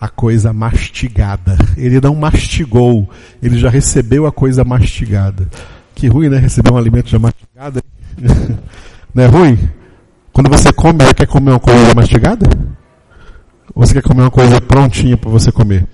[0.00, 1.56] a coisa mastigada.
[1.76, 3.10] Ele não mastigou,
[3.42, 5.48] ele já recebeu a coisa mastigada.
[5.94, 6.38] Que ruim, né?
[6.38, 7.82] Receber um alimento já mastigado.
[9.12, 9.77] não é ruim?
[10.32, 12.48] Quando você come, você quer comer uma coisa mastigada?
[13.74, 15.86] Ou você quer comer uma coisa prontinha para você comer?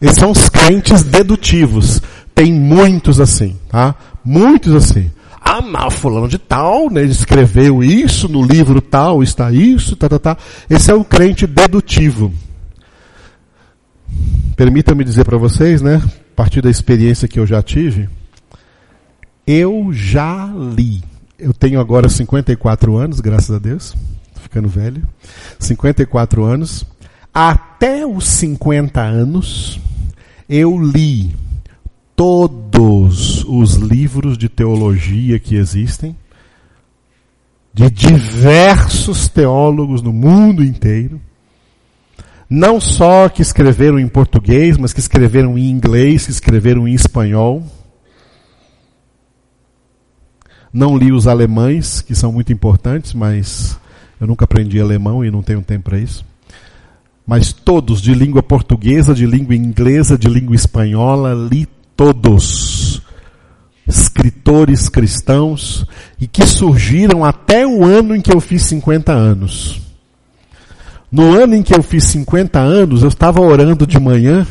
[0.00, 2.00] Esses são os crentes dedutivos.
[2.34, 3.94] Tem muitos assim, tá?
[4.24, 5.10] Muitos assim.
[5.40, 10.08] Ah, mas fulano de tal, né, ele escreveu isso no livro tal, está isso, tá,
[10.08, 10.36] tá, tá.
[10.68, 12.32] Esse é o crente dedutivo.
[14.56, 18.08] Permita-me dizer para vocês, né, a partir da experiência que eu já tive,
[19.46, 20.46] eu já
[20.76, 21.02] li
[21.40, 23.94] eu tenho agora 54 anos, graças a Deus.
[24.42, 25.02] Ficando velho.
[25.58, 26.86] 54 anos.
[27.32, 29.80] Até os 50 anos,
[30.48, 31.34] eu li
[32.16, 36.14] todos os livros de teologia que existem,
[37.72, 41.20] de diversos teólogos no mundo inteiro.
[42.48, 47.64] Não só que escreveram em português, mas que escreveram em inglês, que escreveram em espanhol.
[50.72, 53.78] Não li os alemães, que são muito importantes, mas
[54.20, 56.24] eu nunca aprendi alemão e não tenho tempo para isso.
[57.26, 61.66] Mas todos, de língua portuguesa, de língua inglesa, de língua espanhola, li
[61.96, 63.02] todos.
[63.86, 65.84] Escritores cristãos
[66.20, 69.80] e que surgiram até o ano em que eu fiz 50 anos.
[71.10, 74.46] No ano em que eu fiz 50 anos, eu estava orando de manhã,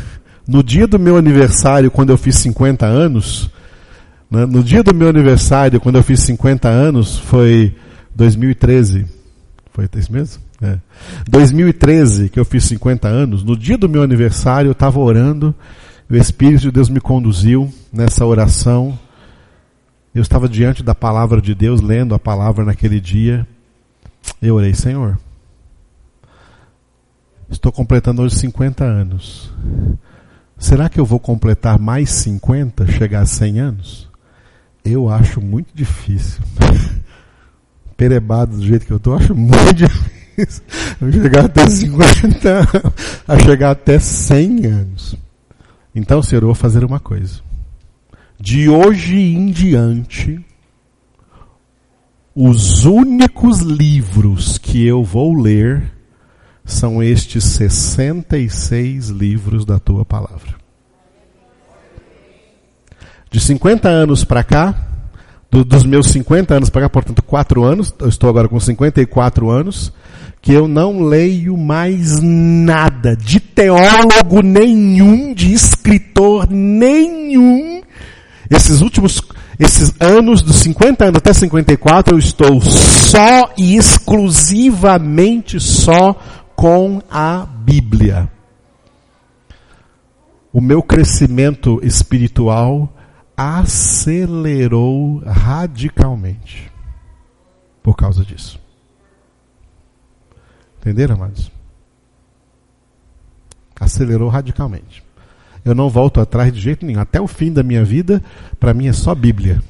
[0.46, 3.50] no dia do meu aniversário, quando eu fiz 50 anos?
[4.30, 7.76] No dia do meu aniversário, quando eu fiz 50 anos, foi
[8.14, 9.08] 2013.
[9.72, 10.44] Foi isso mesmo?
[10.62, 10.78] É.
[11.28, 15.56] 2013, que eu fiz 50 anos, no dia do meu aniversário, eu estava orando,
[16.10, 18.98] o Espírito de Deus me conduziu nessa oração.
[20.14, 23.48] Eu estava diante da palavra de Deus, lendo a palavra naquele dia.
[24.42, 25.18] Eu orei, Senhor,
[27.50, 29.54] estou completando hoje 50 anos.
[30.58, 34.09] Será que eu vou completar mais 50, chegar a 100 anos?
[34.84, 36.42] Eu acho muito difícil.
[37.98, 40.64] Perebado do jeito que eu tô, acho muito difícil.
[41.02, 42.84] a chegar até 50,
[43.28, 45.16] a chegar até 100 anos.
[45.94, 47.42] Então, Senhor, eu vou fazer uma coisa.
[48.40, 50.40] De hoje em diante,
[52.34, 55.92] os únicos livros que eu vou ler
[56.64, 60.59] são estes 66 livros da tua palavra.
[63.32, 64.76] De 50 anos para cá,
[65.52, 69.50] do, dos meus 50 anos para cá, portanto, 4 anos, eu estou agora com 54
[69.50, 69.92] anos,
[70.42, 77.82] que eu não leio mais nada de teólogo nenhum, de escritor nenhum.
[78.50, 79.22] Esses últimos,
[79.60, 86.16] esses anos, dos 50 anos até 54, eu estou só e exclusivamente só
[86.56, 88.30] com a Bíblia.
[90.52, 92.92] O meu crescimento espiritual
[93.40, 96.70] acelerou radicalmente
[97.82, 98.60] por causa disso.
[100.80, 101.50] Entenderam, amados?
[103.80, 105.02] Acelerou radicalmente.
[105.64, 107.00] Eu não volto atrás de jeito nenhum.
[107.00, 108.22] Até o fim da minha vida,
[108.60, 109.64] para mim é só Bíblia.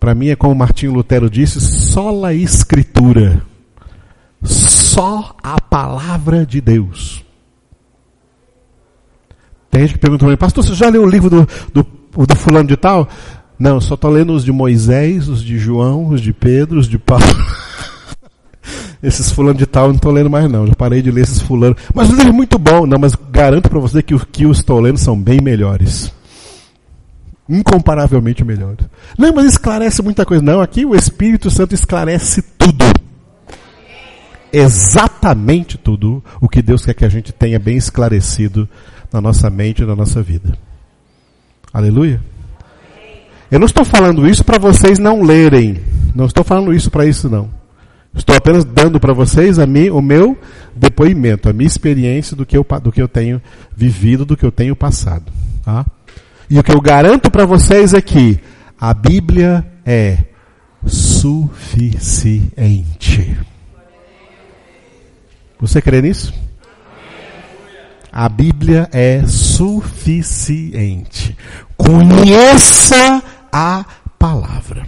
[0.00, 3.40] Para mim é como Martinho Lutero disse, só a escritura.
[4.42, 7.24] Só a palavra de Deus.
[9.70, 12.26] Tem gente que pergunta para mim, pastor, você já leu o livro do, do o
[12.26, 13.08] do fulano de tal?
[13.58, 16.98] Não, só estou lendo os de Moisés, os de João, os de Pedro, os de
[16.98, 17.24] Paulo.
[19.02, 21.40] esses fulano de tal eu não estou lendo mais não, já parei de ler esses
[21.40, 21.76] fulano.
[21.94, 24.98] Mas é muito bom, não, mas garanto para você que os que eu estou lendo
[24.98, 26.12] são bem melhores.
[27.48, 28.86] Incomparavelmente melhores.
[29.16, 30.42] Não, mas esclarece muita coisa.
[30.42, 32.84] Não, aqui o Espírito Santo esclarece tudo.
[34.52, 38.68] Exatamente tudo o que Deus quer que a gente tenha bem esclarecido
[39.12, 40.58] na nossa mente e na nossa vida.
[41.72, 42.20] Aleluia.
[43.50, 45.80] Eu não estou falando isso para vocês não lerem.
[46.14, 47.50] Não estou falando isso para isso não.
[48.14, 50.38] Estou apenas dando para vocês a mim, o meu
[50.74, 53.42] depoimento, a minha experiência do que, eu, do que eu tenho
[53.76, 55.30] vivido, do que eu tenho passado.
[55.62, 55.84] Tá?
[56.48, 58.40] E o que eu garanto para vocês é que
[58.80, 60.18] a Bíblia é
[60.86, 62.46] suficiente.
[65.60, 66.32] Você crê nisso?
[68.18, 71.36] A Bíblia é suficiente.
[71.76, 73.22] Conheça
[73.52, 73.84] a
[74.18, 74.86] palavra.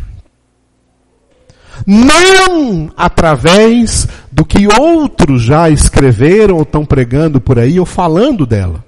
[1.86, 8.82] Não através do que outros já escreveram ou estão pregando por aí ou falando dela.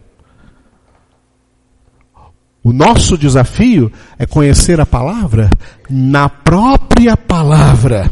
[2.64, 5.50] O nosso desafio é conhecer a palavra
[5.86, 8.10] na própria palavra.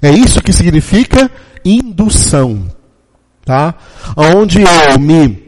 [0.00, 1.28] É isso que significa
[1.64, 2.75] indução
[3.46, 3.76] tá?
[4.16, 5.46] Onde eu me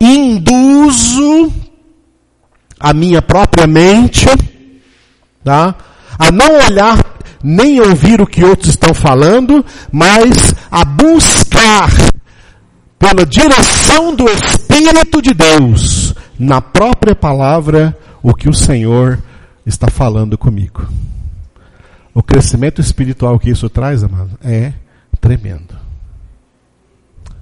[0.00, 1.52] induzo
[2.78, 4.26] a minha própria mente,
[5.42, 5.74] tá?
[6.16, 7.04] A não olhar
[7.42, 11.90] nem ouvir o que outros estão falando, mas a buscar
[12.98, 19.18] pela direção do Espírito de Deus na própria palavra o que o Senhor
[19.66, 20.86] está falando comigo.
[22.14, 24.72] O crescimento espiritual que isso traz, amado, é
[25.20, 25.87] tremendo.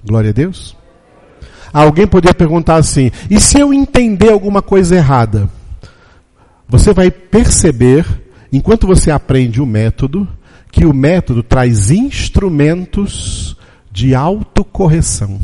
[0.07, 0.77] Glória a Deus.
[1.73, 5.51] Alguém poderia perguntar assim: e se eu entender alguma coisa errada?
[6.69, 8.05] Você vai perceber,
[8.53, 10.27] enquanto você aprende o método,
[10.71, 13.57] que o método traz instrumentos
[13.91, 15.41] de autocorreção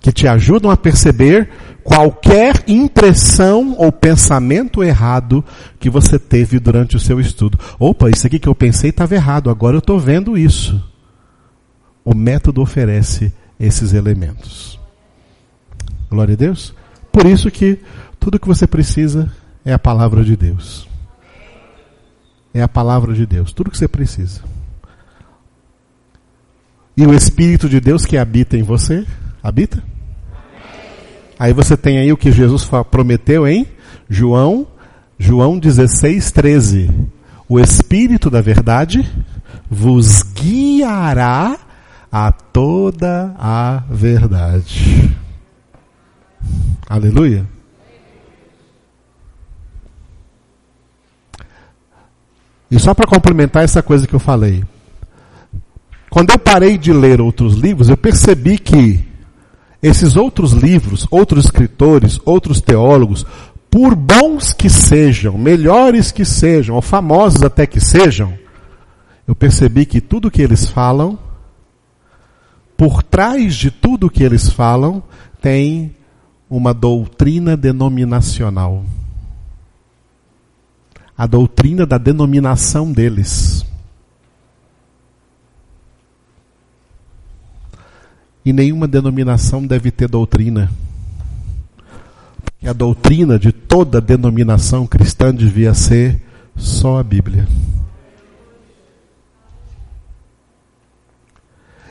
[0.00, 1.50] que te ajudam a perceber
[1.84, 5.44] qualquer impressão ou pensamento errado
[5.78, 7.58] que você teve durante o seu estudo.
[7.78, 10.82] Opa, isso aqui que eu pensei estava errado, agora eu estou vendo isso
[12.04, 14.78] o método oferece esses elementos.
[16.10, 16.74] Glória a Deus.
[17.12, 17.78] Por isso que
[18.18, 19.30] tudo que você precisa
[19.64, 20.88] é a palavra de Deus.
[22.52, 24.42] É a palavra de Deus, tudo que você precisa.
[26.96, 29.06] E o Espírito de Deus que habita em você,
[29.42, 29.82] habita?
[31.38, 33.66] Aí você tem aí o que Jesus prometeu em
[34.08, 34.66] João,
[35.18, 36.90] João 16, 13.
[37.48, 39.08] O Espírito da verdade
[39.70, 41.58] vos guiará
[42.10, 45.16] a toda a verdade.
[46.88, 47.46] Aleluia.
[52.70, 54.64] E só para complementar essa coisa que eu falei.
[56.08, 59.04] Quando eu parei de ler outros livros, eu percebi que
[59.82, 63.24] esses outros livros, outros escritores, outros teólogos,
[63.70, 68.36] por bons que sejam, melhores que sejam, ou famosos até que sejam,
[69.26, 71.16] eu percebi que tudo que eles falam
[72.80, 75.02] por trás de tudo que eles falam,
[75.38, 75.94] tem
[76.48, 78.86] uma doutrina denominacional.
[81.14, 83.66] A doutrina da denominação deles.
[88.46, 90.72] E nenhuma denominação deve ter doutrina.
[92.42, 96.18] Porque a doutrina de toda denominação cristã devia ser
[96.56, 97.46] só a Bíblia.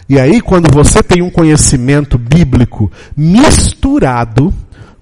[0.10, 4.52] E aí, quando você tem um conhecimento bíblico misturado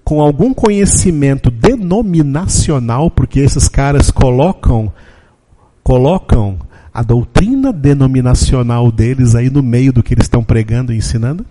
[0.03, 4.91] com algum conhecimento denominacional, porque esses caras colocam
[5.81, 6.59] colocam
[6.93, 11.45] a doutrina denominacional deles aí no meio do que eles estão pregando e ensinando?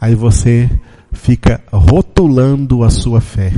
[0.00, 0.70] Aí você
[1.12, 3.52] fica rotulando a sua fé.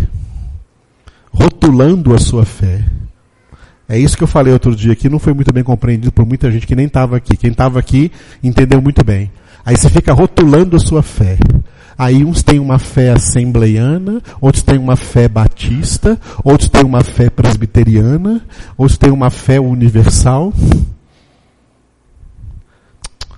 [1.31, 2.83] Rotulando a sua fé.
[3.89, 6.51] É isso que eu falei outro dia que não foi muito bem compreendido por muita
[6.51, 7.37] gente que nem estava aqui.
[7.37, 8.11] Quem estava aqui
[8.43, 9.31] entendeu muito bem.
[9.65, 11.39] Aí você fica rotulando a sua fé.
[11.97, 17.31] Aí uns têm uma fé assembleiana, outros têm uma fé batista, outros têm uma fé
[17.31, 18.43] presbiteriana,
[18.77, 20.53] outros têm uma fé universal.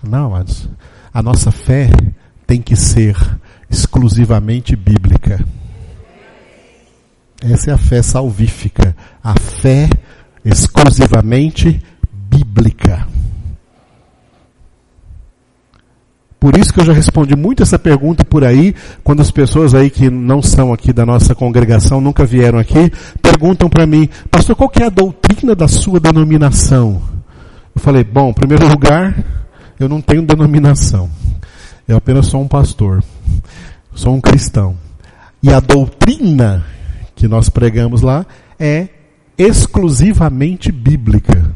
[0.03, 0.69] Não, mas
[1.13, 1.91] a nossa fé
[2.47, 3.17] tem que ser
[3.69, 5.45] exclusivamente bíblica.
[7.43, 9.91] Essa é a fé salvífica, a fé
[10.47, 11.83] exclusivamente
[12.31, 13.07] bíblica.
[16.39, 19.91] Por isso que eu já respondi muito essa pergunta por aí, quando as pessoas aí
[19.91, 24.69] que não são aqui da nossa congregação, nunca vieram aqui, perguntam para mim, pastor, qual
[24.69, 27.03] que é a doutrina da sua denominação?
[27.75, 29.17] Eu falei, bom, em primeiro lugar,
[29.81, 31.11] eu não tenho denominação.
[31.89, 33.03] Eu apenas sou um pastor.
[33.95, 34.77] Sou um cristão.
[35.43, 36.65] E a doutrina
[37.17, 38.25] que nós pregamos lá
[38.59, 38.89] é
[39.39, 41.55] exclusivamente bíblica.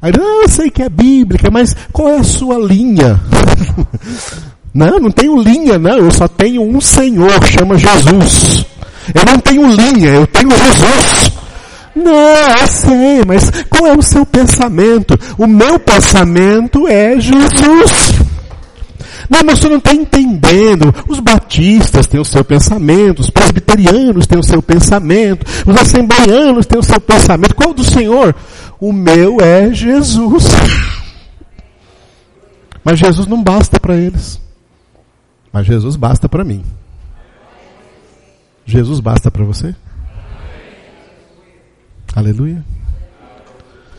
[0.00, 3.18] Aí, não, eu sei que é bíblica, mas qual é a sua linha?
[4.74, 5.96] não, não tenho linha, não.
[5.96, 8.66] Eu só tenho um Senhor, chama Jesus.
[9.14, 11.32] Eu não tenho linha, eu tenho Jesus.
[11.94, 15.18] Não, eu sei, mas qual é o seu pensamento?
[15.38, 18.13] O meu pensamento é Jesus.
[19.28, 20.94] Não, mas você não está entendendo.
[21.08, 26.78] Os batistas têm o seu pensamento, os presbiterianos têm o seu pensamento, os assembleianos têm
[26.78, 27.54] o seu pensamento.
[27.54, 28.34] Qual o do Senhor?
[28.80, 30.44] O meu é Jesus.
[32.84, 34.40] Mas Jesus não basta para eles.
[35.52, 36.64] Mas Jesus basta para mim.
[38.66, 39.74] Jesus basta para você?
[42.14, 42.64] Aleluia.